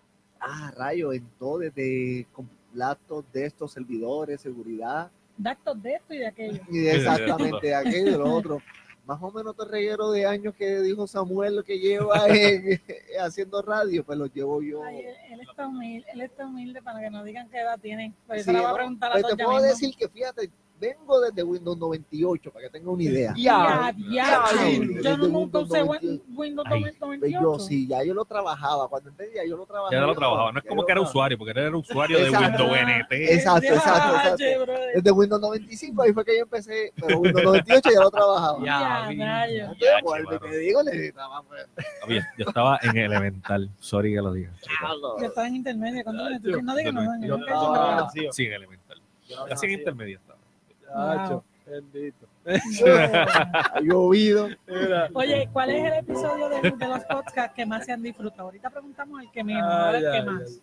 Ah, 0.41 0.73
rayo, 0.77 1.13
en 1.13 1.25
todo, 1.39 1.59
desde 1.59 2.27
laptops, 2.75 3.33
de 3.33 3.47
estos 3.47 3.73
servidores, 3.73 4.41
seguridad, 4.41 5.11
Datos 5.37 5.83
de 5.83 5.95
esto 5.95 6.13
y 6.15 6.19
de 6.19 6.27
aquello. 6.27 6.61
y 6.69 6.79
de 6.79 6.97
exactamente 6.97 7.67
de 7.69 7.75
aquello 7.75 8.07
y 8.09 8.11
de 8.13 8.19
lo 8.19 8.33
otro. 8.35 8.59
Más 9.07 9.21
o 9.21 9.33
menos 9.33 9.57
todo 9.57 9.67
el 9.67 9.73
reguero 9.73 10.11
de 10.13 10.27
años 10.27 10.55
que 10.55 10.81
dijo 10.81 11.07
Samuel 11.09 11.57
lo 11.57 11.65
que 11.65 11.79
lleva 11.79 12.15
en- 12.29 12.81
haciendo 13.21 13.61
radio, 13.63 14.05
pues 14.05 14.19
lo 14.19 14.27
llevo 14.27 14.63
yo. 14.63 14.83
Ay, 14.85 15.01
él, 15.01 15.17
él 15.31 15.41
está 15.41 15.67
humilde, 15.67 16.07
él 16.13 16.21
está 16.21 16.47
humilde 16.47 16.83
para 16.83 17.01
que 17.01 17.11
nos 17.11 17.25
digan 17.25 17.49
qué 17.49 17.59
edad 17.61 17.79
tienen. 17.81 18.15
Pues 18.27 18.41
Sí, 18.41 18.45
se 18.47 18.53
la 18.53 18.61
voy 18.63 18.71
a 18.71 18.75
preguntar 18.75 19.11
a 19.11 19.15
Pues 19.15 19.27
te 19.27 19.37
puedo 19.37 19.51
mismo. 19.59 19.69
decir 19.69 19.95
que 19.97 20.09
fíjate, 20.09 20.51
vengo 20.83 21.21
desde 21.21 21.43
Windows 21.45 21.79
98, 21.79 22.51
para 22.51 22.65
que 22.65 22.71
tenga 22.71 22.91
una 22.91 23.03
idea. 23.05 23.33
Ya, 23.37 23.95
ya, 24.11 24.45
Sí, 24.51 24.81
Yo 25.01 25.17
no 25.17 25.29
nunca 25.29 25.59
Windows 25.59 25.71
usé 25.71 25.79
98. 25.85 26.25
Win- 26.27 26.37
Windows 26.37 26.67
Ay, 26.69 26.81
98. 26.81 27.21
Pues 27.21 27.33
yo 27.33 27.59
sí, 27.61 27.87
ya 27.87 28.03
yo 28.05 28.15
lo 28.15 28.25
trabajaba. 28.25 28.89
Cuando 28.89 29.11
entré 29.11 29.31
ya 29.35 29.45
yo 29.45 29.57
lo 29.57 29.65
trabajaba. 29.65 29.93
Ya 29.93 30.01
no 30.01 30.07
lo 30.09 30.15
trabajaba. 30.15 30.53
No 30.53 30.59
es 30.59 30.65
como 30.67 30.85
que 30.85 30.93
era 30.93 31.01
usuario, 31.01 31.39
porque 31.39 31.53
era 31.59 31.77
usuario 31.77 32.19
de. 32.19 32.31
Windows 32.31 32.73
NT. 32.73 33.13
Exacto, 33.35 33.69
exacto, 33.69 34.17
exacto. 34.17 34.73
Desde 34.95 35.11
Windows 35.13 35.41
95 35.41 36.03
ahí 36.03 36.13
fue 36.13 36.25
que 36.25 36.37
yo 36.37 36.43
empecé, 36.43 36.93
pero 36.97 37.19
Windows 37.21 37.45
98 37.45 37.91
ya 37.95 38.01
lo 38.01 38.11
trabajaba. 38.11 38.59
Ya, 38.65 39.09
Ya, 39.13 39.75
te 40.41 40.59
digo, 40.59 40.81
Yo 42.39 42.45
estaba 42.49 42.79
en 42.83 42.97
elemental. 42.97 43.71
Sorry 43.79 44.15
que 44.15 44.21
lo 44.21 44.33
diga. 44.33 44.51
Yo 45.21 45.27
estaba 45.27 45.47
en 45.47 45.57
intermedia. 45.57 46.03
No 46.05 46.75
digas 46.77 46.93
no. 46.93 48.11
Sí, 48.33 48.47
en 48.47 48.53
elemental. 48.53 49.01
Casi 49.49 49.67
en 49.67 49.73
intermedio 49.73 50.19
estaba. 50.19 50.32
Chacho, 50.95 51.45
bendito. 51.67 52.27
llovido. 53.83 54.49
Oye, 55.15 55.49
¿cuál 55.53 55.71
es 55.71 55.85
el 55.93 55.99
episodio 55.99 56.49
de, 56.49 56.71
de 56.71 56.89
los 56.89 57.05
podcasts 57.05 57.55
que 57.55 57.67
más 57.67 57.85
se 57.85 57.93
han 57.93 58.03
disfrutado? 58.03 58.43
Ahorita 58.45 58.71
preguntamos 58.71 59.23
el 59.23 59.31
que 59.31 59.45
menos, 59.45 59.63
ahora 59.63 59.99
el 59.99 60.13
que 60.13 60.23
más. 60.23 60.61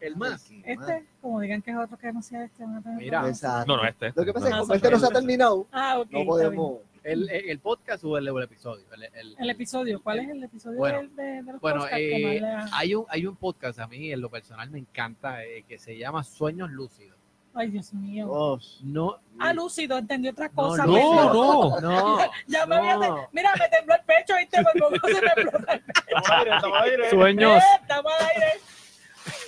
El 0.00 0.16
más. 0.16 0.50
Este, 0.64 1.04
como 1.20 1.40
digan 1.40 1.60
que 1.62 1.70
es 1.72 1.76
otro 1.76 1.96
que 1.96 2.12
no 2.12 2.22
sea 2.22 2.44
este. 2.44 2.64
Mira. 2.96 3.26
Exacto. 3.28 3.66
No, 3.76 3.82
no, 3.82 3.88
este. 3.88 4.12
Lo 4.14 4.24
que 4.24 4.32
pasa 4.32 4.46
es 4.46 4.52
que 4.52 4.56
No, 4.56 4.62
como 4.62 4.74
este 4.74 4.90
no 4.90 4.98
se 4.98 5.06
ha 5.06 5.10
terminado, 5.10 5.66
Ah, 5.72 5.98
ok. 6.00 6.10
no 6.10 6.24
podemos. 6.24 6.78
El, 7.02 7.28
el, 7.28 7.50
el 7.50 7.58
podcast 7.58 8.02
o 8.04 8.16
el, 8.16 8.26
episodio. 8.42 8.82
El- 8.94 9.02
el- 9.04 9.10
bien. 9.28 9.42
El 9.42 9.50
episodio, 9.50 10.02
¿cuál 10.02 10.20
es 10.20 10.30
el 10.30 10.42
episodio 10.42 10.78
Bueno, 10.78 10.98
del- 11.00 11.16
de, 11.16 11.22
de 11.42 11.52
los 11.52 11.60
Bueno, 11.60 11.80
podcasts 11.80 11.96
que 11.98 12.36
eh, 12.38 12.42
hay, 12.72 12.94
un, 12.94 13.04
hay 13.10 13.26
un 13.26 13.36
podcast 13.36 13.78
a 13.78 13.86
mí, 13.86 14.10
en 14.10 14.22
lo 14.22 14.30
personal 14.30 14.70
me 14.70 14.78
encanta, 14.78 15.44
eh, 15.44 15.64
que 15.68 15.78
se 15.78 15.98
llama 15.98 16.24
Sueños 16.24 16.70
Lúcidos. 16.70 17.18
Ay, 17.54 17.70
Dios 17.70 17.92
mío. 17.94 18.58
No, 18.82 19.18
Ah, 19.38 19.52
lúcido, 19.52 19.98
entendí 19.98 20.28
otra 20.28 20.48
cosa. 20.48 20.84
no, 20.86 21.32
no, 21.32 21.80
no. 21.80 22.18
Ya 22.46 22.66
me 22.66 22.76
había 22.76 22.96
no. 22.96 23.28
Mira, 23.32 23.50
me 23.58 23.68
tembló 23.68 23.94
el 23.94 24.00
pecho 24.02 24.34
y 24.40 24.46
te 24.46 24.62
por 24.62 24.72
poco 24.72 25.08
se 25.08 25.20
me 25.20 25.26
explota 25.42 25.72
el 25.72 25.80
pecho. 25.82 27.10
Sueños. 27.10 27.62
Eh, 27.62 27.66
estamos 27.82 28.12
al 28.18 28.26
aire. 28.26 28.60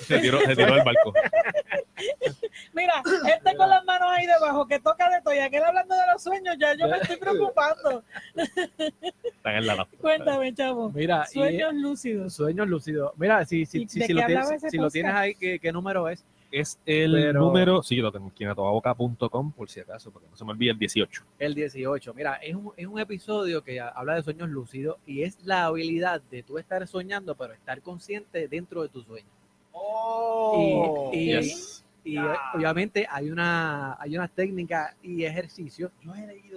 Se 0.07 0.19
tiró, 0.21 0.41
se 0.41 0.57
tiró 0.57 0.75
del 0.75 0.85
barco. 0.85 1.13
Mira, 2.73 3.03
este 3.29 3.57
con 3.57 3.69
las 3.69 3.85
manos 3.85 4.09
ahí 4.11 4.27
debajo, 4.27 4.67
que 4.67 4.79
toca 4.81 5.09
de 5.11 5.21
todo, 5.23 5.35
y 5.35 5.39
aquel 5.39 5.63
hablando 5.65 5.95
de 5.95 6.01
los 6.13 6.23
sueños, 6.23 6.57
ya 6.59 6.75
yo 6.75 6.89
me 6.89 6.97
estoy 6.99 7.17
preocupando. 7.17 8.03
Están 8.35 9.55
en 9.57 9.67
la 9.67 9.75
laptop. 9.77 10.01
Cuéntame, 10.01 10.55
chavo. 10.55 10.91
Mira, 10.91 11.27
y- 11.31 11.35
Sueños 11.35 11.75
lúcidos. 11.75 12.33
Sueños 12.35 12.69
lúcidos. 12.69 13.13
Mira, 13.17 13.45
si, 13.45 13.63
¿Y 13.63 13.67
si, 13.67 13.89
si, 13.89 14.01
si 14.03 14.13
lo, 14.13 14.25
tienes, 14.27 14.49
si 14.71 14.77
lo 14.79 14.91
tienes 14.91 15.15
ahí, 15.15 15.35
¿qué, 15.35 15.59
qué 15.59 15.73
número 15.73 16.09
es? 16.09 16.25
Es 16.61 16.79
el 16.87 17.13
Pero- 17.13 17.41
número, 17.41 17.83
sí, 17.83 17.97
lo 17.97 18.11
tengo 18.11 18.29
aquí 18.29 18.45
en 18.45 18.51
atobaboca.com, 18.51 19.53
por 19.53 19.69
si 19.69 19.81
acaso, 19.81 20.11
porque 20.11 20.27
no 20.31 20.37
se 20.37 20.45
me 20.45 20.53
olvide 20.53 20.71
el 20.71 20.79
18. 20.79 21.23
El 21.39 21.55
18. 21.55 22.15
Mira, 22.15 22.35
es 22.37 22.55
un, 22.55 22.73
es 22.77 22.87
un 22.87 22.99
episodio 22.99 23.63
que 23.63 23.79
habla 23.81 24.15
de 24.15 24.23
sueños 24.23 24.49
lúcidos 24.49 24.97
y 25.05 25.23
es 25.23 25.39
la 25.45 25.67
habilidad 25.67 26.23
de 26.31 26.43
tú 26.43 26.57
estar 26.59 26.87
soñando, 26.87 27.35
pero 27.37 27.53
estar 27.53 27.83
consciente 27.83 28.49
dentro 28.49 28.83
de 28.83 28.89
tu 28.89 29.03
sueño. 29.03 29.27
Oh. 29.73 31.11
y, 31.13 31.19
y- 31.33 31.37
Yes. 31.41 31.85
y, 32.05 32.17
obviamente 32.55 33.07
hay 33.11 33.31
una 33.31 33.97
hay 34.01 34.17
unas 34.17 34.31
técnicas 34.31 34.95
y 35.03 35.25
ejercicios 35.25 35.91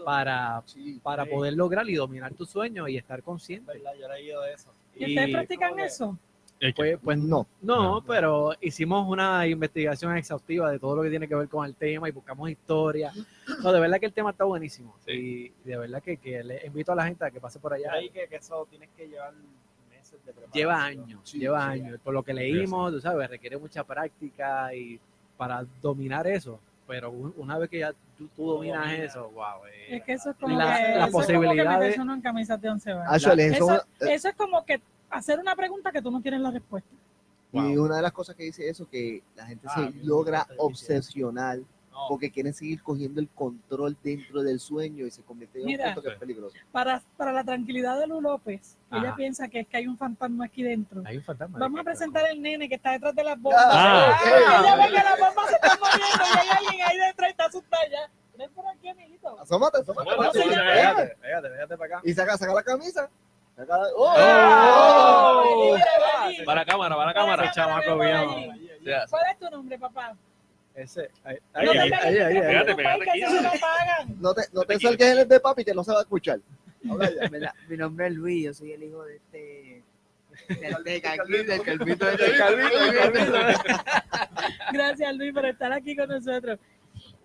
para, 0.05 0.63
para 1.03 1.25
poder 1.25 1.55
lograr 1.55 1.89
y 1.89 1.95
dominar 1.95 2.33
tu 2.35 2.45
sueño 2.45 2.87
y 2.87 2.95
estar 2.97 3.21
consciente. 3.23 3.73
¿Y 4.95 5.05
ustedes 5.05 5.31
practican 5.31 5.79
eso? 5.79 6.17
Pues, 6.75 6.97
pues 7.01 7.17
no. 7.17 7.47
no, 7.61 7.83
No. 7.83 8.03
pero 8.05 8.51
hicimos 8.59 9.07
una 9.07 9.47
investigación 9.47 10.17
exhaustiva 10.17 10.69
de 10.71 10.77
todo 10.79 10.97
lo 10.97 11.03
que 11.03 11.09
tiene 11.09 11.27
que 11.27 11.35
ver 11.35 11.47
con 11.47 11.65
el 11.65 11.73
tema 11.75 12.09
y 12.09 12.11
buscamos 12.11 12.49
historia. 12.49 13.11
No, 13.63 13.71
de 13.71 13.79
verdad 13.79 13.97
que 13.99 14.07
el 14.07 14.13
tema 14.13 14.31
está 14.31 14.43
buenísimo. 14.43 14.93
Y 15.07 15.49
de 15.63 15.77
verdad 15.77 16.01
que, 16.03 16.17
que 16.17 16.43
le 16.43 16.65
invito 16.65 16.91
a 16.91 16.95
la 16.95 17.05
gente 17.05 17.23
a 17.25 17.31
que 17.31 17.39
pase 17.39 17.59
por 17.59 17.73
allá. 17.73 17.91
que, 18.13 18.27
que 18.27 18.35
eso 18.35 18.67
tienes 18.69 18.89
que 18.97 19.07
llevar 19.07 19.33
meses 19.89 20.13
de 20.25 20.33
preparación. 20.33 20.51
Lleva 20.53 20.83
años, 20.83 21.31
lleva 21.33 21.65
años. 21.67 21.99
Por 22.03 22.13
lo 22.13 22.23
que 22.23 22.33
leímos, 22.33 22.91
tú 22.91 22.99
sabes, 22.99 23.29
requiere 23.29 23.57
mucha 23.57 23.83
práctica 23.85 24.73
y 24.75 24.99
para 25.37 25.65
dominar 25.81 26.27
eso. 26.27 26.59
Pero 26.87 27.11
un- 27.11 27.33
una 27.37 27.57
vez 27.57 27.69
que 27.69 27.79
ya 27.79 27.93
tú, 28.17 28.27
tú 28.35 28.47
dominas 28.51 28.91
eso, 28.99 29.29
wow. 29.29 29.63
eh, 29.71 29.97
Es 29.97 30.03
que 30.03 30.13
eso 30.13 30.31
es 30.31 30.35
como 30.37 30.57
La- 30.57 30.65
que, 30.75 30.81
la 30.81 30.89
eso 30.89 31.05
es 31.05 31.11
como 31.11 31.21
que 31.25 31.27
posibilidad 31.33 31.73
de- 31.73 31.79
meterse 31.79 32.01
uno 32.01 32.13
en 32.15 32.21
camisas 32.21 32.59
de 32.59 32.69
once 32.69 32.91
varas. 32.93 33.23
Eso, 33.23 33.83
eso 33.99 34.27
es 34.29 34.35
como 34.35 34.65
que 34.65 34.81
hacer 35.09 35.39
una 35.39 35.55
pregunta 35.55 35.91
que 35.91 36.01
tú 36.01 36.11
no 36.11 36.21
tienes 36.21 36.41
la 36.41 36.51
respuesta. 36.51 36.89
Y 37.51 37.77
una 37.77 37.95
de 37.95 38.01
las 38.03 38.11
cosas 38.11 38.35
que 38.35 38.43
dice 38.43 38.69
eso, 38.69 38.87
que 38.87 39.23
la 39.35 39.45
gente 39.47 39.67
Ah, 39.69 39.89
se 39.91 40.05
logra 40.05 40.45
obsesionar 40.57 41.57
No, 41.91 42.05
porque 42.07 42.29
quieren 42.31 42.53
seguir 42.53 42.81
cogiendo 42.83 43.19
el 43.19 43.27
control 43.29 43.97
dentro 44.03 44.43
del 44.43 44.59
sueño 44.59 45.05
y 45.07 45.11
se 45.11 45.23
convierte 45.23 45.59
en 45.59 45.67
un 45.67 45.83
punto 45.85 46.01
que 46.03 46.09
es 46.13 46.19
peligroso. 46.19 46.55
Para, 46.71 47.01
para 47.17 47.33
la 47.33 47.43
tranquilidad 47.43 47.99
de 47.99 48.05
Lu 48.07 48.21
López, 48.21 48.77
ella 48.91 49.15
piensa 49.15 49.47
que 49.47 49.61
es 49.61 49.67
que 49.67 49.77
hay 49.77 49.87
un 49.87 49.97
fantasma 49.97 50.45
aquí 50.45 50.61
dentro. 50.61 51.01
hay 51.05 51.17
un 51.17 51.23
fantasma. 51.23 51.57
Vamos 51.57 51.79
a 51.79 51.83
presentar 51.83 52.23
el 52.29 52.39
nene 52.41 52.69
que 52.69 52.75
está 52.75 52.91
detrás 52.91 53.15
de 53.15 53.23
las 53.23 53.41
bombas. 53.41 53.65
Ah. 53.67 54.15
Ah, 54.15 54.61
ella 54.63 54.75
ve 54.75 54.87
que 54.95 55.03
las 55.03 55.19
bombas 55.19 55.49
se 55.49 55.55
están 55.55 55.79
moviendo 55.79 56.23
y 56.23 56.37
hay 56.37 56.47
alguien 56.67 56.87
ahí 56.87 56.97
detrás 57.07 57.29
y 57.29 57.31
está 57.31 57.45
asustada 57.45 57.83
ya. 57.89 58.11
Ven 58.37 58.51
por 58.51 58.67
aquí, 58.67 58.87
amiguito. 58.87 59.39
Asómate, 59.39 59.79
asómate. 59.79 60.09
Fíjate, 60.11 61.15
fíjate 61.49 61.77
para 61.77 61.95
acá. 61.97 62.01
Y 62.03 62.13
saca, 62.13 62.37
saca 62.37 62.53
la 62.53 62.63
camisa. 62.63 63.09
¡Oh! 63.95 64.15
¡Oh! 64.17 65.77
Para 66.45 66.61
la 66.61 66.65
cámara, 66.65 66.95
para 66.95 67.07
la 67.07 67.13
Para 67.13 67.13
cámara. 67.13 67.51
chamaco 67.51 67.97
bien. 67.97 68.51
¿Cuál 69.09 69.23
es 69.31 69.39
tu 69.39 69.49
nombre, 69.49 69.77
papá? 69.77 70.15
Ese, 70.75 71.09
ahí, 71.25 71.37
No 71.53 71.71
ahí, 71.71 71.89
te 71.89 71.95
ahí, 71.95 72.39
Pégate, 72.39 72.75
pégate 72.75 73.09
aquí. 73.09 73.21
No 74.19 74.33
te, 74.33 74.43
no 74.53 74.63
te 74.63 74.79
salgas 74.79 75.09
en 75.09 75.17
el 75.19 75.27
de 75.27 75.39
papi 75.41 75.65
que 75.65 75.73
no 75.73 75.83
se 75.83 75.91
va 75.91 75.99
a 75.99 76.01
escuchar. 76.03 76.39
Mi 77.67 77.75
nombre 77.77 78.07
es 78.07 78.13
Luis, 78.13 78.45
yo 78.45 78.53
soy 78.53 78.71
el 78.73 78.83
hijo 78.83 79.03
de 79.03 79.15
este. 79.17 79.83
Del 80.47 80.83
de 80.83 81.01
Caquín, 81.03 81.45
del 81.47 81.61
calvito 81.63 82.05
de 82.05 82.13
este 82.15 82.37
calvito. 82.37 82.77
Gracias, 84.71 85.15
Luis, 85.17 85.33
por 85.33 85.45
estar 85.45 85.73
aquí 85.73 85.95
con 85.97 86.07
nosotros. 86.07 86.57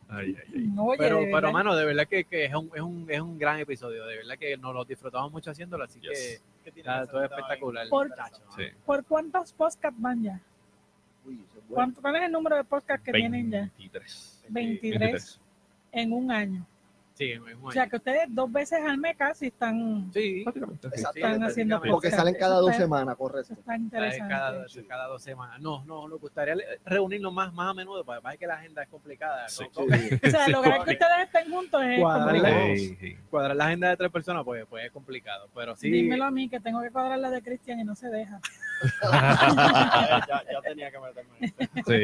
Ay, 0.09 0.37
ay, 0.39 0.53
ay. 0.55 0.73
Oye, 0.79 0.99
Pero, 0.99 1.21
de 1.21 1.31
pero 1.33 1.53
mano, 1.53 1.75
de 1.75 1.85
verdad 1.85 2.07
que, 2.07 2.25
que 2.25 2.45
es, 2.45 2.55
un, 2.55 2.71
es, 2.75 2.81
un, 2.81 3.07
es 3.09 3.21
un 3.21 3.39
gran 3.39 3.59
episodio. 3.59 4.05
De 4.07 4.17
verdad 4.19 4.37
que 4.39 4.57
nos 4.57 4.75
lo 4.75 4.85
disfrutamos 4.85 5.33
mucho 5.33 5.51
haciéndolo, 5.51 5.85
así 5.85 6.01
Yes. 6.01 6.43
que 6.65 6.73
todo 6.83 7.25
espectacular. 7.25 7.89
Por-. 7.89 8.11
Sí. 8.57 8.65
¿por 8.85 9.05
cuántos 9.05 9.53
podcasts 9.53 10.01
van 10.01 10.23
ya? 10.23 10.41
Uy, 11.25 11.35
es 11.35 11.55
bueno. 11.55 11.67
¿Cuánto, 11.75 12.01
¿Cuál 12.03 12.17
es 12.17 12.23
el 12.23 12.33
número 12.33 12.57
de 12.57 12.65
podcasts 12.65 13.05
que 13.05 13.13
tienen 13.13 13.51
ya? 13.51 13.61
23. 13.79 14.45
23 14.49 15.01
23. 15.01 15.41
en 15.93 16.13
un 16.13 16.31
año. 16.31 16.67
Sí, 17.15 17.31
es 17.31 17.41
O 17.63 17.71
sea 17.71 17.87
que 17.87 17.95
ustedes 17.95 18.27
dos 18.29 18.51
veces 18.51 18.81
al 18.85 18.99
mes 18.99 19.17
casi 19.17 19.47
están, 19.47 20.11
Sí, 20.13 20.43
Prácticamente, 20.43 20.89
están 20.93 21.45
haciendo. 21.45 21.81
Porque 21.81 22.11
salen 22.11 22.35
cada 22.35 22.57
dos 22.57 22.75
semanas, 22.75 23.15
eso 23.15 23.19
correcto. 23.19 23.53
está 23.53 23.65
Cada, 23.65 23.79
interesante. 23.79 24.35
cada, 24.35 24.67
cada 24.89 25.07
dos 25.07 25.23
semanas. 25.23 25.61
No, 25.61 25.85
no, 25.85 26.09
nos 26.09 26.21
gustaría 26.21 26.57
reunirnos 26.85 27.33
más, 27.33 27.55
más 27.55 27.71
a 27.71 27.75
menudo, 27.75 28.05
para 28.05 28.37
que 28.37 28.49
la 28.49 28.55
agenda 28.55 28.83
es 28.83 28.89
complicada. 28.89 29.47
O 30.25 30.31
sea, 30.31 30.49
lograr 30.49 30.85
que 30.85 30.93
ustedes 30.93 31.27
estén 31.27 31.53
juntos 31.53 31.83
es 31.85 32.01
complicado. 32.01 33.27
Cuadrar 33.31 33.57
la 33.57 33.67
agenda 33.67 33.91
de 33.91 33.97
tres 33.97 34.11
personas, 34.11 34.45
pues, 34.45 34.67
pues 34.69 34.87
es 34.87 34.91
complicado. 34.91 35.49
Pero 35.55 35.77
sí, 35.77 35.91
Dímelo 35.91 36.25
a 36.25 36.31
mí 36.31 36.49
que 36.49 36.59
tengo 36.59 36.81
que 36.83 36.91
cuadrar 36.91 37.19
la 37.19 37.31
de 37.31 37.43
Cristian 37.43 37.79
y 37.79 37.85
no 37.85 37.95
se 37.95 38.09
deja. 38.09 38.41
ya, 39.03 40.43
ya, 40.51 40.61
tenía 40.63 40.91
que 40.91 40.99
meterme. 40.99 41.55
Sí. 41.87 42.03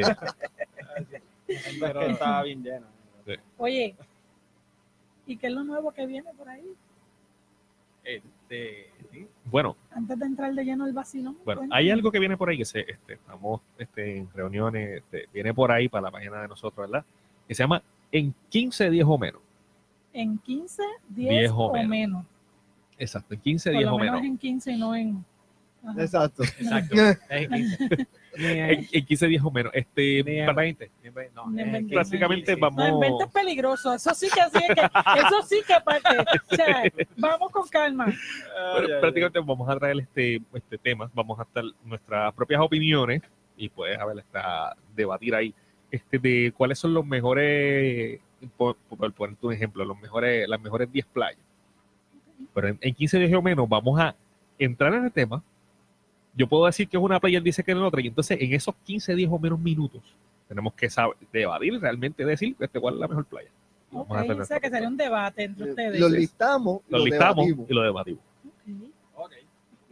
Es 1.47 1.79
que 1.79 2.11
estaba 2.11 2.43
bien 2.43 2.63
lleno. 2.63 2.87
Oye, 3.57 3.95
¿y 5.31 5.37
qué 5.37 5.47
es 5.47 5.53
lo 5.53 5.63
nuevo 5.63 5.91
que 5.91 6.05
viene 6.05 6.31
por 6.37 6.47
ahí? 6.49 6.65
este. 8.03 8.89
Bueno, 9.45 9.75
Antes 9.91 10.17
de 10.17 10.25
entrar 10.25 10.53
de 10.53 10.63
lleno 10.65 10.85
el 10.87 10.93
vacilón. 10.93 11.37
bueno, 11.45 11.59
cuéntame. 11.61 11.79
hay 11.79 11.89
algo 11.91 12.11
que 12.11 12.19
viene 12.19 12.35
por 12.35 12.49
ahí 12.49 12.57
que 12.57 12.65
se, 12.65 12.79
este, 12.81 13.13
estamos 13.13 13.61
este, 13.77 14.17
en 14.17 14.29
reuniones, 14.33 14.97
este, 14.97 15.27
viene 15.33 15.53
por 15.53 15.71
ahí 15.71 15.87
para 15.87 16.03
la 16.03 16.11
página 16.11 16.41
de 16.41 16.47
nosotros, 16.47 16.89
¿verdad? 16.89 17.05
Que 17.47 17.53
se 17.53 17.63
llama 17.63 17.83
En 18.11 18.33
15 18.49 18.89
días 18.89 19.07
o 19.07 19.17
menos. 19.17 19.41
En 20.13 20.37
15, 20.39 20.83
10 21.09 21.29
10 21.29 21.51
o 21.51 21.55
o 21.57 21.73
menos. 21.73 21.89
menos. 21.89 22.25
Exacto, 22.97 23.33
en 23.35 23.39
15 23.41 23.69
Por 23.69 23.77
días 23.79 23.89
lo 23.89 23.95
o 23.95 23.99
menos 23.99 24.15
menos. 24.15 24.27
en 24.31 24.37
15 24.37 24.71
y 24.71 24.77
no 24.79 24.95
en... 24.95 25.25
Ajá. 25.85 26.01
Exacto. 26.01 26.43
Exacto. 26.43 26.95
Es 28.33 28.37
15. 28.37 28.53
Ni 28.53 28.59
en, 28.59 28.69
En, 28.69 28.87
en 28.91 29.05
15 29.05 29.27
días 29.27 29.43
o 29.43 29.51
menos. 29.51 29.71
Este, 29.75 30.23
ni 30.23 30.39
en 30.39 30.45
para- 30.45 30.61
20. 30.61 30.91
Ni 31.01 31.07
en 31.07 31.13
20, 31.13 31.33
no, 31.35 31.49
Ni 31.51 31.61
en 31.61 31.67
es 31.67 31.73
20. 31.73 31.89
15. 31.89 31.95
prácticamente 31.95 32.53
Sí, 32.55 32.59
No, 32.61 32.67
en 32.67 32.75
vamos... 32.75 32.99
20 32.99 33.23
es 33.23 33.29
peligroso. 33.31 33.93
Eso 33.93 34.13
sí 34.13 34.27
que 34.33 34.41
así 34.41 34.57
es 34.57 34.75
que... 34.75 34.81
Eso 34.81 35.41
sí 35.47 35.61
que 35.65 35.73
aparte... 35.73 36.09
O 36.51 36.55
sea, 36.55 36.83
vamos 37.17 37.51
con 37.51 37.67
calma. 37.67 38.05
Pero 38.77 38.99
prácticamente 39.01 39.39
vamos 39.39 39.69
a 39.69 39.77
traer 39.77 39.99
este, 39.99 40.41
este 40.53 40.77
tema, 40.77 41.09
vamos 41.13 41.39
a 41.39 41.43
estar 41.43 41.63
nuestras 41.85 42.33
propias 42.33 42.61
opiniones 42.61 43.21
y 43.57 43.69
puedes 43.69 43.99
a 43.99 44.05
ver, 44.05 44.19
está, 44.19 44.75
debatir 44.95 45.35
ahí 45.35 45.53
este, 45.91 46.17
de 46.19 46.53
cuáles 46.55 46.79
son 46.79 46.93
los 46.93 47.05
mejores, 47.05 48.19
por, 48.57 48.75
por 48.77 49.11
ponerte 49.13 49.45
un 49.45 49.53
ejemplo, 49.53 49.83
los 49.85 49.99
mejores, 49.99 50.47
las 50.47 50.59
mejores 50.59 50.91
10 50.91 51.05
playas. 51.07 51.39
Pero 52.53 52.69
en, 52.69 52.77
en 52.81 52.93
15 52.95 53.19
días 53.19 53.33
o 53.33 53.41
menos 53.41 53.67
vamos 53.69 53.99
a 53.99 54.15
entrar 54.57 54.93
en 54.93 55.05
el 55.05 55.11
tema. 55.11 55.43
Yo 56.33 56.47
puedo 56.47 56.65
decir 56.65 56.87
que 56.87 56.97
es 56.97 57.03
una 57.03 57.19
playa, 57.19 57.37
él 57.37 57.43
dice 57.43 57.63
que 57.63 57.71
es 57.71 57.77
la 57.77 57.87
otra, 57.87 58.01
y 58.01 58.07
entonces 58.07 58.37
en 58.39 58.53
esos 58.53 58.73
15 58.83 59.15
días 59.15 59.29
o 59.31 59.39
menos 59.39 59.59
minutos 59.59 60.01
tenemos 60.47 60.73
que 60.73 60.89
saber, 60.89 61.15
debatir 61.31 61.79
realmente, 61.79 62.25
decir 62.25 62.55
este, 62.59 62.79
cuál 62.79 62.95
es 62.95 62.99
la 62.99 63.07
mejor 63.07 63.25
playa. 63.25 63.49
Y 63.91 63.95
vamos 63.95 64.11
Ok, 64.11 64.17
a 64.17 64.21
tener 64.21 64.41
o 64.41 64.45
sea 64.45 64.59
que 64.59 64.69
sería 64.69 64.87
un 64.87 64.97
debate 64.97 65.43
entre 65.43 65.69
ustedes. 65.69 65.99
Lo 65.99 66.09
listamos, 66.09 66.81
lo 66.87 66.97
lo 66.97 67.05
listamos 67.05 67.45
debatimos. 67.45 67.69
y 67.69 67.73
lo 67.73 67.81
debatimos. 67.83 68.23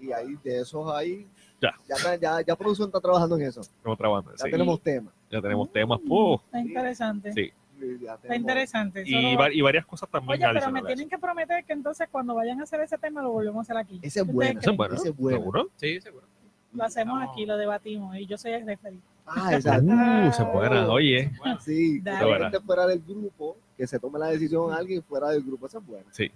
Y 0.02 0.12
ahí 0.14 0.38
de 0.44 0.62
esos 0.62 0.90
ahí. 0.94 1.28
Ya. 1.62 1.76
Ya, 1.88 2.16
ya, 2.16 2.42
ya 2.42 2.56
producción 2.56 2.88
está 2.88 3.02
trabajando 3.02 3.36
en 3.36 3.44
eso. 3.44 3.60
Estamos 3.62 3.98
trabajando. 3.98 4.32
Ya 4.32 4.46
sí. 4.46 4.52
tenemos 4.52 4.82
temas. 4.82 5.14
Ya 5.30 5.42
tenemos 5.42 5.72
temas. 5.72 6.00
¡puf! 6.08 6.42
Está 6.46 6.60
interesante. 6.62 7.34
Sí. 7.34 7.52
Está 7.82 8.36
interesante. 8.36 9.04
y, 9.06 9.12
Solo- 9.12 9.38
va- 9.40 9.54
y 9.54 9.62
varias 9.62 9.86
cosas 9.86 10.10
también 10.10 10.42
Oye, 10.44 10.54
pero 10.60 10.72
me 10.72 10.82
tienen 10.84 11.10
que 11.10 11.18
prometer 11.18 11.64
que 11.66 11.74
entonces 11.74 12.08
cuando 12.12 12.36
vayan 12.36 12.60
a 12.60 12.64
hacer 12.64 12.82
ese 12.82 12.98
tema 12.98 13.22
lo 13.22 13.32
volvemos 13.32 13.58
a 13.58 13.62
hacer 13.62 13.78
aquí. 13.78 14.00
Ese 14.02 14.20
es 14.22 14.28
¿Ustedes 14.28 14.34
bueno. 14.36 14.60
Eso 14.60 14.72
es 14.72 14.78
bueno. 14.78 14.96
Ese 14.96 15.10
es 15.10 15.18
bueno. 15.18 15.38
¿Seguro? 15.40 15.70
Sí, 15.76 16.02
seguro. 16.02 16.26
Lo 16.74 16.84
hacemos 16.84 17.20
No. 17.20 17.32
aquí, 17.32 17.46
lo 17.46 17.58
debatimos 17.58 18.16
y 18.18 18.26
yo 18.26 18.38
soy 18.38 18.52
el 18.52 18.66
referee. 18.66 19.00
Ah, 19.26 19.54
exacto. 19.54 19.86
Uh, 19.86 20.32
se 20.32 20.44
buena. 20.44 20.88
Oye, 20.92 21.32
Sí, 21.60 22.02
gente 22.04 22.60
fuera 22.62 22.86
del 22.88 23.00
grupo, 23.02 23.58
que 23.78 23.86
se 23.88 24.00
tome 24.00 24.18
la 24.20 24.28
decisión 24.28 24.74
alguien 24.74 25.04
fuera 25.04 25.30
del 25.30 25.44
grupo. 25.44 25.68
Eso 25.68 25.80
es 25.80 25.86
bueno. 25.86 26.06
sí. 26.12 26.32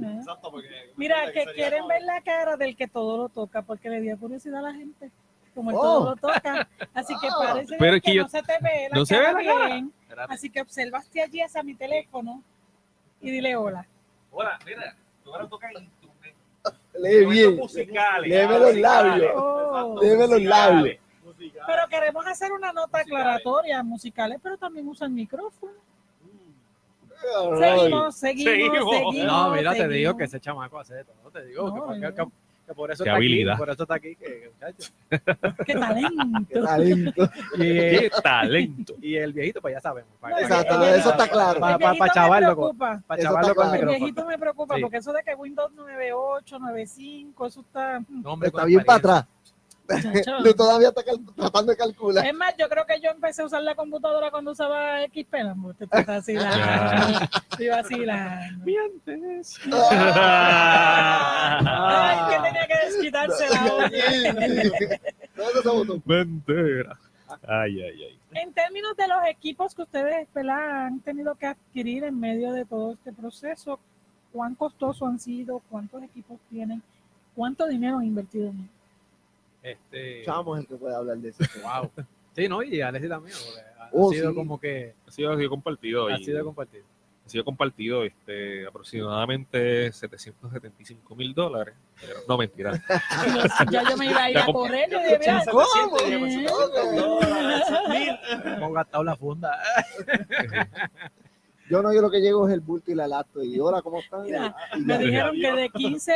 ¿Eh? 0.00 0.14
Exacto, 0.18 0.50
porque. 0.52 0.68
Mira, 0.96 1.32
que 1.32 1.44
quieren 1.56 1.86
ver 1.88 2.02
la 2.02 2.20
cara 2.20 2.56
del 2.56 2.76
que 2.76 2.86
todo 2.86 3.16
lo 3.18 3.28
toca 3.28 3.62
porque 3.62 3.90
le 3.90 4.00
dio 4.00 4.16
curiosidad 4.16 4.58
a 4.60 4.70
la 4.70 4.74
gente. 4.74 5.10
Como 5.58 5.70
él 5.72 5.76
Oh. 5.78 5.82
todo 5.82 6.10
lo 6.10 6.16
toca. 6.16 6.68
Así 6.94 7.14
que 7.20 7.26
Ah. 7.28 7.34
parece 7.38 7.76
Pero 7.78 7.90
que, 7.92 7.96
es 7.96 8.02
que 8.04 8.14
yo- 8.14 8.22
no 8.22 8.28
se 8.28 8.42
te 8.42 8.52
ve 8.62 8.88
la 8.90 8.96
no 8.98 9.04
se 9.06 9.14
cara 9.16 9.34
ve 9.34 9.44
la 9.44 9.52
cara. 9.52 9.66
bien. 9.66 9.92
Así 10.28 10.50
que 10.50 10.60
observaste 10.60 11.20
allí 11.20 11.40
hacia 11.42 11.62
mi 11.64 11.74
teléfono 11.74 12.42
y 13.20 13.30
dile 13.32 13.56
hola. 13.56 13.84
Hola, 14.30 14.56
mira, 14.64 14.94
tú 15.24 15.32
ahora 15.34 15.48
tocas 15.48 15.72
Lee 16.94 17.26
bien. 17.26 17.56
musicales. 17.56 18.28
Léeme 18.30 18.58
los 18.58 18.76
labios. 18.76 19.32
Oh. 19.36 19.98
Léeme 20.00 20.26
los 20.28 20.42
labios. 20.42 20.96
Pero 21.66 21.88
queremos 21.88 22.26
hacer 22.26 22.52
una 22.52 22.72
nota 22.72 22.98
aclaratoria 23.00 23.82
musicales, 23.82 24.38
pero 24.42 24.56
también 24.56 24.86
usa 24.88 25.06
el 25.06 25.12
micrófono. 25.12 25.72
Seguimos, 27.58 28.16
seguimos, 28.16 28.16
Seguimos. 28.16 28.90
seguimos. 28.94 29.14
No, 29.26 29.50
mira, 29.50 29.72
te 29.74 29.88
digo 29.88 30.16
que 30.16 30.24
ese 30.24 30.38
chamaco 30.40 30.78
hace 30.78 31.04
todo. 31.04 31.30
Te 31.32 31.44
digo 31.46 31.72
que, 31.74 31.80
No, 32.00 32.14
que- 32.14 32.22
no. 32.22 32.32
Que- 32.68 32.74
por 32.74 32.90
eso 32.92 33.02
Qué 33.04 33.10
está 33.10 33.16
habilidad. 33.16 33.52
aquí. 33.54 33.58
Por 33.58 33.70
eso 33.70 33.82
está 33.82 33.94
aquí. 33.94 34.16
Que, 34.16 34.50
muchacho. 34.54 34.92
Qué 35.66 35.74
talento. 35.74 36.48
Qué 36.48 36.60
talento. 36.60 37.30
Y, 37.58 37.62
eh, 37.78 37.98
¡Qué 38.00 38.10
talento! 38.22 38.94
y 39.00 39.16
el 39.16 39.32
viejito, 39.32 39.60
pues 39.60 39.74
ya 39.74 39.80
sabemos. 39.80 40.10
Para, 40.20 40.40
Exacto, 40.40 40.74
el 40.74 40.80
viejito- 40.80 40.98
eso 41.00 41.10
está 41.10 41.28
claro. 41.28 41.60
Para, 41.60 41.72
El 41.74 41.78
viejito 41.78 42.04
me 42.04 42.10
chavarlo 42.10 42.56
con, 42.56 42.76
preocupa. 42.76 43.02
para 43.06 43.22
chavarlo 43.22 43.54
con 43.54 43.64
el 43.66 43.70
claro. 43.70 43.74
El 43.74 43.80
micrófono. 43.80 43.98
viejito 43.98 44.26
me 44.26 44.38
preocupa 44.38 44.74
Sí. 44.76 44.80
porque 44.82 44.96
eso 44.98 45.12
de 45.12 45.22
que 45.22 45.34
Windows 45.34 45.72
98, 45.72 46.58
95, 46.58 47.46
eso 47.46 47.60
está. 47.60 48.00
No, 48.08 48.32
hombre, 48.32 48.48
Está 48.48 48.64
bien 48.64 48.84
para 48.84 48.98
atrás. 48.98 49.24
Tú 50.44 50.54
todavía 50.56 50.88
estás 50.88 51.04
cal- 51.04 51.20
tratando 51.34 51.72
de 51.72 51.76
calcular. 51.78 52.26
Es 52.26 52.34
más, 52.34 52.54
yo 52.58 52.68
creo 52.68 52.84
que 52.84 53.00
yo 53.00 53.10
empecé 53.10 53.40
a 53.42 53.46
usar 53.46 53.62
la 53.62 53.74
computadora 53.74 54.30
cuando 54.30 54.50
usaba 54.52 55.00
XP. 55.06 55.34
No, 55.56 55.72
te 55.74 55.84
estoy 55.84 56.04
vacilando. 56.06 57.26
Estoy 57.50 57.68
vacilando. 57.68 58.64
Ay, 61.70 62.18
que 62.30 62.36
tenía 62.42 62.66
que 62.66 62.86
desquitarse 62.86 63.44
la 63.50 63.62
botones. 65.34 66.06
Mentira. 66.06 66.98
Ay, 67.46 67.82
ay, 67.82 68.02
ay. 68.04 68.18
En 68.32 68.52
términos 68.52 68.96
de 68.96 69.06
los 69.08 69.18
equipos 69.28 69.74
que 69.74 69.82
ustedes 69.82 70.28
¿verdad? 70.34 70.86
han 70.86 71.00
tenido 71.00 71.34
que 71.34 71.46
adquirir 71.46 72.04
en 72.04 72.18
medio 72.18 72.52
de 72.52 72.64
todo 72.64 72.92
este 72.92 73.12
proceso, 73.12 73.78
¿cuán 74.32 74.54
costoso 74.54 75.06
han 75.06 75.18
sido? 75.18 75.60
¿Cuántos 75.70 76.02
equipos 76.02 76.38
tienen? 76.50 76.82
¿Cuánto 77.34 77.66
dinero 77.66 77.98
han 77.98 78.04
invertido 78.04 78.48
en 78.48 78.56
ellos? 78.56 78.70
Este, 79.62 80.22
Chamo 80.24 80.56
es 80.56 80.62
el 80.62 80.68
que 80.68 80.76
puede 80.76 80.94
hablar 80.94 81.16
de 81.18 81.28
eso. 81.30 81.44
wow. 81.62 81.90
Sí, 82.34 82.48
no, 82.48 82.62
y 82.62 82.80
Alexis 82.80 83.10
también. 83.10 83.36
ha, 83.80 83.88
Oh, 83.92 84.10
ha 84.10 84.14
sido 84.14 84.30
sí. 84.30 84.36
como 84.36 84.60
que 84.60 84.94
Ha 85.06 85.10
sido, 85.10 85.32
ha 85.32 85.36
sido 85.36 85.50
compartido. 85.50 86.06
ha 86.08 86.18
y- 86.20 86.24
sido 86.24 86.44
compartido. 86.44 86.84
ha 87.26 87.28
sido 87.28 87.44
compartido 87.44 88.04
este, 88.04 88.66
aproximadamente 88.66 89.90
775 89.92 91.14
mil 91.16 91.34
dólares. 91.34 91.74
Pero, 92.00 92.14
no, 92.28 92.38
mentira. 92.38 92.72
Ya 93.70 93.82
yo 93.88 93.96
me 93.96 94.06
iba 94.06 94.22
a 94.24 94.30
ir 94.30 94.36
Ya 94.36 94.44
a 94.44 94.46
correr. 94.46 94.88
¿Cómo? 95.50 95.64
Hemos 98.44 98.72
gastado 98.74 99.04
la 99.04 99.16
funda. 99.16 99.58
Yo 101.70 101.82
no, 101.82 101.92
yo 101.92 102.00
lo 102.00 102.10
que 102.10 102.20
llego 102.20 102.48
es 102.48 102.54
el 102.54 102.60
bulto 102.60 102.90
y 102.90 102.94
la 102.94 103.06
lacto. 103.06 103.42
Y 103.42 103.58
ahora, 103.58 103.82
¿cómo 103.82 103.98
están? 104.00 104.22
Mira, 104.22 104.54
Y 104.76 104.80
me 104.80 104.98
dijeron 104.98 105.34
que 105.38 105.52
de 105.52 105.68
15, 105.70 106.12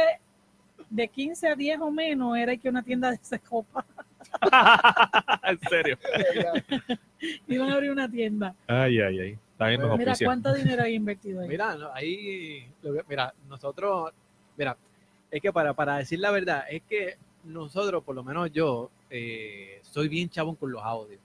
de 0.93 1.09
15 1.09 1.49
a 1.49 1.55
10 1.55 1.81
o 1.81 1.91
menos 1.91 2.37
era 2.37 2.57
que 2.57 2.69
una 2.69 2.83
tienda 2.83 3.11
de 3.11 3.17
esa 3.17 3.39
copa 3.39 3.85
en 5.45 5.59
serio. 5.61 5.99
iban 7.49 7.71
a 7.71 7.75
abrir 7.75 7.91
una 7.91 8.11
tienda. 8.11 8.55
Ay, 8.67 9.01
ay, 9.01 9.21
ay. 9.21 9.39
Bien, 9.59 9.81
nos 9.81 9.97
Mira 9.97 10.13
cuánto 10.25 10.53
dinero 10.55 10.83
hay 10.83 10.95
invertido 10.95 11.41
ahí. 11.41 11.49
Mira, 11.49 11.77
no, 11.77 11.93
ahí, 11.93 12.69
lo 12.83 12.95
que- 12.95 13.05
mira, 13.09 13.33
nosotros, 13.49 14.13
mira, 14.57 14.77
es 15.31 15.41
que 15.41 15.53
para, 15.53 15.73
para 15.73 15.97
decir 15.99 16.19
la 16.19 16.31
verdad, 16.31 16.65
es 16.69 16.83
que 16.83 17.17
nosotros, 17.45 18.03
por 18.05 18.15
lo 18.15 18.23
menos 18.25 18.53
yo, 18.53 18.91
eh, 19.09 19.81
soy 19.83 20.09
bien 20.09 20.29
chabón 20.29 20.57
con 20.57 20.73
los 20.73 20.83
audios. 20.83 21.21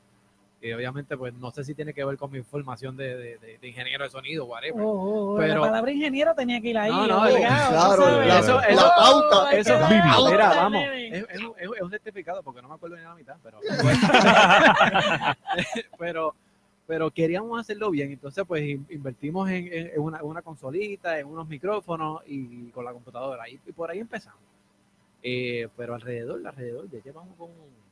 Y 0.60 0.72
obviamente, 0.72 1.16
pues 1.16 1.36
no 1.36 1.51
sé 1.51 1.64
si 1.64 1.76
tiene 1.76 1.93
que 1.93 2.03
ver 2.03 2.18
con 2.18 2.32
mi 2.32 2.41
formación 2.41 2.97
de, 2.97 3.16
de- 3.16 3.38
de- 3.38 3.58
de 3.60 3.68
ingeniero 3.68 4.03
de 4.03 4.10
sonido, 4.10 4.45
whatever. 4.45 4.82
Oh, 4.82 4.89
oh, 4.89 5.34
oh, 5.34 5.38
Pero- 5.38 5.53
la 5.55 5.62
palabra 5.62 5.91
ingeniero 5.91 6.34
tenía 6.34 6.60
que 6.60 6.70
ir 6.70 6.78
ahí. 6.80 6.89
No, 6.91 7.05
no, 7.05 7.22
obligado, 7.22 7.95
claro, 7.95 8.26
la- 8.26 8.39
Eso- 8.39 8.60
la 8.60 8.68
eso- 8.68 8.91
pauta. 8.97 9.51
Eso 9.55 9.74
es 9.76 9.89
bíblico. 9.89 10.26
Mira, 10.32 10.45
pauta, 10.45 10.62
vamos. 10.64 10.84
Es, 10.93 11.26
es 11.30 11.39
un, 11.41 11.53
es 11.86 11.89
certificado 11.91 12.41
porque 12.41 12.62
no 12.64 12.70
me 12.70 12.74
acuerdo 12.76 12.95
ni 12.97 13.03
la 13.03 13.14
mitad, 13.14 13.36
pero. 13.43 13.60
pero, 15.99 16.34
pero 16.88 17.12
queríamos 17.12 17.60
hacerlo 17.60 17.91
bien. 17.91 18.12
Entonces, 18.12 18.43
pues 18.47 18.64
in- 18.64 18.88
invertimos 18.89 19.47
en, 19.49 19.68
en- 19.72 19.91
en 19.93 19.99
una, 20.01 20.24
una 20.24 20.41
consolita, 20.41 21.20
en 21.20 21.28
unos 21.28 21.47
micrófonos 21.47 22.22
y 22.26 22.70
con 22.72 22.84
la 22.84 22.93
computadora. 22.93 23.47
Y, 23.49 23.60
y 23.66 23.72
por 23.74 23.91
ahí 23.91 23.99
empezamos. 23.99 24.39
Eh, 25.22 25.68
pero 25.78 25.93
alrededor, 25.95 26.45
alrededor, 26.47 26.89
ya 26.89 26.99
llevamos 27.03 27.36
con. 27.38 27.47
con 27.49 27.86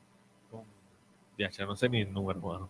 Ya, 1.37 1.49
ya 1.49 1.65
no 1.65 1.75
sé 1.75 1.89
ni 1.89 2.01
el 2.01 2.11
número, 2.13 2.39
mano. 2.39 2.69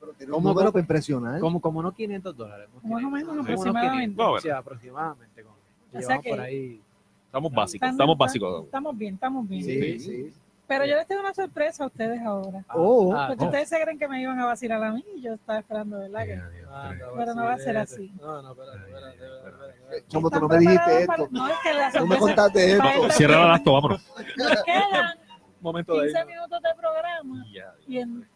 ¿Cómo, 0.00 0.12
un 0.12 0.28
número 0.44 0.54
cómo? 0.54 0.72
para 0.72 0.80
impresionar. 0.80 1.40
como, 1.40 1.60
como 1.60 1.78
unos 1.80 1.94
500 1.94 2.36
dólares. 2.36 2.68
unos 2.72 2.84
Más 2.84 2.92
o 2.92 3.06
500, 3.08 3.12
menos, 3.12 3.32
unos 3.32 3.46
aproximadamente. 3.46 4.16
500, 4.16 4.42
sí, 4.42 4.50
aproximadamente. 4.50 5.42
Con, 5.44 5.52
O 5.98 6.02
sea 6.02 6.18
que- 6.18 6.30
por 6.30 6.40
ahí. 6.40 6.80
Estamos 7.26 7.52
básicos, 7.52 7.88
estamos 7.88 8.16
básicos. 8.18 8.64
Estamos 8.64 8.96
bien, 8.96 9.14
estamos 9.14 9.48
bien. 9.48 9.64
Sí, 9.64 9.98
sí. 9.98 10.32
Pero 10.66 10.86
yo 10.86 10.94
les 10.96 11.06
tengo 11.06 11.20
una 11.20 11.34
sorpresa 11.34 11.84
a 11.84 11.88
ustedes 11.88 12.22
ahora. 12.22 12.64
Oh, 12.72 13.12
Ah, 13.14 13.26
Porque 13.28 13.42
no. 13.44 13.50
ustedes 13.50 13.68
se 13.68 13.80
creen 13.82 13.98
que 13.98 14.08
me 14.08 14.22
iban 14.22 14.38
a 14.40 14.46
vacilar 14.46 14.82
a 14.82 14.92
mí 14.92 15.04
y 15.16 15.20
yo 15.20 15.34
estaba 15.34 15.58
esperando, 15.58 15.98
¿verdad? 15.98 16.24
Que- 16.24 16.40
Ah, 16.70 16.92
Pero 17.16 17.34
no 17.34 17.44
va 17.44 17.52
a 17.54 17.58
ser 17.58 17.76
así. 17.76 18.10
No, 18.20 18.40
no, 18.40 18.52
espérate, 18.52 18.78
espérate, 18.78 19.14
espérate. 19.14 20.04
Chamo, 20.08 20.30
tú 20.30 20.36
¿Están 20.36 20.40
no 20.42 20.48
me 20.48 20.58
dijiste 20.58 21.00
esto. 21.00 21.06
para- 21.06 21.28
No, 21.30 21.48
es 21.48 21.54
que 21.62 21.74
la 21.74 21.80
No 21.80 21.84
me 21.86 21.92
sorpresa... 22.16 22.20
contaste 22.20 22.72
esto. 22.72 23.10
Cierra 23.10 23.36
la 23.40 23.46
lacto, 23.48 23.72
vámonos. 23.72 24.02
Nos 24.36 24.62
quedan 24.64 25.18
Momento 25.64 25.96
de 25.98 26.08
15 26.12 26.24
minutos 26.26 26.62
de 26.62 26.68
programa 26.78 27.44
y 27.88 27.98
en 27.98 28.28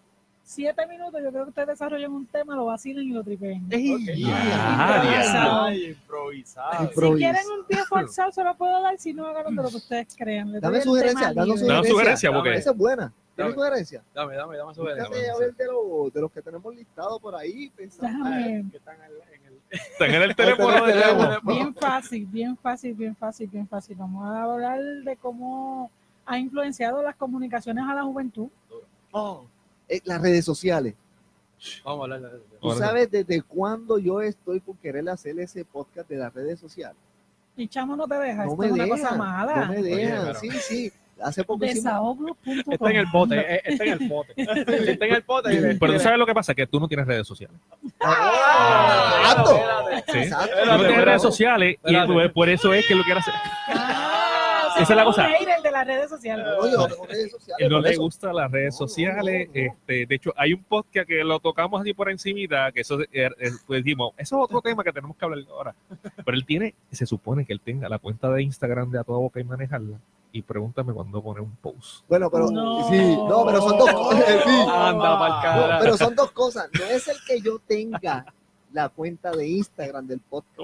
7 0.43 0.87
minutos 0.87 1.21
yo 1.23 1.31
creo 1.31 1.45
que 1.45 1.49
ustedes 1.51 1.69
desarrollan 1.69 2.11
un 2.11 2.27
tema, 2.27 2.57
lo 2.57 2.65
vacilen 2.65 3.05
y 3.07 3.13
lo 3.13 3.23
tripeen. 3.23 3.69
Ya, 3.69 5.65
Ay, 5.67 5.85
improvisado. 5.91 6.89
Si 6.91 6.95
quieren 7.19 7.43
un 7.59 7.67
pie 7.67 7.79
forzado 7.87 8.33
se 8.33 8.43
lo 8.43 8.57
puedo 8.57 8.81
dar, 8.83 8.99
si 8.99 9.13
no 9.13 9.27
de 9.29 9.45
lo 9.53 9.69
que 9.69 9.77
ustedes 9.77 10.17
crean. 10.17 10.51
Les 10.53 10.63
Dame 10.63 10.81
sugerencia. 10.81 11.33
Dame 11.35 11.87
sugerencia, 11.89 12.33
porque- 12.33 12.55
Esa 12.55 12.71
es 12.71 12.77
buena. 12.77 13.13
¿Tienes 13.37 13.55
Dame. 13.55 13.67
sugerencia? 13.69 14.03
Dame, 14.15 14.35
dame, 14.35 14.57
dame 14.57 14.75
su 14.75 14.83
verga. 14.83 15.05
Fíjate, 15.05 15.31
a 15.31 15.37
ver 15.37 15.55
de, 15.55 15.67
los, 15.67 16.13
de 16.13 16.21
los 16.23 16.33
que 16.33 16.43
tenemos 16.43 16.75
listados 16.75 17.21
por 17.21 17.37
ahí. 17.37 17.71
pensando. 17.77 18.29
Déjame, 18.31 18.65
Que 18.71 18.77
están 18.79 18.97
en 18.97 19.03
el- 19.05 19.35
en 19.35 19.45
el- 19.47 19.59
Están 19.71 20.11
en 20.15 20.23
el 20.23 20.35
teléfono. 20.35 20.71
Está 20.71 20.79
en 20.91 20.97
el 20.97 21.03
teléfono. 21.03 21.41
bien 21.55 21.75
fácil, 21.75 22.27
bien 22.27 22.57
fácil, 22.57 22.95
bien 22.95 23.15
fácil, 23.15 23.49
bien 23.49 23.69
fácil. 23.69 23.97
Vamos 23.97 24.25
a 24.27 24.43
hablar 24.43 24.81
de 25.05 25.17
cómo 25.19 25.91
ha 26.29 26.39
influenciado 26.39 27.03
las 27.03 27.17
comunicaciones 27.17 27.85
a 27.89 27.95
la 27.95 28.03
juventud. 28.05 28.49
Oh, 29.13 29.45
eh, 29.89 30.01
las 30.05 30.21
redes 30.21 30.45
sociales. 30.45 30.95
Vamos 31.85 32.01
a 32.01 32.05
hablar 32.15 32.21
de 32.21 32.37
eso. 32.37 32.47
¿Tú 32.61 32.67
Ahora 32.69 32.75
sí. 32.77 32.85
sabes 32.85 33.11
desde 33.11 33.43
cuándo 33.43 33.99
yo 33.99 34.21
estoy 34.21 34.61
por 34.61 34.77
querer 34.77 35.09
hacer 35.09 35.41
ese 35.41 35.65
podcast 35.65 36.09
de 36.09 36.17
las 36.19 36.33
redes 36.33 36.61
sociales? 36.61 36.97
Y 37.57 37.67
chamo 37.67 37.97
no 37.97 38.07
te 38.07 38.15
deja, 38.15 38.45
No 38.45 38.51
esto 38.53 38.57
me 38.59 38.67
es 38.67 38.73
una 38.73 38.85
dejan. 38.85 38.99
cosa 39.01 39.17
mala. 39.17 39.65
No 39.67 39.73
me 39.73 39.83
dejan. 39.83 40.27
pero- 40.27 40.39
Sí, 40.41 40.51
sí. 40.51 40.93
Hace 41.21 41.43
poco 41.43 41.65
hicimos- 41.65 41.83
Desahogo.com. 41.83 42.73
Está 42.73 42.91
en 42.91 42.97
el 42.97 43.07
bote, 43.13 43.55
eh, 43.57 43.61
está 43.65 43.85
en 43.85 43.93
el 44.01 44.09
bote. 44.09 44.33
Está 44.37 45.07
en 45.07 45.15
el 45.15 45.23
bote. 45.23 45.77
Pero 45.81 45.93
tú 45.95 45.99
sabes 45.99 46.17
lo 46.17 46.27
que 46.27 46.35
pasa, 46.35 46.55
que 46.55 46.65
tú 46.69 46.79
no 46.79 46.87
tienes 46.87 47.09
redes 47.09 47.27
sociales. 47.27 47.57
¡Ah! 48.01 49.23
Exacto. 49.23 49.61
¿sí? 50.13 50.19
Exacto. 50.19 50.55
Tú 50.63 50.71
no 50.71 50.79
tienes 50.79 51.05
redes 51.05 51.23
sociales 51.23 51.77
y 51.85 52.07
pues, 52.07 52.31
por 52.31 52.49
eso 52.49 52.73
es 52.73 52.87
que 52.87 52.95
lo 52.95 53.03
quiere 53.03 53.19
hacer. 53.19 53.35
Esa 54.83 54.93
es 54.93 54.97
la 54.97 55.05
cosa. 55.05 55.25
hater 55.29 55.63
de 55.63 55.71
las 55.71 55.87
redes 55.87 56.09
sociales. 56.11 56.47
No. 56.47 56.87
Él 57.59 57.83
le 57.83 57.97
gustan 57.97 58.35
las 58.37 58.51
redes 58.51 58.77
sociales. 58.77 59.49
Este, 59.53 60.07
de 60.07 60.15
hecho, 60.15 60.33
hay 60.37 60.53
un 60.55 60.63
podcast 60.65 61.07
que 61.09 61.23
lo 61.25 61.41
tocamos 61.41 61.81
así 61.81 61.93
por 61.95 62.11
encimita, 62.11 62.71
que 62.73 62.81
eso 62.83 63.01
eh, 63.01 63.09
eh, 63.13 63.31
pues 63.67 63.83
dijimos, 63.85 64.13
eso 64.17 64.37
es 64.37 64.43
otro 64.45 64.61
tema 64.61 64.83
que 64.85 64.93
tenemos 64.93 65.17
que 65.17 65.25
hablar 65.25 65.41
ahora. 65.51 65.75
Pero 66.25 66.37
él 66.37 66.45
tiene, 66.45 66.75
se 66.91 67.07
supone 67.07 67.45
que 67.45 67.53
él 67.53 67.61
tenga 67.61 67.89
la 67.89 67.99
cuenta 67.99 68.31
de 68.31 68.43
Instagram 68.43 68.91
de 68.91 68.99
a 69.01 69.05
toda 69.05 69.19
boca 69.19 69.41
y 69.41 69.45
manejarla. 69.45 69.99
Y 70.31 70.43
pregúntame 70.43 70.93
cuándo 70.93 71.23
pone 71.23 71.41
un 71.41 71.57
post. 71.57 72.05
Bueno, 72.09 72.31
pero 72.31 72.51
No. 72.51 72.87
sí, 72.89 72.97
no, 73.17 73.47
pero 73.47 73.63
son 73.63 73.79
dos 73.79 73.93
cosas. 73.93 74.25
sí. 74.45 74.51
Anda, 74.71 75.69
No, 75.73 75.79
pero 75.81 75.97
son 75.97 76.15
dos 76.15 76.31
cosas. 76.33 76.69
No 76.79 76.85
es 76.85 77.09
el 77.09 77.17
que 77.27 77.41
yo 77.41 77.59
tenga 77.67 78.27
la 78.73 78.91
cuenta 78.91 79.31
de 79.33 79.49
Instagram 79.49 80.07
del 80.07 80.21
podcast. 80.21 80.61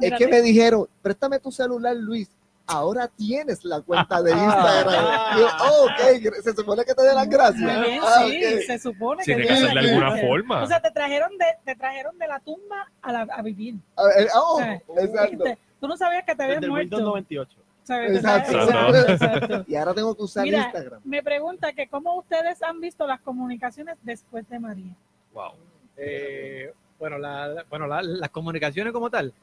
Es 0.00 0.14
que 0.14 0.26
me 0.26 0.40
dijeron, 0.40 0.86
préstame 1.02 1.38
tu 1.38 1.52
celular, 1.52 1.94
Luis. 1.94 2.30
Ahora 2.66 3.08
tienes 3.08 3.64
la 3.64 3.80
cuenta 3.80 4.22
de 4.22 4.30
Instagram. 4.30 5.04
Y 5.36 5.40
yo, 5.40 5.46
oh, 5.62 5.84
ok, 5.86 6.32
se 6.42 6.54
supone 6.54 6.84
que 6.84 6.94
te 6.94 7.02
dé 7.02 7.14
las 7.14 7.28
gracias. 7.28 7.60
Muy 7.78 7.88
bien, 7.90 8.00
Ah, 8.02 8.24
sí, 8.26 8.36
ok. 8.44 8.60
se 8.66 8.78
supone 8.78 9.22
Tiene 9.24 9.42
que 9.42 9.48
que 9.48 9.54
debe 9.54 9.66
hacerle 9.68 9.90
alguna 9.90 10.16
forma. 10.16 10.62
O 10.62 10.66
sea, 10.66 10.80
te 10.80 10.90
trajeron 10.90 11.36
de, 11.38 11.46
te 11.64 11.74
trajeron 11.74 12.16
de 12.18 12.26
la 12.28 12.40
tumba 12.40 12.90
a, 13.02 13.12
la, 13.12 13.20
a 13.22 13.42
vivir. 13.42 13.74
A 13.96 14.04
ver, 14.04 14.28
oh, 14.34 14.54
O 14.54 14.58
sea, 14.58 14.74
exacto. 15.04 15.44
te- 15.44 15.58
tú 15.80 15.88
no 15.88 15.96
sabías 15.96 16.24
que 16.24 16.34
te 16.34 16.42
habías 16.44 16.60
Desde 16.60 16.66
el 16.72 16.78
Windows 16.78 17.02
muerto. 17.02 17.10
98. 17.10 17.56
¿sabes? 17.84 18.14
Exacto, 18.16 18.52
Exacto, 18.62 19.12
exacto. 19.12 19.64
Y 19.66 19.74
ahora 19.74 19.92
tengo 19.94 20.14
que 20.14 20.22
usar 20.22 20.44
Mira, 20.44 20.58
Instagram. 20.58 21.00
Me 21.04 21.20
pregunta 21.22 21.72
que 21.72 21.88
cómo 21.88 22.16
ustedes 22.16 22.62
han 22.62 22.80
visto 22.80 23.06
las 23.08 23.20
comunicaciones 23.20 23.96
después 24.02 24.48
de 24.48 24.60
María. 24.60 24.94
Wow. 25.34 25.52
Eh, 25.96 26.72
bueno, 26.98 27.18
la- 27.18 27.64
bueno 27.68 27.88
la- 27.88 28.02
las 28.02 28.30
comunicaciones 28.30 28.92
como 28.92 29.10
tal, 29.10 29.34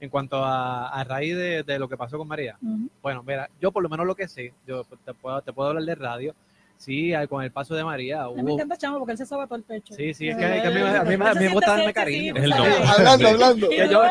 en 0.00 0.10
cuanto 0.10 0.44
a, 0.44 0.88
a 0.90 1.04
raíz 1.04 1.36
de, 1.36 1.62
de 1.64 1.78
lo 1.78 1.88
que 1.88 1.96
pasó 1.96 2.18
con 2.18 2.28
María. 2.28 2.56
Bueno, 3.02 3.22
mira, 3.22 3.48
yo 3.60 3.72
por 3.72 3.82
lo 3.82 3.88
menos 3.88 4.06
lo 4.06 4.14
que 4.14 4.28
sé, 4.28 4.52
yo 4.66 4.84
te 5.04 5.12
puedo, 5.14 5.40
te 5.42 5.52
puedo 5.52 5.68
hablar 5.70 5.84
de 5.84 5.94
radio, 5.94 6.34
Sí, 6.76 7.10
con 7.28 7.42
el 7.42 7.50
paso 7.50 7.74
de 7.74 7.82
María 7.82 8.22
A 8.22 8.28
mí 8.28 8.36
me 8.36 8.42
hubo... 8.44 8.54
encanta 8.54 8.76
Chamo 8.76 9.00
porque 9.00 9.10
él 9.10 9.18
se 9.18 9.26
soba 9.26 9.48
todo 9.48 9.56
el 9.56 9.64
pecho. 9.64 9.92
Sí, 9.94 10.14
sí, 10.14 10.28
es 10.28 10.36
que, 10.36 10.44
es 10.58 10.62
que 10.62 10.68
a 10.68 10.70
mí, 10.70 10.76
a 10.80 11.02
mí, 11.02 11.16
me- 11.16 11.28
a 11.28 11.34
mí 11.34 11.40
me 11.40 11.48
gusta 11.48 11.76
darme 11.76 11.92
cariño. 11.92 12.34
Es 12.36 12.44
el 12.44 12.50
nombre. 12.50 12.70
nombre. 12.70 12.88
Hablando, 12.96 13.28
hablando. 13.30 13.68
Que 13.68 13.88
yo- 13.88 14.02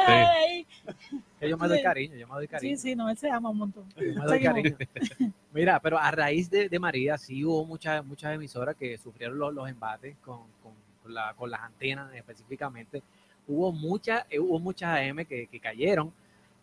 Que 1.39 1.49
yo 1.49 1.57
me 1.57 1.67
doy 1.69 1.81
cariño, 1.81 2.15
yo 2.17 2.27
me 2.27 2.33
doy 2.33 2.47
cariño. 2.49 2.75
Sí, 2.75 2.81
sí, 2.89 2.93
no, 2.95 3.09
él 3.09 3.17
se 3.17 3.29
ama 3.29 3.49
un 3.51 3.57
montón. 3.59 3.85
Yo 3.95 4.19
me 4.19 4.25
doy 4.25 4.41
cariño. 4.43 4.75
Mira, 5.53 5.79
pero 5.79 5.97
a 5.97 6.11
raíz 6.11 6.49
de, 6.49 6.67
de 6.67 6.79
María 6.79 7.17
sí 7.17 7.45
hubo 7.45 7.63
muchas 7.65 8.03
muchas 8.05 8.35
emisoras 8.35 8.75
que 8.75 8.97
sufrieron 8.97 9.37
los, 9.39 9.53
los 9.53 9.69
embates 9.69 10.17
con, 10.25 10.39
con, 10.61 10.73
con 11.03 11.13
la- 11.13 11.33
con 11.35 11.49
las 11.49 11.61
antenas 11.61 12.13
específicamente. 12.15 13.01
Hubo 13.47 13.71
muchas 13.71 14.25
eh, 14.29 14.39
hubo 14.39 14.59
muchas 14.59 14.97
AM 14.99 15.25
que, 15.25 15.47
que 15.47 15.59
cayeron, 15.59 16.11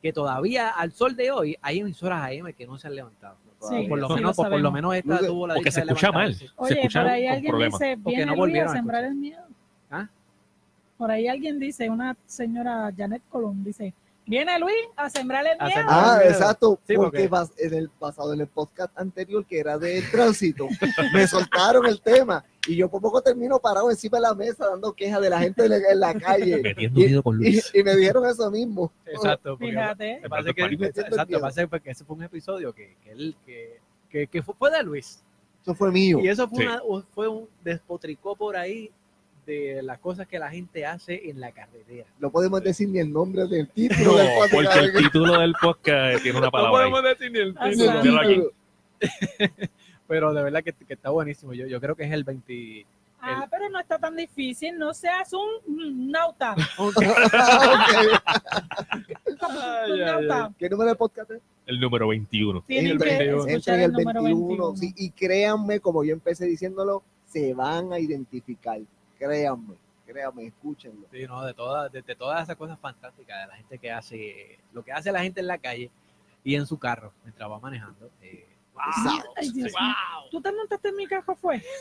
que 0.02 0.12
todavía 0.12 0.68
al 0.70 0.92
sol 0.92 1.16
de 1.16 1.30
hoy 1.30 1.56
hay 1.62 1.80
emisoras 1.80 2.22
AM 2.22 2.52
que 2.52 2.66
no 2.66 2.78
se 2.78 2.88
han 2.88 2.94
levantado. 2.96 3.36
Sí, 3.60 3.86
por 3.88 3.98
lo 3.98 4.08
sí, 4.08 4.14
menos, 4.16 4.36
lo 4.36 4.42
por, 4.42 4.50
por 4.50 4.60
lo 4.60 4.70
menos 4.72 4.94
esta 4.94 5.08
Porque- 5.14 5.26
tuvo 5.26 5.46
la 5.46 5.54
porque 5.54 5.70
se 5.70 5.80
de 5.80 5.86
escucha 5.86 6.12
mal. 6.12 6.36
Oye, 6.56 6.74
se 6.74 6.80
escucha 6.80 7.00
por 7.02 7.10
ahí 7.10 7.26
alguien 7.26 7.50
problemas. 7.50 7.80
dice, 7.80 7.96
viene 8.04 8.26
no 8.26 8.32
Luis 8.32 8.36
a 8.36 8.40
volvieron 8.40 8.68
a 8.68 8.72
sembrar 8.76 9.04
el 9.04 9.14
miedo. 9.14 9.42
¿Ah? 9.90 10.08
Por 10.98 11.10
ahí 11.10 11.26
alguien 11.28 11.58
dice, 11.58 11.88
una 11.88 12.14
señora 12.26 12.92
Janet 12.94 13.22
Colón 13.30 13.64
dice, 13.64 13.94
viene 14.26 14.58
Luis 14.58 14.74
a 14.96 15.08
sembrar 15.08 15.46
el 15.46 15.56
miedo. 15.66 15.80
Ah, 15.88 16.18
exacto. 16.22 16.78
Sí, 16.86 16.94
porque 16.96 17.26
porque- 17.28 17.64
en 17.66 17.72
el 17.72 17.88
pasado, 17.88 18.34
en 18.34 18.42
el 18.42 18.46
podcast 18.48 18.96
anterior, 18.98 19.46
que 19.46 19.58
era 19.60 19.78
del 19.78 20.10
tránsito, 20.10 20.68
me 21.14 21.26
soltaron 21.26 21.86
el 21.86 22.02
tema 22.02 22.44
y 22.66 22.76
yo 22.76 22.88
por 22.88 23.00
poco 23.02 23.20
termino 23.22 23.58
parado 23.58 23.90
encima 23.90 24.18
de 24.18 24.22
la 24.22 24.34
mesa 24.34 24.66
dando 24.68 24.92
quejas 24.92 25.20
de 25.20 25.30
la 25.30 25.40
gente 25.40 25.64
en 25.64 25.70
la, 25.70 25.76
en 25.76 26.00
la 26.00 26.14
calle. 26.14 26.56
Metiendo 26.62 27.00
Y- 27.00 27.04
miedo 27.04 27.22
con 27.22 27.34
Y, 27.40 27.44
Luis. 27.52 27.70
y 27.74 27.82
me 27.82 27.96
dijeron 27.96 28.26
eso 28.26 28.50
mismo. 28.50 28.92
Exacto, 29.06 29.50
porque 29.58 29.66
Fíjate. 29.72 30.20
me 30.22 30.28
parece 30.28 30.54
que, 30.54 30.62
exacto, 30.64 31.26
miedo. 31.26 31.40
parece 31.40 31.68
que 31.82 31.90
ese 31.90 32.04
fue 32.04 32.16
un 32.16 32.22
episodio 32.22 32.72
que, 32.72 32.96
que, 33.04 33.10
él- 33.12 33.36
que, 33.44 33.80
que, 34.10 34.26
que 34.28 34.42
fue, 34.42 34.54
fue 34.58 34.70
de 34.70 34.82
Luis. 34.82 35.22
Eso 35.62 35.74
fue 35.74 35.90
mío. 35.90 36.20
Y 36.20 36.28
eso 36.28 36.48
fue, 36.48 36.58
Sí. 36.58 36.64
una- 36.66 36.82
un- 36.82 37.04
fue 37.14 37.28
un 37.28 37.48
despotricó 37.62 38.36
por 38.36 38.56
ahí 38.56 38.90
de 39.46 39.82
las 39.82 39.98
cosas 39.98 40.26
que 40.26 40.38
la 40.38 40.50
gente 40.50 40.86
hace 40.86 41.28
en 41.28 41.38
la 41.38 41.52
carretera. 41.52 42.06
No 42.18 42.30
podemos 42.30 42.62
decir 42.62 42.88
ni 42.88 42.98
el 42.98 43.12
nombre 43.12 43.46
del 43.46 43.68
título 43.68 44.12
No, 44.12 44.16
del 44.16 44.28
podcast. 44.38 44.52
porque 44.54 44.78
el 44.80 44.92
título 45.04 45.38
del 45.38 45.54
podcast 45.60 46.22
tiene 46.22 46.38
una 46.38 46.50
palabra 46.50 46.84
ahí. 46.86 47.02
decir 47.02 47.30
ni 47.30 47.38
el 47.40 48.18
aquí. 48.18 48.42
Pero 50.06 50.32
de 50.34 50.42
verdad 50.42 50.62
que, 50.62 50.72
que 50.72 50.94
está 50.94 51.10
buenísimo. 51.10 51.52
Yo, 51.54 51.66
yo 51.66 51.80
creo 51.80 51.94
que 51.96 52.04
es 52.04 52.12
el 52.12 52.24
20. 52.24 52.86
Ah, 53.26 53.46
pero 53.50 53.70
no 53.70 53.80
está 53.80 53.98
tan 53.98 54.14
difícil, 54.16 54.76
no 54.78 54.92
seas 54.92 55.32
un 55.32 56.10
nauta. 56.12 56.54
Un 59.88 59.98
nauta. 59.98 60.52
¿Qué 60.58 60.68
número 60.68 60.90
de 60.90 60.96
podcast 60.96 61.30
es? 61.30 61.40
El 61.66 61.80
número 61.80 62.08
21. 62.08 62.62
Tienen 62.66 62.92
el 62.92 62.98
que 62.98 63.04
21. 63.04 63.46
escuchar 63.46 63.54
Entra 63.54 63.74
en 63.74 63.80
el 63.80 63.84
el 63.86 63.92
número 63.92 64.22
21. 64.22 64.48
21. 64.72 64.76
sí, 64.76 64.94
y 64.96 65.10
créanme, 65.10 65.80
como 65.80 66.04
yo 66.04 66.12
empecé 66.12 66.46
diciéndolo, 66.46 67.02
se 67.26 67.54
van 67.54 67.92
a 67.92 67.98
identificar. 67.98 68.78
Créanme, 69.18 69.74
créanme, 70.06 70.46
escúchenlo. 70.46 71.06
Sí, 71.10 71.24
no, 71.26 71.44
de 71.44 71.54
todas, 71.54 71.90
de, 71.90 72.02
de 72.02 72.14
todas 72.14 72.42
esas 72.42 72.56
cosas 72.56 72.78
fantásticas 72.78 73.40
de 73.40 73.46
la 73.46 73.56
gente 73.56 73.78
que 73.78 73.90
hace, 73.90 74.58
lo 74.72 74.84
que 74.84 74.92
hace 74.92 75.10
la 75.12 75.22
gente 75.22 75.40
en 75.40 75.46
la 75.46 75.58
calle 75.58 75.90
y 76.42 76.56
en 76.56 76.66
su 76.66 76.78
carro 76.78 77.12
mientras 77.24 77.50
va 77.50 77.58
manejando. 77.58 78.10
eh, 78.20 78.46
Exacto. 78.74 79.32
Ay, 79.36 79.50
Dios 79.50 79.72
mío. 79.80 79.94
¿Tú 80.30 80.40
te 80.40 80.52
montaste 80.52 80.88
en 80.88 80.96
mi 80.96 81.06
carro, 81.06 81.34
fue? 81.36 81.62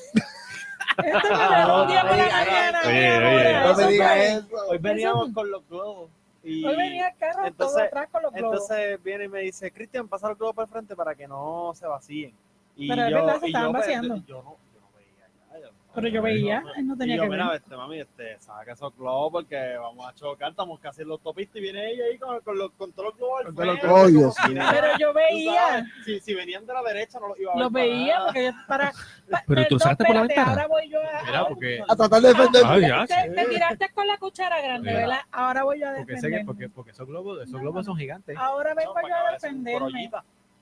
Este 0.98 1.12
me 1.12 1.82
un 1.82 1.88
día 1.88 2.02
por 2.08 2.18
la 2.18 2.26
mañana. 2.28 2.82
No 2.84 3.76
me 3.78 3.88
digas 3.88 4.18
eso. 4.18 4.48
Hoy 4.70 4.78
veníamos 4.78 5.30
con 5.34 5.50
los 5.50 5.68
globos. 5.68 6.10
Y 6.44 6.64
Hoy 6.66 6.76
venía 6.76 7.08
el 7.08 7.18
carro 7.18 7.36
todo 7.38 7.48
entonces- 7.48 7.84
atrás 7.84 8.10
con 8.12 8.22
los 8.22 8.34
globos. 8.34 8.70
entonces 8.70 9.02
viene 9.04 9.24
y 9.24 9.28
me 9.30 9.39
dice, 9.39 9.72
Cristian, 9.72 10.08
pasa 10.08 10.28
los 10.28 10.38
globos 10.38 10.56
para 10.56 10.66
el 10.66 10.72
frente 10.72 10.96
para 10.96 11.16
que 11.16 11.28
no 11.28 11.72
se 11.74 11.88
vacíen. 11.88 12.36
Y 12.76 12.89
Pero 12.89 13.04
es 13.06 13.10
yo, 13.12 13.16
verdad, 13.16 13.39
se 13.39 13.46
y 13.46 13.50
estaban 13.50 13.68
yo, 13.70 13.72
pues, 13.74 13.86
vaciando. 13.88 14.16
Yo 14.18 14.24
yo 14.26 14.44
no 14.44 14.58
veía 14.98 15.28
ya, 15.52 15.60
yo 15.60 15.72
no- 15.72 15.83
Pero 15.96 16.08
yo 16.08 16.22
veía, 16.24 16.64
él 16.76 16.88
no 16.88 16.96
Y 16.96 16.98
tenía 16.98 17.16
yo, 17.18 17.24
que 17.24 17.30
ver. 17.30 17.39
mira, 17.39 17.56
este, 17.56 17.78
mami, 17.78 18.00
este, 18.00 18.39
saca 18.39 18.74
esos 18.74 18.96
globos 18.98 19.32
porque 19.32 19.78
vamos 19.78 20.08
a 20.08 20.14
chocar, 20.16 20.50
estamos 20.50 20.80
casi 20.80 21.04
en 21.04 21.10
la 21.10 21.14
autopista 21.14 21.60
y 21.60 21.62
viene 21.62 21.91
ella 21.91 22.06
ahí 22.12 22.18
con, 22.18 22.39
con, 22.41 22.58
los, 22.58 22.72
con 22.72 22.91
todos 22.94 23.10
los 23.10 23.18
globos 23.18 23.80
Oh, 23.88 24.08
Dios. 24.08 24.36
Pero 24.44 24.88
yo 25.00 25.14
veía, 25.14 25.86
Si, 26.04 26.20
si 26.20 26.34
venían 26.34 26.66
de 26.66 26.74
la 26.74 26.82
derecha 26.82 27.20
no 27.20 27.28
los 27.28 27.39
iba 27.39 27.52
a 27.52 27.56
ver 27.56 27.64
los 27.64 27.72
veía 27.72 28.14
nada. 28.16 28.26
porque 28.26 28.46
yo 28.46 28.52
para. 28.68 28.91
pa- 29.30 29.44
Pero 29.48 29.66
tú 29.68 29.78
saltaste 29.80 30.06
por 30.06 30.16
la 30.16 30.22
espérate, 30.22 30.39
ventana. 30.41 30.62
Ahora 30.64 30.68
voy 30.68 30.89
yo 30.89 31.00
a. 31.00 31.24
Mira, 31.26 31.46
porque, 31.48 31.84
A 31.88 31.96
tratar 31.96 32.22
de 32.22 32.28
defender. 32.30 32.64
Ah, 32.66 32.80
ya. 32.80 33.06
te, 33.06 33.30
te 33.30 33.46
tiraste 33.46 33.89
con 33.94 34.08
la 34.08 34.18
cuchara 34.18 34.62
grande, 34.62 34.89
Mira. 34.89 35.00
¿verdad? 35.02 35.20
Ahora 35.32 35.64
voy 35.64 35.80
yo 35.80 35.88
a 35.89 35.94
porque, 35.96 36.14
defenderme. 36.14 36.46
porque, 36.46 36.70
porque 36.70 36.91
esos 36.91 37.08
globos, 37.08 37.38
esos 37.41 37.54
No, 37.54 37.60
globos 37.60 37.86
no. 37.86 37.91
son 37.91 37.98
gigantes. 38.00 38.36
Ahora 38.38 38.74
vengo 38.74 38.96
yo 39.08 39.16
a 39.16 39.32
defenderme. 39.34 40.12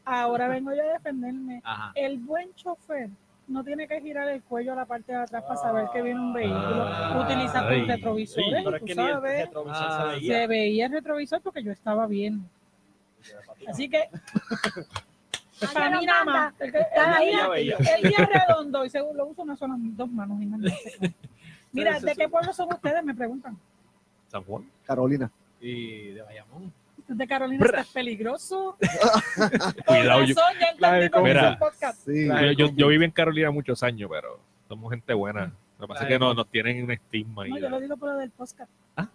Ahora 0.03 0.47
vengo 0.49 0.73
yo 0.73 0.81
a 0.81 0.93
defenderme. 0.93 1.61
Ajá. 1.63 1.91
El 1.95 2.17
buen 2.19 2.53
chofer 2.55 3.09
no 3.47 3.63
tiene 3.63 3.87
que 3.87 3.99
girar 4.01 4.29
el 4.29 4.41
cuello 4.43 4.73
a 4.73 4.75
la 4.75 4.85
parte 4.85 5.11
de 5.11 5.17
atrás 5.19 5.43
para 5.43 5.57
saber 5.57 5.87
que 5.91 6.01
viene 6.01 6.19
un 6.19 6.33
vehículo. 6.33 6.59
Ah, 6.87 7.25
Utiliza 7.25 7.67
ay. 7.67 7.79
tus 7.79 7.87
retrovisores, 7.87 8.63
Pero 8.63 8.75
es 8.75 8.79
tú 8.81 8.85
que 8.85 8.95
ni 8.95 9.01
el 9.01 9.09
sabes. 9.09 9.45
retrovisor 9.45 9.77
Ah, 9.87 9.99
se 10.13 10.19
veía. 10.19 10.33
Se 10.37 10.47
veía 10.47 10.85
el 10.85 10.91
retrovisor 10.91 11.41
porque 11.41 11.63
yo 11.63 11.71
estaba 11.71 12.07
viendo. 12.07 12.45
Así 13.67 13.89
que, 13.89 14.09
para 15.73 15.99
mí 15.99 16.05
nada 16.05 16.23
más, 16.25 16.53
el, 16.59 16.71
día, 16.71 17.47
veía. 17.49 17.77
el 17.77 18.09
día 18.09 18.29
redondo 18.47 18.83
y 18.85 18.89
según 18.89 19.15
lo 19.17 19.27
uso 19.27 19.43
una 19.43 19.55
sola, 19.55 19.75
dos 19.77 20.09
manos 20.09 20.41
y 20.41 20.45
más 20.45 20.59
nada. 20.59 20.75
Mira, 21.71 21.99
¿de 21.99 22.15
qué 22.15 22.27
pueblo 22.27 22.51
son 22.53 22.69
ustedes? 22.73 23.03
Me 23.03 23.13
preguntan. 23.13 23.57
San 24.27 24.43
Juan. 24.43 24.69
Carolina. 24.83 25.29
Y 25.59 26.11
de 26.11 26.21
Bayamón. 26.23 26.73
De 27.13 27.27
Carolina 27.27 27.65
estás 27.65 27.87
peligroso. 27.87 28.77
Cuidado, 29.85 30.23
yo- 30.23 30.33
es 30.33 31.11
Mira. 31.21 31.49
el 31.49 31.57
podcast. 31.57 32.05
Sí. 32.05 32.27
Yo, 32.27 32.51
yo, 32.51 32.67
yo 32.73 32.87
viví 32.87 33.05
en 33.05 33.11
Carolina 33.11 33.51
muchos 33.51 33.83
años, 33.83 34.09
pero 34.11 34.39
somos 34.67 34.91
gente 34.91 35.13
buena. 35.13 35.53
Lo 35.77 35.87
que 35.87 35.93
pasa 35.93 36.03
es 36.03 36.09
que 36.09 36.19
no, 36.19 36.33
nos 36.33 36.47
tienen 36.47 36.83
un 36.85 36.91
estigma. 36.91 37.45
No, 37.47 37.57
y 37.57 37.61
yo 37.61 37.69
lo 37.69 37.79
digo 37.79 37.97
por 37.97 38.09
lo 38.13 38.17
del 38.17 38.31
podcast. 38.31 38.69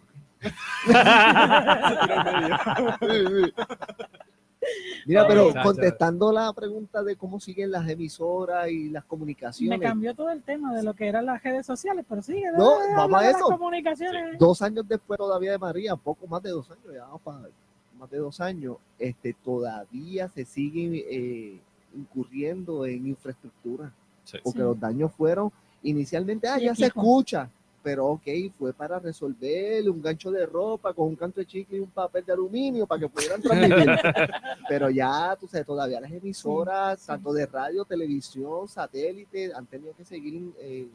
Mira, 5.07 5.27
pero 5.29 5.47
Exacto. 5.49 5.69
contestando 5.69 6.33
la 6.33 6.53
pregunta 6.53 7.03
de 7.05 7.15
cómo 7.17 7.39
siguen 7.39 7.71
las 7.71 7.89
emisoras 7.89 8.69
y 8.69 8.89
las 8.91 9.05
Me 9.05 9.09
comunicaciones, 9.09 9.81
cambió 9.81 10.15
todo 10.15 10.31
el 10.31 10.43
tema 10.43 10.75
de 10.75 10.83
lo 10.83 10.95
que 10.95 11.07
eran 11.07 11.27
las 11.27 11.41
redes 11.43 11.65
sociales, 11.65 12.05
pero 12.09 12.21
sigue. 12.23 12.51
No, 12.57 12.75
vamos 12.97 13.23
a 13.23 13.31
eso. 13.31 13.45
comunicaciones. 13.47 14.39
dos 14.39 14.61
años 14.63 14.87
después 14.89 15.19
todavía 15.19 15.53
de 15.53 15.59
María, 15.59 15.95
poco 15.95 16.27
más 16.27 16.43
de 16.43 16.51
dos 16.51 16.69
años, 16.71 16.85
ya 16.93 17.03
vamos 17.03 17.21
para 17.23 17.39
más 17.99 18.11
de 18.11 18.19
dos 18.19 18.41
años, 18.41 18.77
este, 18.99 19.35
todavía 19.45 20.29
se 20.29 20.45
siguen 20.45 20.93
eh, 20.95 21.59
incurriendo 21.95 22.85
en 22.87 23.07
infraestructura, 23.07 23.93
Sí. 24.25 24.39
porque 24.43 24.59
Sí. 24.59 24.65
los 24.65 24.79
daños 24.79 25.13
fueron 25.13 25.51
inicialmente, 25.83 26.49
ah, 26.49 26.59
ya 26.59 26.75
se 26.75 26.87
escucha, 26.87 27.49
pero 27.83 28.07
ok, 28.09 28.23
fue 28.59 28.73
para 28.73 28.99
resolver 28.99 29.89
un 29.89 30.03
gancho 30.03 30.31
de 30.33 30.45
ropa 30.45 30.93
con 30.93 31.07
un 31.09 31.15
canto 31.17 31.39
de 31.41 31.47
chicle 31.47 31.79
y 31.79 31.81
un 31.81 31.91
papel 31.91 32.25
de 32.25 32.33
aluminio 32.33 32.87
para 32.87 33.01
que 33.03 33.09
pudieran 33.09 33.41
transmitir. 33.41 33.87
pero 34.69 34.91
ya, 34.91 35.37
tú 35.39 35.47
sabes, 35.47 35.65
todavía 35.67 36.01
las 36.01 36.11
emisoras, 36.11 36.99
Sí. 37.01 37.07
tanto 37.07 37.33
de 37.33 37.47
radio, 37.47 37.85
televisión, 37.85 38.67
satélite, 38.69 39.53
han 39.55 39.67
tenido 39.67 39.95
que 39.95 40.05
seguir 40.05 40.53
en 40.61 40.91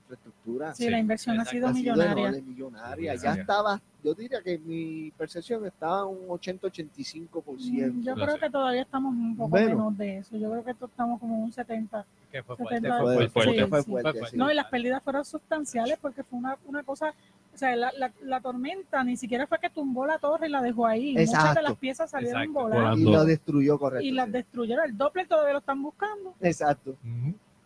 infraestructura. 0.00 0.74
Sí, 0.74 0.84
Sí, 0.84 0.90
la 0.90 0.98
inversión 0.98 1.38
ha 1.38 1.42
exacto. 1.42 1.56
sido 1.56 1.68
Ha 1.68 1.74
sido 1.74 1.94
millonaria. 1.94 2.28
enorme, 2.28 2.42
millonaria. 2.42 3.14
Ya 3.14 3.34
estaba, 3.34 3.80
yo 4.02 4.14
diría 4.14 4.42
que 4.42 4.58
mi 4.58 5.10
percepción 5.16 5.64
estaba 5.66 6.06
un 6.06 6.28
80-85%. 6.28 7.92
Mm, 7.92 8.02
Yo 8.02 8.14
creo 8.14 8.38
que 8.38 8.50
todavía 8.50 8.82
estamos 8.82 9.12
un 9.14 9.36
poco 9.36 9.50
Bueno. 9.50 9.68
menos 9.68 9.98
de 9.98 10.18
eso. 10.18 10.36
Yo 10.36 10.50
creo 10.50 10.64
que 10.64 10.70
esto 10.72 10.86
estamos 10.86 11.20
como 11.20 11.38
un 11.38 11.52
70. 11.52 12.04
Que 12.32 12.42
fue 12.42 12.56
70 12.56 12.98
fuerte. 13.00 13.28
Fue 13.28 13.28
Fue 13.28 13.28
fuerte. 13.28 13.30
fuerte, 13.30 13.66
fue 13.68 13.82
Sí, 13.82 13.90
fuerte, 13.90 14.18
sí. 14.20 14.30
sí. 14.32 14.36
No, 14.36 14.50
y 14.50 14.54
las 14.54 14.66
pérdidas 14.66 15.02
fueron 15.02 15.24
sustanciales 15.24 15.98
porque 16.00 16.22
fue 16.22 16.38
una, 16.38 16.56
una 16.66 16.82
cosa, 16.82 17.12
o 17.54 17.58
sea, 17.58 17.74
la, 17.76 17.92
la, 17.98 18.12
la 18.22 18.40
tormenta 18.40 19.02
ni 19.04 19.16
siquiera 19.16 19.46
fue 19.46 19.58
que 19.58 19.68
tumbó 19.70 20.06
la 20.06 20.18
torre 20.18 20.46
y 20.46 20.50
la 20.50 20.62
dejó 20.62 20.86
ahí. 20.86 21.12
Muchas 21.12 21.30
de 21.30 21.36
Exacto. 21.36 21.62
las 21.62 21.76
piezas 21.76 22.10
salieron 22.10 22.42
Exacto. 22.42 22.60
volando 22.68 22.96
Y 22.98 23.12
lo 23.12 23.24
destruyó 23.24 23.78
correcto. 23.78 24.04
y 24.06 24.10
las 24.12 24.30
destruyeron. 24.30 24.84
El 24.86 24.96
Doppler 24.96 25.26
todavía 25.28 25.52
lo 25.54 25.58
están 25.58 25.82
buscando. 25.82 26.34
Exacto. 26.40 26.96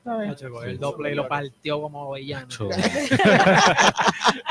El 0.04 0.78
doble 0.78 1.12
y 1.12 1.14
lo 1.14 1.26
partió 1.26 1.80
como 1.80 2.12
villano. 2.12 2.46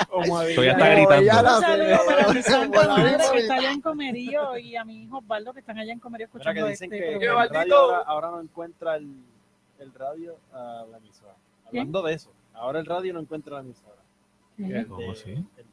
Como 0.09 0.41
Estoy 0.41 0.67
hasta 0.69 0.85
No, 0.95 1.07
gritando. 1.07 1.55
Un 1.55 1.61
saludo 1.61 1.97
para 2.05 2.95
mi 2.97 3.03
que 3.31 3.37
está 3.39 3.55
allá 3.55 3.71
en 3.71 3.81
Comerío 3.81 4.57
y 4.57 4.75
a 4.75 4.83
mi 4.85 5.03
hijo 5.03 5.17
Osvaldo 5.19 5.53
que 5.53 5.59
están 5.59 5.77
allá 5.77 5.93
en 5.93 5.99
Comerío 5.99 6.25
escuchando 6.25 6.63
que 6.63 6.69
dicen 6.71 6.91
este 6.93 7.05
que, 7.13 7.19
que 7.19 7.25
el 7.25 7.49
radio 7.49 7.75
ahora, 7.77 7.97
ahora 8.05 8.31
no 8.31 8.41
encuentra 8.41 8.95
el, 8.95 9.07
el 9.79 9.93
radio 9.93 10.35
a 10.53 10.85
la 10.89 10.97
emisora. 10.97 11.35
Hablando 11.67 12.01
de 12.03 12.13
eso, 12.13 12.31
ahora 12.53 12.79
el 12.79 12.85
radio 12.85 13.13
no 13.13 13.19
encuentra 13.19 13.55
la 13.55 13.61
emisora. 13.61 13.95
Sí. 14.57 14.71
El 14.71 14.87
¿Cómo 14.87 15.01
de- 15.01 15.09
así? 15.11 15.31
el 15.31 15.72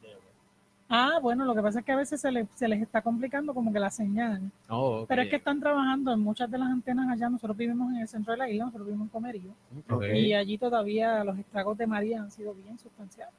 Ah, 0.93 1.19
bueno, 1.21 1.45
lo 1.45 1.55
que 1.55 1.61
pasa 1.61 1.79
es 1.79 1.85
que 1.85 1.91
a 1.93 1.95
veces 1.95 2.19
se, 2.19 2.31
le- 2.31 2.47
se 2.53 2.67
les 2.67 2.81
está 2.81 3.01
complicando 3.01 3.53
como 3.53 3.71
que 3.71 3.79
la 3.79 3.89
señal. 3.89 4.41
Oh. 4.67 5.05
Pero 5.07 5.21
es 5.21 5.29
que 5.29 5.37
están 5.37 5.59
trabajando 5.61 6.11
en 6.11 6.19
muchas 6.19 6.51
de 6.51 6.57
las 6.57 6.69
antenas 6.69 7.07
allá. 7.09 7.29
Nosotros 7.29 7.55
vivimos 7.55 7.91
en 7.93 7.99
el 8.01 8.07
centro 8.09 8.33
de 8.33 8.37
la 8.39 8.49
isla, 8.49 8.65
nosotros 8.65 8.87
vivimos 8.87 9.05
en 9.05 9.09
Comerío. 9.11 9.51
Ok. 9.89 10.03
Y 10.13 10.33
allí 10.33 10.57
todavía 10.57 11.23
los 11.23 11.37
estragos 11.39 11.77
de 11.77 11.87
María 11.87 12.21
han 12.21 12.29
sido 12.29 12.53
bien 12.53 12.77
sustanciales. 12.77 13.33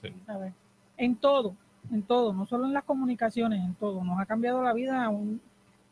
Sí. 0.00 0.14
¿sabes? 0.24 0.52
En 0.96 1.16
todo, 1.16 1.54
en 1.90 2.02
todo, 2.02 2.32
no 2.32 2.46
solo 2.46 2.66
en 2.66 2.72
las 2.72 2.84
comunicaciones, 2.84 3.60
en 3.60 3.74
todo. 3.74 4.04
Nos 4.04 4.20
ha 4.20 4.26
cambiado 4.26 4.62
la 4.62 4.72
vida 4.72 5.04
a 5.04 5.08
un, 5.08 5.40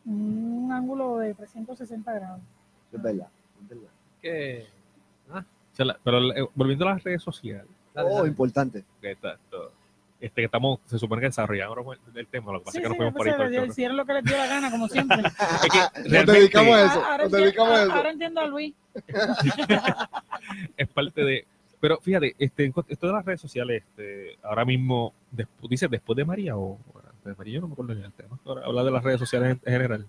un 0.06 0.70
ángulo 0.72 1.18
de 1.18 1.34
360 1.34 2.12
grados. 2.12 2.40
Es 2.92 3.02
verdad. 3.02 3.28
Es 3.62 3.68
verdad. 3.68 3.88
que 4.20 5.84
la- 5.84 5.98
pero 6.04 6.18
eh, 6.32 6.46
volviendo 6.54 6.86
a 6.86 6.92
las 6.94 7.02
redes 7.02 7.22
sociales, 7.22 7.66
Dale, 7.94 8.08
Oh, 8.10 8.16
dale. 8.18 8.28
importante. 8.28 8.84
esto- 9.02 9.28
este, 10.22 10.40
que 10.42 10.44
estamos, 10.46 10.78
se 10.86 10.98
supone 10.98 11.20
que 11.20 11.26
desarrollamos 11.26 11.98
el, 12.14 12.18
el 12.18 12.26
tema, 12.26 12.52
lo 12.52 12.60
que 12.60 12.64
pasa 12.66 12.72
Sí, 12.72 12.78
es 12.78 12.82
que 12.84 12.88
nos 12.88 12.96
fuimos 12.96 13.14
por 13.14 13.28
ahí. 13.28 13.54
el 13.56 13.66
hicieron 13.68 13.96
lo 13.96 14.04
que 14.06 14.12
les 14.14 14.24
dio 14.24 14.36
la 14.36 14.46
gana, 14.46 14.70
como 14.70 14.88
siempre. 14.88 15.18
Es 15.64 15.70
que 16.04 16.08
Nos 16.10 16.26
dedicamos 16.26 16.74
a 16.76 16.84
eso. 16.86 17.02
Ah, 17.04 17.10
ahora, 17.12 17.24
Nos 17.24 17.32
entiendo, 17.32 17.36
dedicamos 17.38 17.72
a 17.78 17.82
eso. 17.82 17.92
ahora 17.92 18.10
entiendo 18.10 18.40
a 18.40 18.46
Luis. 18.46 18.74
es 20.76 20.88
parte 20.88 21.24
de. 21.24 21.46
Pero 21.80 21.98
fíjate, 22.00 22.34
este, 22.38 22.72
esto 22.88 23.06
de 23.08 23.12
las 23.12 23.24
redes 23.24 23.40
sociales, 23.40 23.82
este, 23.88 24.38
ahora 24.44 24.64
mismo, 24.64 25.12
despu- 25.34 25.68
dice 25.68 25.88
después 25.88 26.16
de 26.16 26.24
María 26.24 26.56
o 26.56 26.78
antes 26.96 27.24
de 27.24 27.34
María, 27.34 27.54
yo 27.54 27.60
no 27.62 27.66
me 27.68 27.72
acuerdo 27.72 27.94
ni 27.94 28.02
del 28.02 28.12
tema. 28.12 28.38
Ahora, 28.44 28.62
habla 28.66 28.84
de 28.84 28.90
las 28.92 29.02
redes 29.02 29.18
sociales 29.18 29.50
en, 29.50 29.60
en 29.64 29.72
general. 29.72 30.06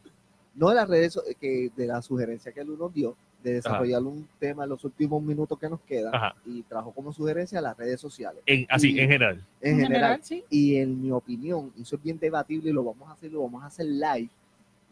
No 0.56 0.70
de 0.70 0.76
las 0.76 0.88
redes, 0.88 1.14
so- 1.14 1.24
que 1.40 1.72
de 1.76 1.88
la 1.88 2.02
sugerencia 2.02 2.52
que 2.52 2.62
él 2.62 2.78
nos 2.78 2.94
dio, 2.94 3.16
de 3.44 3.54
desarrollar 3.54 4.02
un 4.04 4.28
tema 4.40 4.64
en 4.64 4.70
los 4.70 4.86
últimos 4.86 5.22
minutos 5.22 5.60
que 5.60 5.68
nos 5.70 5.82
quedan, 5.82 6.16
Ajá. 6.16 6.36
y 6.46 6.62
trajo 6.64 6.92
como 6.92 7.12
sugerencia 7.12 7.60
las 7.60 7.76
redes 7.76 8.00
sociales. 8.00 8.42
En, 8.46 8.66
así, 8.70 8.94
Y- 8.94 9.00
en 9.00 9.10
general. 9.10 9.46
En, 9.60 9.72
En 9.72 9.76
general. 9.82 9.94
general, 10.02 10.20
sí. 10.24 10.46
Y 10.50 10.76
en 10.78 11.02
mi 11.02 11.12
opinión, 11.12 11.74
eso 11.80 11.96
es 11.98 12.04
bien 12.04 12.18
debatible 12.20 12.70
y 12.70 12.74
lo 12.74 12.84
vamos 12.84 13.10
a 13.10 13.14
hacer, 13.14 13.32
lo 13.32 13.42
vamos 13.42 13.64
a 13.64 13.68
hacer 13.68 13.86
live, 13.88 14.30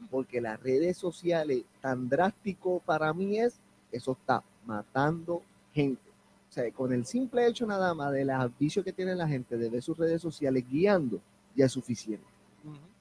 porque 0.09 0.41
las 0.41 0.59
redes 0.62 0.97
sociales 0.97 1.64
tan 1.80 2.09
drástico 2.09 2.82
para 2.86 3.14
mí 3.14 3.39
es, 3.39 3.59
eso 3.91 4.14
está 4.20 4.43
matando 4.66 5.41
gente. 5.74 6.01
O 6.49 6.53
sea, 6.53 6.70
con 6.72 6.91
el 6.91 7.05
simple 7.05 7.47
hecho 7.47 7.66
nada 7.66 7.93
más 7.93 8.12
de 8.12 8.26
los 8.26 8.57
vicios 8.59 8.84
que 8.84 8.91
tiene 8.91 9.16
la 9.16 9.28
gente 9.28 9.57
de 9.57 9.70
ver 9.70 9.82
sus 9.82 9.97
redes 9.97 10.22
sociales 10.22 10.66
guiando, 10.70 11.22
ya 11.55 11.66
es 11.68 11.72
suficiente. 11.72 12.26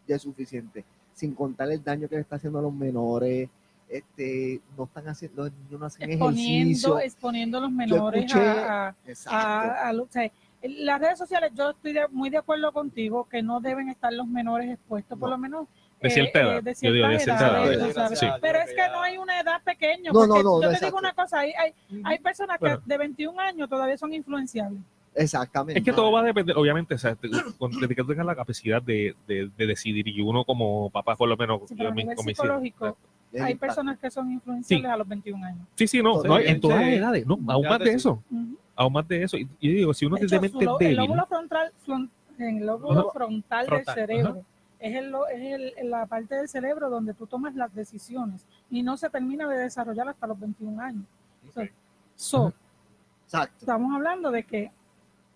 Ya 0.07 0.15
es 0.17 0.23
suficiente. 0.23 0.85
Sin 1.21 1.35
contar 1.35 1.71
el 1.71 1.85
daño 1.85 2.09
que 2.09 2.15
le 2.15 2.23
está 2.23 2.37
haciendo 2.37 2.59
a 2.61 2.63
los 2.63 2.73
menores, 2.73 3.51
este, 3.91 4.61
no 4.77 4.85
están 4.85 5.07
haciendo, 5.09 5.45
los 5.45 5.53
niños 5.53 5.81
no 5.81 5.85
hacen 5.87 6.11
Exponiendo, 6.11 6.49
ejercicio. 6.71 6.99
exponiendo 7.01 7.59
a 7.59 7.61
los 7.61 7.71
menores 7.71 8.25
escuché- 8.25 8.41
a, 8.49 8.89
a- 8.89 8.95
a- 9.61 9.89
a 9.89 9.93
lo- 9.93 10.05
o 10.05 10.09
sea, 10.09 10.25
en 10.63 10.87
las 10.87 10.99
redes 11.01 11.19
sociales, 11.19 11.51
yo 11.55 11.71
estoy 11.71 11.93
de- 11.93 12.09
muy 12.09 12.31
de 12.31 12.39
acuerdo 12.39 12.73
contigo 12.73 13.29
que 13.29 13.43
no 13.43 13.61
deben 13.61 13.91
estar 13.91 14.11
los 14.15 14.27
menores 14.27 14.71
expuestos, 14.71 15.19
por 15.19 15.29
lo 15.29 15.37
menos 15.37 15.67
De 16.01 16.09
eh, 16.09 16.11
cierta 16.11 16.39
eh, 16.39 16.43
edad. 16.43 16.63
de 16.63 16.75
cierta 16.75 17.63
edad. 17.65 18.39
Pero 18.41 18.59
es 18.61 18.71
que 18.75 18.89
no 18.91 19.03
hay 19.03 19.19
una 19.19 19.41
edad 19.41 19.63
pequeña. 19.63 20.11
No, 20.13 20.27
no, 20.27 20.35
porque 20.35 20.43
no, 20.45 20.51
Yo 20.51 20.55
no, 20.55 20.61
te 20.61 20.67
exacto. 20.69 20.87
digo 20.87 20.99
una 20.99 21.13
cosa, 21.13 21.39
hay, 21.41 21.53
hay, 21.53 21.75
hay 22.05 22.19
personas 22.21 22.57
que 22.59 22.65
Bueno. 22.65 22.83
de 22.87 22.97
21 22.99 23.39
años 23.41 23.69
todavía 23.69 23.99
son 23.99 24.15
influenciables. 24.15 24.81
Exactamente. 25.15 25.79
Es 25.81 25.85
que 25.85 25.93
todo 25.93 26.13
va 26.13 26.21
a 26.21 26.25
depender, 26.25 26.57
obviamente, 26.57 26.95
o 26.95 26.99
sea, 26.99 27.17
desde 27.21 27.95
que 27.95 28.03
tú 28.03 28.07
tengas 28.09 28.27
la 28.27 28.37
capacidad 28.37 28.81
de, 28.81 29.15
de- 29.27 29.51
de 29.57 29.67
decidir, 29.67 30.07
y 30.07 30.21
uno 30.21 30.45
como 30.45 30.89
papá, 30.91 31.17
por 31.17 31.29
lo 31.29 31.37
menos, 31.37 31.63
Sí, 31.69 31.75
pero 31.77 31.91
a 31.91 31.95
nivel 31.95 32.17
psicológico. 32.17 32.97
Es 33.33 33.41
hay 33.43 33.53
impacto. 33.53 33.61
personas 33.77 33.99
que 33.99 34.11
son 34.11 34.31
influenciables 34.33 34.91
a 34.91 34.97
los 34.97 35.07
21 35.09 35.45
años. 35.47 35.67
Sí, 35.77 35.87
sí, 35.87 36.03
no, 36.03 36.21
Sí, 36.21 36.27
no, 36.29 36.39
en 36.39 36.55
sí. 36.57 36.61
todas 36.61 36.81
las 36.81 36.89
edades, 36.89 37.27
no, 37.27 37.39
aún 37.49 37.67
más 37.69 37.79
de 37.79 37.87
sí. 37.87 37.91
eso, 37.93 38.23
Ujú. 38.31 38.57
aún 38.75 38.93
más 38.93 39.07
de 39.09 39.23
eso. 39.23 39.37
Y, 39.37 39.45
yo 39.45 39.49
digo, 39.61 39.95
si 39.95 40.07
uno 40.07 40.17
De 40.17 40.27
es 40.27 40.33
hecho, 40.33 40.41
de 40.41 40.49
su 40.49 40.55
mente 40.59 40.65
lo- 40.65 40.73
el 40.73 40.79
débil, 40.79 40.97
lóbulo 40.97 41.27
frontal, 41.27 41.73
flon- 41.87 42.11
el 42.39 42.67
lóbulo 42.67 43.01
Ajá. 43.01 43.11
frontal, 43.13 43.67
Frontal, 43.67 43.95
del 43.95 44.07
cerebro 44.07 44.45
es, 44.81 44.95
el, 44.97 45.11
lo- 45.11 45.29
es 45.29 45.41
el- 45.77 45.91
la 45.91 46.07
parte 46.07 46.35
del 46.37 46.49
cerebro 46.49 46.89
donde 46.91 47.15
tú 47.15 47.27
tomas 47.27 47.55
las 47.55 47.73
decisiones 47.75 48.45
y 48.71 48.83
no 48.83 48.97
se 48.97 49.11
termina 49.11 49.47
de 49.49 49.59
desarrollar 49.59 50.09
hasta 50.09 50.27
los 50.27 50.39
21 50.41 50.81
años. 50.81 51.05
So, 51.55 51.63
so, 52.17 52.55
Exacto. 53.27 53.57
estamos 53.61 53.95
hablando 53.95 54.31
de 54.33 54.43
que 54.45 54.71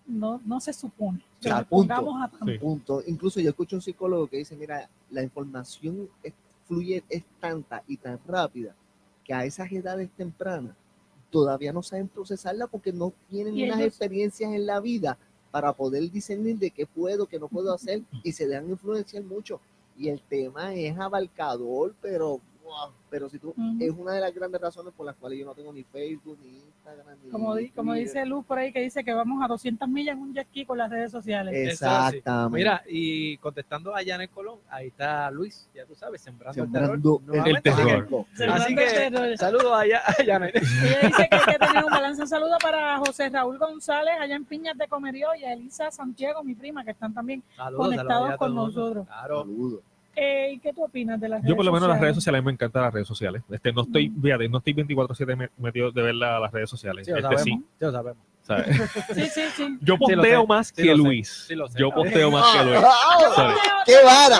no, 0.07 0.41
no 0.45 0.59
se 0.59 0.73
supone 0.73 1.23
punto. 1.65 1.93
a 2.17 2.29
Sí. 2.53 2.57
punto. 2.59 3.03
Incluso 3.07 3.39
yo 3.39 3.49
escucho 3.49 3.75
un 3.75 3.81
psicólogo 3.81 4.27
que 4.27 4.37
dice, 4.37 4.55
mira, 4.55 4.89
la 5.11 5.23
información 5.23 6.09
es- 6.23 6.33
fluye, 6.67 7.03
es 7.09 7.23
tanta 7.39 7.83
y 7.87 7.97
tan 7.97 8.19
rápida 8.27 8.75
que 9.23 9.33
a 9.33 9.45
esas 9.45 9.71
edades 9.71 10.09
tempranas 10.17 10.75
todavía 11.29 11.71
no 11.73 11.83
saben 11.83 12.07
procesarla 12.07 12.67
porque 12.67 12.91
no 12.93 13.13
tienen 13.29 13.53
unas 13.55 13.77
ellos- 13.79 13.87
experiencias 13.89 14.51
en 14.53 14.65
la 14.65 14.79
vida 14.79 15.17
para 15.51 15.73
poder 15.73 16.09
discernir 16.11 16.57
de 16.57 16.71
qué 16.71 16.85
puedo, 16.85 17.27
qué 17.27 17.39
no 17.39 17.47
puedo 17.47 17.73
hacer 17.73 18.01
y 18.23 18.31
se 18.31 18.47
dejan 18.47 18.69
influenciar 18.69 19.23
mucho. 19.23 19.59
Y 19.97 20.09
el 20.09 20.21
tema 20.21 20.73
es 20.73 20.97
abarcador, 20.97 21.95
pero 22.01 22.41
wow, 22.65 22.91
pero 23.09 23.29
si 23.29 23.37
tú, 23.39 23.53
es 23.79 23.91
una 23.91 24.13
de 24.13 24.21
las 24.21 24.33
grandes 24.33 24.59
razones 24.59 24.91
por 24.97 25.05
las 25.05 25.15
cuales 25.15 25.39
yo 25.39 25.45
no 25.45 25.53
tengo 25.53 25.71
ni 25.71 25.83
Facebook, 25.83 26.37
ni 26.43 26.49
Instagram, 26.57 27.05
ni 27.23 27.29
Como, 27.29 27.55
di- 27.55 27.69
como 27.69 27.93
dice 27.93 28.25
Luz 28.25 28.43
por 28.45 28.57
ahí, 28.57 28.73
que 28.73 28.81
dice 28.81 29.03
que 29.03 29.13
vamos 29.13 29.43
a 29.43 29.47
200 29.47 29.87
millas 29.87 30.15
en 30.15 30.21
un 30.23 30.33
jet 30.33 30.47
ski 30.47 30.65
con 30.65 30.77
las 30.77 30.89
redes 30.89 31.11
sociales. 31.11 31.53
Exactamente. 31.55 32.57
Mira, 32.57 32.81
y 32.87 33.37
contestando 33.37 33.95
a 33.95 34.03
Janet 34.03 34.31
Colón, 34.31 34.59
ahí 34.69 34.87
está 34.87 35.29
Luis, 35.31 35.69
ya 35.73 35.85
tú 35.85 35.95
sabes, 35.95 36.21
sembrando, 36.21 36.53
Sembrando 36.63 37.21
el 37.25 37.31
terror. 37.31 37.47
el 37.47 37.61
terror. 37.61 38.25
Sembrando 38.33 38.63
Así 38.63 38.73
el 38.73 38.79
que 38.79 38.85
terror. 38.85 39.37
saludos 39.37 39.71
allá 39.73 40.01
a 40.05 40.13
Janet. 40.25 40.55
Ella 40.83 40.99
dice 41.07 41.27
que 41.29 41.35
hay 41.35 41.45
que 41.53 41.65
tener 41.65 41.83
un 41.85 41.91
balance. 41.91 42.21
Un 42.21 42.27
saludo 42.27 42.57
para 42.61 42.97
José 42.97 43.29
Raúl 43.29 43.57
González, 43.59 44.15
allá 44.19 44.35
en 44.35 44.45
Piñas 44.45 44.77
de 44.77 44.87
Comerío, 44.87 45.27
y 45.39 45.43
a 45.43 45.53
Elisa 45.53 45.91
Santiago, 45.91 46.43
mi 46.43 46.55
prima, 46.55 46.83
que 46.83 46.91
están 46.91 47.13
también. 47.13 47.43
Saludos, 47.55 47.85
Conectados 47.85 48.09
saludos 48.13 48.33
a 48.33 48.37
con 48.37 48.55
nosotros. 48.55 49.07
Claro. 49.07 49.39
Saludos. 49.41 49.79
Eh, 50.15 50.51
¿y 50.53 50.59
¿Qué 50.59 50.71
tú 50.73 50.83
opinas 50.83 51.19
de 51.19 51.27
las 51.29 51.39
redes 51.41 51.49
Yo 51.49 51.55
por 51.55 51.65
lo 51.65 51.71
menos 51.73 51.87
las 51.89 51.99
redes 51.99 52.15
sociales? 52.15 52.15
sociales, 52.15 52.39
a 52.39 52.41
mí 52.41 52.45
me 52.45 52.51
encantan 52.53 52.83
las 52.83 52.93
redes 52.93 53.07
sociales. 53.07 53.41
Este, 53.49 53.73
no 53.73 53.81
estoy, 53.81 54.09
Mm. 54.09 54.21
fíjate, 54.21 54.49
no 54.49 54.57
estoy 54.59 54.73
24/7 54.73 55.35
me- 55.35 55.49
metido 55.57 55.91
de 55.91 56.01
ver 56.01 56.15
la- 56.15 56.39
las 56.39 56.51
redes 56.51 56.69
sociales. 56.69 57.05
Sí, 57.05 57.11
lo 57.11 57.17
Este, 57.17 57.23
sabemos. 57.37 57.43
sí, 57.43 57.51
Sí, 57.79 57.85
lo 57.85 57.91
sabemos. 57.91 58.23
¿sabes? 58.43 58.67
Sí, 59.15 59.25
sí, 59.27 59.41
sí. 59.55 59.77
Yo 59.81 59.97
posteo 59.97 60.45
más 60.45 60.71
que 60.71 60.83
sé. 60.83 60.95
Luis. 60.95 61.47
Yo 61.75 61.89
posteo 61.91 62.29
más 62.31 62.55
que 62.55 62.63
Luis. 62.63 62.79
¡Ah! 62.85 63.55
¡Qué 63.85 63.95
vara! 64.03 64.39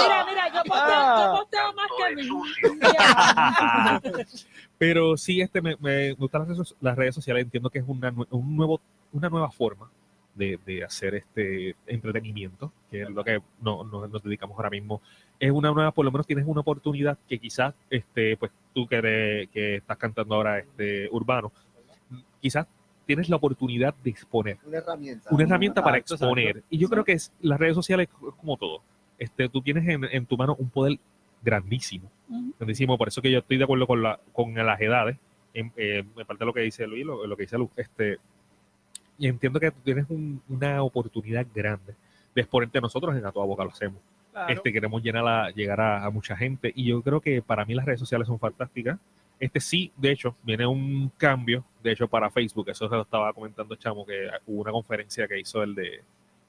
Mira, 0.00 0.24
mira, 0.28 0.48
yo 0.48 0.62
posteo, 0.62 0.94
Ah. 0.94 1.24
yo 1.26 1.32
posteo 1.40 1.72
más 1.74 1.88
que 1.98 2.04
Luis. 2.22 2.56
Pero 4.78 5.16
sí, 5.16 5.40
este, 5.40 5.60
me, 5.60 5.76
me 5.80 6.12
gustan 6.12 6.42
las 6.42 6.48
redes, 6.56 6.74
las 6.80 6.96
redes 6.96 7.14
sociales. 7.14 7.44
Entiendo 7.44 7.68
que 7.70 7.78
es 7.80 7.84
una, 7.86 8.12
un 8.30 8.56
nuevo, 8.56 8.80
una 9.12 9.28
nueva 9.28 9.50
forma 9.50 9.90
de, 10.34 10.58
de 10.64 10.82
hacer 10.84 11.14
este 11.14 11.76
entretenimiento, 11.86 12.72
que 12.90 13.02
es 13.02 13.10
lo 13.10 13.22
que 13.24 13.40
no, 13.60 13.84
no- 13.84 14.06
nos 14.08 14.22
dedicamos 14.22 14.56
ahora 14.56 14.70
mismo. 14.70 15.00
Es 15.38 15.50
una 15.50 15.70
nueva, 15.72 15.90
por 15.92 16.04
lo 16.04 16.12
menos 16.12 16.26
tienes 16.26 16.46
una 16.46 16.60
oportunidad 16.62 17.18
que 17.28 17.38
quizás, 17.38 17.74
este, 17.90 18.36
pues 18.36 18.50
tú 18.74 18.86
que, 18.86 18.96
eres- 18.96 19.48
que 19.50 19.76
estás 19.76 19.96
cantando 19.98 20.34
ahora 20.34 20.58
este, 20.60 21.08
urbano, 21.10 21.52
quizás 22.40 22.66
tienes 23.06 23.28
la 23.28 23.36
oportunidad 23.36 23.94
de 24.02 24.10
exponer. 24.10 24.58
Una 24.64 24.78
herramienta. 24.78 25.28
una 25.34 25.44
herramienta 25.44 25.82
para 25.82 25.98
Exacto, 25.98 26.24
exponer. 26.24 26.46
exacto. 26.48 26.66
Y 26.70 26.78
yo 26.78 26.88
creo 26.88 27.04
que 27.04 27.12
es, 27.12 27.32
las 27.40 27.58
redes 27.58 27.74
sociales 27.74 28.08
es 28.10 28.34
como 28.36 28.56
todo. 28.56 28.80
Este, 29.18 29.48
tú 29.48 29.60
tienes 29.60 29.86
en, 29.88 30.04
en 30.04 30.26
tu 30.26 30.36
mano 30.36 30.56
un 30.58 30.70
poder 30.70 30.98
grandísimo. 31.42 32.10
Ujú. 32.28 32.54
grandísimo. 32.58 32.96
Por 32.96 33.08
eso 33.08 33.20
que 33.20 33.30
yo 33.30 33.40
estoy 33.40 33.58
de 33.58 33.64
acuerdo 33.64 33.86
con, 33.86 34.02
la, 34.02 34.18
con 34.32 34.54
las 34.54 34.80
edades. 34.80 35.16
En, 35.54 35.72
eh, 35.76 36.02
me 36.16 36.24
parte 36.24 36.40
de 36.44 36.46
lo 36.46 36.52
que 36.54 36.60
dice 36.60 36.86
Luis, 36.86 37.04
lo, 37.04 37.26
lo 37.26 37.36
que 37.36 37.42
dice 37.42 37.58
Luz. 37.58 37.70
Este, 37.76 38.18
y 39.22 39.28
entiendo 39.28 39.60
que 39.60 39.70
tú 39.70 39.78
tienes 39.84 40.04
un- 40.10 40.42
una 40.48 40.82
oportunidad 40.82 41.46
grande 41.54 41.94
de 42.34 42.40
exponerte 42.40 42.78
a 42.78 42.80
nosotros 42.80 43.16
en 43.16 43.24
A 43.24 43.30
Toda 43.30 43.46
Boca 43.46 43.62
lo 43.62 43.70
hacemos. 43.70 44.00
Claro. 44.32 44.52
Este, 44.52 44.72
queremos 44.72 45.00
llenar 45.00 45.24
a, 45.28 45.50
llegar 45.50 45.80
a, 45.80 46.04
a 46.04 46.10
mucha 46.10 46.36
gente 46.36 46.72
y 46.74 46.86
yo 46.86 47.00
creo 47.02 47.20
que 47.20 47.40
para 47.40 47.64
mí 47.64 47.72
las 47.72 47.84
redes 47.86 48.00
sociales 48.00 48.26
son 48.26 48.40
fantásticas. 48.40 48.98
Este 49.38 49.60
sí, 49.60 49.92
de 49.96 50.10
hecho, 50.10 50.34
viene 50.42 50.66
un 50.66 51.12
cambio, 51.16 51.64
de 51.84 51.92
hecho, 51.92 52.08
para 52.08 52.30
Facebook. 52.30 52.68
Eso 52.70 52.88
se 52.88 52.96
lo 52.96 53.02
estaba 53.02 53.32
comentando 53.32 53.76
Chamo, 53.76 54.04
que 54.04 54.28
hubo 54.46 54.62
una 54.62 54.72
conferencia 54.72 55.28
que 55.28 55.38
hizo 55.38 55.62
el 55.62 55.76
de 55.76 56.02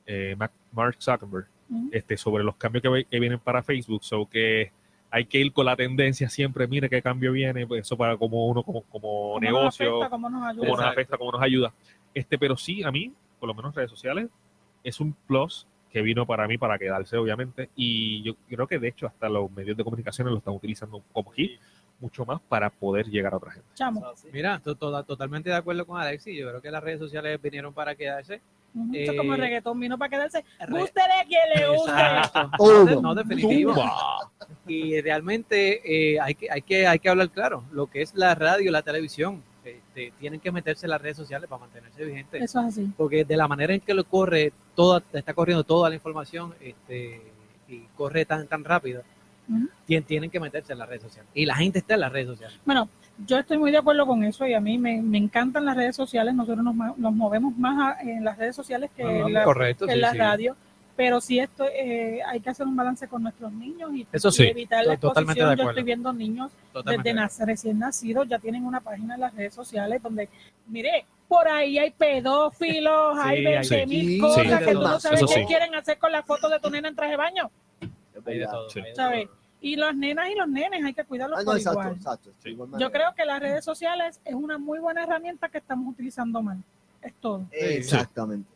eh, 0.08 0.36
Mark 0.72 0.96
Zuckerberg 1.00 1.46
este, 1.92 2.18
sobre 2.18 2.44
los 2.44 2.56
cambios 2.56 2.82
que, 2.82 3.20
vienen 3.20 3.38
para 3.38 3.62
Facebook. 3.62 4.04
So 4.04 4.28
que 4.28 4.72
hay 5.12 5.26
que 5.26 5.38
ir 5.38 5.54
con 5.54 5.68
la 5.68 5.76
tendencia 5.76 6.28
siempre, 6.28 6.66
mire 6.68 6.90
qué 6.90 7.04
cambio 7.04 7.32
viene, 7.34 7.68
pues 7.68 7.82
eso 7.82 7.96
para 7.96 8.18
como 8.18 8.48
uno, 8.48 8.64
como, 8.64 8.82
como 8.82 9.02
¿Cómo 9.10 9.34
nos 9.40 9.42
negocio, 9.42 9.98
afecta? 9.98 10.10
¿Cómo 10.10 10.30
nos 10.30 10.44
ayuda? 10.44 10.66
cómo 10.66 10.78
nos 10.78 10.86
afecta, 10.88 11.18
cómo 11.18 11.32
nos 11.34 11.42
ayuda. 11.44 11.74
Este, 12.14 12.38
pero 12.38 12.56
sí, 12.58 12.84
a 12.84 12.92
mí, 12.92 13.12
por 13.40 13.48
lo 13.48 13.54
menos 13.56 13.74
redes 13.76 13.90
sociales, 13.90 14.28
es 14.84 15.00
un 15.00 15.14
plus 15.28 15.66
que 15.92 16.02
vino 16.02 16.26
para 16.26 16.48
mí 16.48 16.58
para 16.58 16.78
quedarse, 16.80 17.18
obviamente. 17.18 17.70
Y 17.76 18.24
yo 18.24 18.34
creo 18.50 18.68
que 18.68 18.80
de 18.80 18.88
hecho 18.90 19.08
hasta 19.08 19.30
los 19.30 19.52
medios 19.52 19.78
de 19.78 19.84
comunicación 19.84 20.28
lo 20.30 20.38
están 20.38 20.54
utilizando 20.56 21.02
como 21.12 21.32
aquí, 21.32 21.58
mucho 22.00 22.26
más 22.26 22.42
para 22.50 22.70
poder 22.70 23.06
llegar 23.08 23.34
a 23.34 23.38
otra 23.38 23.52
gente. 23.52 23.68
Chamo. 23.76 24.04
Mira, 24.32 24.60
to- 24.60 24.76
to- 24.76 25.04
totalmente 25.04 25.50
de 25.50 25.56
acuerdo 25.56 25.86
con 25.86 26.02
Alexi. 26.02 26.36
Yo 26.36 26.50
creo 26.50 26.62
que 26.62 26.72
las 26.72 26.84
redes 26.84 27.00
sociales 27.00 27.40
vinieron 27.42 27.74
para 27.74 27.96
quedarse. 27.96 28.42
Ujú. 28.76 28.90
Eso 28.96 29.12
es 29.12 29.18
como 29.18 29.36
el 29.36 29.40
Eh, 29.40 29.44
reggaetón 29.44 29.80
vino 29.80 29.98
para 29.98 30.10
quedarse. 30.10 30.44
Gústele 30.68 31.14
a 31.22 31.26
quien 31.26 31.42
le 31.56 31.68
guste. 31.70 31.92
Todo. 32.58 32.74
No, 32.84 32.86
de- 32.86 33.02
no, 33.02 33.16
definitivo. 33.16 33.76
Y 34.68 35.00
realmente 35.02 36.14
eh, 36.16 36.20
hay, 36.20 36.34
que, 36.36 36.50
hay, 36.52 36.62
que, 36.64 36.88
hay 36.88 37.00
que 37.00 37.10
hablar 37.10 37.30
claro. 37.30 37.64
Lo 37.72 37.86
que 37.88 38.02
es 38.02 38.14
la 38.16 38.34
radio 38.36 38.72
la 38.72 38.82
televisión, 38.82 39.44
este, 39.66 40.14
tienen 40.20 40.40
que 40.40 40.52
meterse 40.52 40.86
en 40.86 40.92
las 40.92 41.02
redes 41.02 41.18
sociales 41.18 41.50
para 41.50 41.62
mantenerse 41.62 42.04
vigentes. 42.06 42.42
Eso 42.42 42.60
es 42.62 42.66
así. 42.68 42.92
Porque 42.98 43.24
de 43.26 43.38
la 43.38 43.48
manera 43.48 43.74
en 43.74 43.80
que 43.82 43.94
lo 43.94 44.04
corre, 44.04 44.52
toda, 44.76 45.02
está 45.14 45.34
corriendo 45.34 45.64
toda 45.64 45.90
la 45.90 45.96
información 45.96 46.54
este, 46.62 47.22
y 47.68 47.80
corre 47.96 48.26
tan, 48.26 48.48
tan 48.48 48.64
rápido, 48.64 49.04
tienen 49.86 50.30
que 50.30 50.40
meterse 50.40 50.74
en 50.74 50.80
las 50.80 50.88
redes 50.90 51.04
sociales. 51.04 51.30
Y 51.34 51.46
la 51.46 51.56
gente 51.56 51.80
está 51.80 51.94
en 51.96 52.00
las 52.02 52.12
redes 52.12 52.28
sociales. 52.28 52.58
Bueno, 52.66 52.88
yo 53.26 53.38
estoy 53.38 53.58
muy 53.58 53.72
de 53.72 53.78
acuerdo 53.78 54.06
con 54.08 54.24
eso 54.24 54.48
y 54.48 54.54
a 54.54 54.60
mí 54.60 54.78
me, 54.78 55.02
me 55.02 55.18
encantan 55.18 55.66
las 55.66 55.76
redes 55.76 55.96
sociales. 55.96 56.34
Nosotros 56.34 56.64
nos, 56.64 56.98
nos 56.98 57.14
movemos 57.14 57.56
más 57.58 57.98
a- 57.98 58.02
en 58.02 58.24
las 58.24 58.38
redes 58.38 58.56
sociales 58.56 58.90
que 58.96 59.04
en 59.04 59.34
la, 59.34 59.44
Correcto, 59.44 59.86
que 59.86 59.94
en 59.94 60.02
la 60.02 60.12
sí. 60.12 60.18
radio. 60.18 60.56
Pero 60.96 61.20
sí 61.22 61.40
esto 61.40 61.66
eh, 61.68 62.20
hay 62.26 62.40
que 62.40 62.50
hacer 62.52 62.68
un 62.68 62.76
balance 62.76 63.08
con 63.08 63.24
nuestros 63.24 63.52
niños 63.52 63.92
y, 63.94 64.06
Eso 64.12 64.32
sí, 64.32 64.44
y 64.44 64.48
evitar 64.48 64.86
la 64.86 64.98
totalmente 64.98 65.40
exposición. 65.42 65.58
de 65.58 65.64
Yo 65.64 65.70
estoy 65.70 65.84
viendo 65.84 66.14
niños 66.14 66.52
Totalmente 66.72 67.10
desde 67.10 67.16
de 67.18 67.22
nacer, 67.24 67.48
recién 67.48 67.80
nacidos, 67.80 68.28
ya 68.28 68.40
tienen 68.40 68.66
una 68.66 68.80
página 68.80 69.16
en 69.16 69.22
las 69.22 69.34
redes 69.34 69.54
sociales 69.54 70.02
donde, 70.04 70.30
mire, 70.68 71.06
por 71.28 71.48
ahí 71.48 71.78
hay 71.80 71.92
pedófilos, 71.92 73.18
hay 73.18 73.38
Sí, 73.40 73.44
20 73.46 73.76
hay- 73.76 73.86
mil 73.88 74.08
sí, 74.08 74.20
cosas 74.20 74.44
sí, 74.60 74.66
que 74.66 74.74
tú 74.74 74.82
no 74.82 75.00
sabes 75.00 75.20
Eso 75.22 75.28
qué 75.28 75.34
sí. 75.42 75.46
quieren 75.48 75.76
hacer 75.76 75.98
con 75.98 76.12
la 76.12 76.24
foto 76.24 76.48
de 76.50 76.60
tu 76.60 76.70
nena 76.70 76.90
en 76.90 76.96
traje 76.96 77.12
de 77.12 77.18
baño, 77.18 77.50
Hay 78.26 78.40
de 78.40 78.46
todo, 78.46 78.70
Sí. 78.70 78.80
hay 78.80 78.86
de 78.90 78.96
¿sabes? 78.96 79.26
todo. 79.28 79.38
Y 79.62 79.76
las 79.78 79.96
nenas 79.96 80.30
y 80.30 80.36
los 80.36 80.48
nenes 80.50 80.84
hay 80.84 80.94
que 80.94 81.06
cuidarlos 81.06 81.40
Ah, 81.40 81.44
no, 81.44 81.46
por 81.52 81.58
exacto, 81.58 81.80
igual. 81.80 81.96
exacto. 81.96 82.30
de 82.30 82.36
Sí. 82.44 82.50
igual 82.50 82.70
Yo 82.78 82.92
creo 82.92 83.14
que 83.16 83.26
las 83.26 83.40
redes 83.40 83.64
sociales 83.64 84.20
es 84.26 84.34
una 84.36 84.58
muy 84.58 84.80
buena 84.80 85.04
herramienta 85.04 85.48
que 85.50 85.58
estamos 85.60 85.88
utilizando 85.94 86.42
mal. 86.42 86.58
Es 87.02 87.14
todo. 87.16 87.46
Exactamente. 87.52 88.50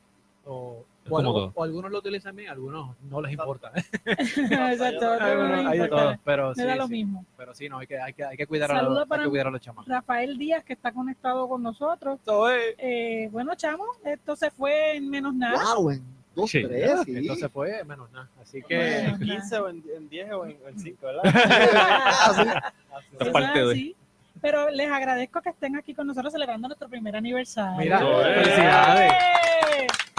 O, 0.46 0.84
bueno, 1.10 1.32
todo. 1.34 1.52
o 1.56 1.64
algunos 1.64 1.92
lo 1.92 2.00
utilizan 2.00 2.36
bien, 2.36 2.50
algunos 2.50 2.96
no 3.10 3.22
les 3.22 3.32
importa. 3.32 3.72
Exacto. 4.06 5.12
Hay 5.20 5.80
de 5.80 5.88
todo, 5.88 6.16
pero 6.24 6.54
sí, 6.56 6.64
lo 6.76 6.88
sí. 6.88 6.94
mismo. 6.94 7.26
Pero 7.38 7.54
sí, 7.54 7.70
no, 7.70 7.80
hay 7.80 7.88
que, 7.88 8.00
hay 8.00 8.14
que, 8.14 8.24
hay 8.26 8.38
que 8.38 8.48
cuidar, 8.48 8.72
a 8.72 8.82
los, 8.82 9.06
hay 9.10 9.20
que 9.22 9.30
cuidar 9.30 9.48
a 9.48 9.52
los 9.52 9.62
chamacos. 9.62 9.88
Rafael 9.88 10.38
Díaz, 10.38 10.64
que 10.64 10.74
está 10.74 10.92
conectado 10.92 11.48
con 11.48 11.62
nosotros. 11.64 12.20
Eh, 12.78 13.30
bueno, 13.32 13.56
chamo, 13.56 13.86
esto 14.06 14.36
se 14.36 14.52
fue 14.52 14.96
en 14.98 15.10
menos 15.10 15.34
nada. 15.34 15.76
Wow, 15.76 15.92
en 15.92 16.04
dos, 16.36 16.50
Sí. 16.52 16.64
tres, 16.64 16.92
sí. 17.06 17.16
Entonces 17.18 17.50
fue 17.52 17.84
menos 17.84 18.12
nada. 18.12 18.30
Así 18.42 18.62
que 18.62 19.08
Bueno. 19.10 19.20
15 19.26 19.58
o 19.60 19.70
en, 19.70 19.84
en 19.96 20.10
10 20.10 20.32
o 20.34 20.46
en, 20.46 20.58
en 20.68 20.80
5, 20.80 20.98
¿verdad? 21.06 21.22
Ah, 21.76 22.34
sí. 22.36 22.42
Esta 23.12 23.24
Eso 23.26 23.32
parte 23.32 23.60
es 23.60 23.66
de- 23.66 23.72
así. 23.72 23.96
Pero 24.40 24.70
les 24.70 24.88
agradezco 24.92 25.42
que 25.42 25.50
estén 25.50 25.76
aquí 25.78 25.96
con 25.96 26.06
nosotros 26.06 26.32
celebrando 26.32 26.68
nuestro 26.68 26.88
primer 26.88 27.16
aniversario. 27.16 27.80
Mira, 27.80 28.00
¡Eh! 28.02 28.34
felicidades. 28.44 29.12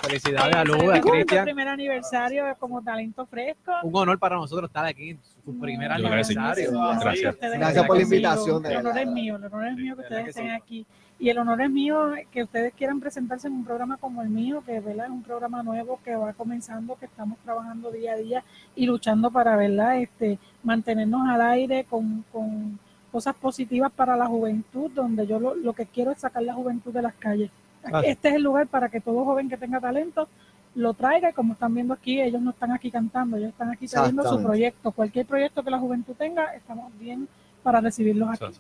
Felicidades 0.09 0.57
a 0.57 0.63
Eh, 0.63 0.65
Luz, 0.65 0.77
a 0.83 0.85
nuestro 0.87 1.11
Cristian. 1.13 1.45
primer 1.45 1.69
aniversario 1.69 2.45
como 2.59 2.83
talento 2.83 3.27
fresco. 3.27 3.73
Un 3.83 3.95
honor 3.97 4.19
para 4.19 4.37
nosotros 4.37 4.69
estar 4.71 4.85
aquí 4.87 5.11
en 5.11 5.19
su 5.45 5.59
primer 5.59 5.89
Yo 5.91 5.97
que 5.97 6.25
sí. 6.25 6.35
aniversario. 6.37 6.71
Gracias. 7.01 7.37
Gracias 7.41 7.87
por 7.87 7.97
la 7.97 8.03
invitación, 8.03 8.67
El 8.67 8.77
honor 8.79 8.99
es 8.99 9.07
mío, 9.09 9.37
el 9.37 9.45
honor 9.45 9.67
es 9.69 9.77
mío 9.77 9.97
que 9.97 10.03
de 10.03 10.09
ustedes 10.09 10.29
estén 10.29 10.51
aquí. 10.51 10.87
Y 11.21 11.29
el 11.31 11.39
honor 11.39 11.61
es 11.61 11.71
mío 11.71 12.13
que 12.31 12.45
ustedes 12.45 12.73
quieran 12.75 13.01
presentarse 13.01 13.49
en 13.49 13.55
un 13.55 13.65
programa 13.65 13.97
como 13.97 14.23
el 14.23 14.29
mío, 14.29 14.63
que 14.65 14.79
¿verdad? 14.81 15.07
es 15.07 15.11
un 15.11 15.23
programa 15.23 15.63
nuevo 15.65 15.99
que 16.05 16.15
va 16.15 16.33
comenzando, 16.33 16.95
que 16.97 17.07
estamos 17.07 17.39
trabajando 17.45 17.91
día 17.91 18.13
a 18.13 18.17
día 18.17 18.45
y 18.77 18.87
luchando 18.87 19.31
para 19.31 19.57
¿verdad? 19.57 19.99
Este, 19.99 20.39
mantenernos 20.63 21.29
al 21.29 21.43
aire 21.43 21.85
con, 21.85 22.25
con 22.33 22.79
cosas 23.11 23.35
positivas 23.35 23.91
para 23.91 24.17
la 24.17 24.27
juventud, 24.27 24.91
donde 24.95 25.27
yo 25.27 25.41
lo, 25.41 25.55
lo 25.57 25.73
que 25.73 25.87
quiero 25.87 26.13
es 26.13 26.19
sacar 26.21 26.45
la 26.45 26.55
juventud 26.55 26.93
de 26.93 27.03
las 27.03 27.15
calles. 27.15 27.51
Ah. 27.85 28.03
Este 28.05 28.29
es 28.29 28.35
el 28.35 28.43
lugar 28.43 28.67
para 28.67 28.89
que 28.89 29.01
todo 29.01 29.25
joven 29.25 29.49
que 29.49 29.57
tenga 29.57 29.81
talento 29.81 30.29
lo 30.75 30.95
traiga 30.95 31.31
y 31.31 31.33
como 31.33 31.55
están 31.55 31.75
viendo 31.75 31.95
aquí, 31.95 32.21
ellos 32.21 32.41
no 32.41 32.51
están 32.51 32.71
aquí 32.71 32.91
cantando, 32.91 33.37
ellos 33.37 33.51
están 33.51 33.71
aquí 33.71 33.89
trayendo 33.89 34.23
su 34.29 34.43
proyecto. 34.43 34.93
Cualquier 34.93 35.27
proyecto 35.27 35.65
que 35.65 35.71
la 35.71 35.79
juventud 35.79 36.15
tenga, 36.17 36.55
estamos 36.55 36.97
bien 36.99 37.27
para 37.63 37.81
recibirlos 37.81 38.29
aquí. 38.31 38.55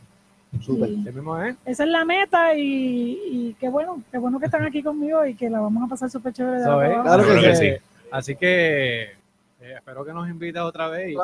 Súper. 0.60 0.88
Es. 0.90 1.56
esa 1.66 1.84
es 1.84 1.90
la 1.90 2.04
meta 2.06 2.54
y, 2.54 3.20
y 3.30 3.56
qué 3.60 3.68
bueno, 3.68 4.02
qué 4.10 4.16
bueno 4.18 4.40
que 4.40 4.46
están 4.46 4.64
aquí 4.64 4.82
conmigo 4.82 5.24
y 5.26 5.34
que 5.34 5.50
la 5.50 5.60
vamos 5.60 5.84
a 5.84 5.88
pasar 5.88 6.10
súper 6.10 6.32
chévere. 6.32 6.56
de 6.56 6.62
es. 6.62 6.66
abajo. 6.66 7.02
Claro 7.02 7.40
que 7.40 7.56
sí. 7.56 7.70
Así 8.10 8.34
que 8.34 9.17
eh, 9.60 9.74
espero 9.76 10.04
que 10.04 10.12
nos 10.12 10.28
invites 10.28 10.62
otra 10.62 10.88
vez. 10.88 11.10
Y, 11.10 11.14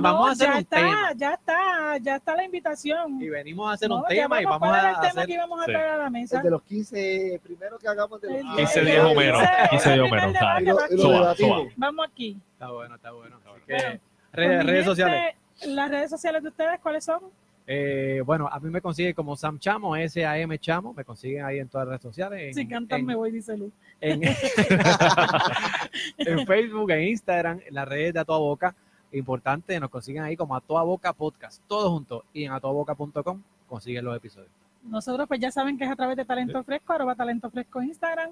vamos 0.00 0.20
no, 0.20 0.26
a 0.26 0.30
hacer 0.32 0.46
ya 0.48 0.52
un 0.52 0.58
está, 0.58 0.76
tema. 0.76 1.12
Ya 1.16 1.32
está, 1.34 1.96
ya 1.98 2.16
está 2.16 2.36
la 2.36 2.44
invitación. 2.44 3.20
Y 3.22 3.28
venimos 3.28 3.70
a 3.70 3.74
hacer 3.74 3.88
No, 3.88 3.96
un 3.98 4.04
tema 4.06 4.40
y 4.40 4.44
vamos 4.44 4.68
a 4.68 4.74
a 4.74 4.90
el 4.90 4.94
tema 4.96 5.08
hacer. 5.08 5.26
que 5.26 5.32
íbamos 5.34 5.60
a 5.60 5.64
Sí. 5.64 5.72
traer 5.72 5.88
a 5.88 5.96
la 5.98 6.10
mesa. 6.10 6.36
El 6.38 6.42
de 6.44 6.50
los 6.50 6.62
15 6.62 7.40
primero 7.42 7.78
que 7.78 7.88
hagamos 7.88 8.20
de 8.20 8.28
los 8.28 8.36
El 8.36 8.42
15 8.44 8.56
15 8.62 8.80
el 8.80 8.86
días 8.86 9.04
o 9.04 9.14
menos, 9.14 9.40
15 9.40 9.68
15 9.70 9.88
días 9.92 9.98
o 9.98 10.02
primer 10.02 10.20
menos, 10.20 10.32
debate 10.34 10.44
dale. 10.44 10.62
Y 10.62 10.66
lo, 10.66 10.76
va 10.76 10.86
y 10.90 10.96
lo 10.96 11.02
Suba, 11.02 11.18
debatimos. 11.20 11.58
suba. 11.62 11.72
Vamos 11.76 12.06
aquí. 12.10 12.40
Está 12.52 12.70
bueno, 12.70 12.94
está 12.96 13.10
bueno. 13.12 13.36
Así 13.36 13.60
que, 13.66 13.72
Bueno, 13.74 13.88
redes, 13.88 14.00
Pues, 14.32 14.48
mi 14.48 14.54
redes 14.54 14.66
gente, 14.66 14.84
sociales. 14.84 15.34
Las 15.66 15.90
redes 15.90 16.10
sociales 16.10 16.42
de 16.42 16.48
ustedes, 16.50 16.80
¿cuáles 16.80 17.04
son? 17.04 17.20
Eh, 17.70 18.22
bueno, 18.24 18.48
a 18.50 18.58
mí 18.60 18.70
me 18.70 18.80
consiguen 18.80 19.12
como 19.12 19.36
Sam 19.36 19.58
Chamo, 19.58 19.94
S-A-M 19.94 20.58
Chamo. 20.58 20.94
Me 20.94 21.04
consiguen 21.04 21.44
ahí 21.44 21.58
en 21.58 21.68
todas 21.68 21.86
las 21.86 21.90
redes 22.00 22.02
sociales. 22.02 22.42
En, 22.48 22.54
Si 22.54 22.66
cantan 22.66 23.00
en- 23.00 23.06
me 23.06 23.14
voy, 23.14 23.30
dice 23.30 23.58
Luz. 23.58 23.70
en, 24.00 24.22
en 26.18 26.46
Facebook, 26.46 26.90
en 26.90 27.08
Instagram, 27.08 27.60
en 27.66 27.74
las 27.74 27.86
redes 27.86 28.14
de 28.14 28.20
A 28.20 28.24
Toda 28.24 28.38
Boca. 28.38 28.74
Importante, 29.12 29.78
nos 29.80 29.90
consiguen 29.90 30.22
ahí 30.22 30.36
como 30.36 30.54
A 30.56 30.60
Toda 30.60 30.82
Boca 30.82 31.12
Podcast, 31.12 31.62
todo 31.66 31.90
junto. 31.90 32.24
Y 32.32 32.44
en 32.44 32.52
atodaboca.com 32.52 33.42
consiguen 33.66 34.04
los 34.04 34.16
episodios. 34.16 34.50
Nosotros 34.84 35.26
pues 35.28 35.40
ya 35.40 35.50
saben 35.50 35.76
que 35.76 35.84
es 35.84 35.90
a 35.90 35.96
través 35.96 36.16
de 36.16 36.24
Talento 36.24 36.62
Fresco, 36.64 36.92
arroba 36.92 37.14
Talento 37.14 37.50
Fresco 37.50 37.80
en 37.82 37.88
Instagram. 37.88 38.30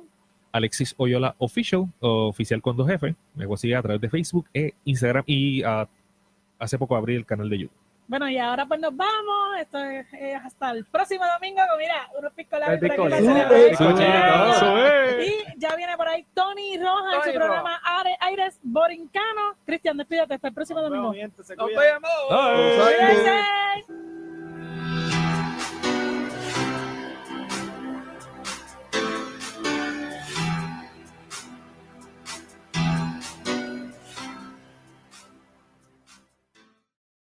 Alexis 0.52 0.94
Oyola 0.96 1.34
Official, 1.38 1.86
oficial 2.00 2.62
con 2.62 2.76
dos 2.76 2.88
jefes. 2.88 3.14
Me 3.34 3.46
consigue 3.46 3.76
a 3.76 3.82
través 3.82 4.00
de 4.00 4.08
Facebook 4.08 4.46
e 4.54 4.72
Instagram 4.84 5.24
y 5.26 5.62
ah, 5.62 5.86
hace 6.58 6.78
poco 6.78 6.96
abrí 6.96 7.14
el 7.16 7.26
canal 7.26 7.50
de 7.50 7.58
YouTube. 7.58 7.76
Bueno, 8.08 8.28
y 8.28 8.38
ahora 8.38 8.66
pues 8.66 8.78
nos 8.80 8.94
vamos. 8.96 9.58
Esto 9.58 9.78
es, 9.84 10.06
eh, 10.14 10.34
hasta 10.36 10.70
el 10.70 10.84
próximo 10.84 11.24
domingo. 11.26 11.60
con, 11.68 11.78
Mira, 11.78 12.08
unos 12.18 12.32
es. 14.78 15.26
Y 15.28 15.44
ya 15.58 15.74
viene 15.74 15.96
por 15.96 16.06
ahí 16.08 16.24
Tony 16.34 16.78
Rojas 16.78 17.14
en 17.14 17.32
su 17.32 17.38
programa 17.38 17.80
Are- 17.84 18.16
Aires 18.20 18.60
Borincano. 18.62 19.56
Cristian, 19.64 19.96
despídete 19.96 20.34
hasta 20.34 20.48
el 20.48 20.54
próximo 20.54 20.80
domingo. 20.82 21.12
¡Nos 21.56 21.68
vemos! 21.74 22.10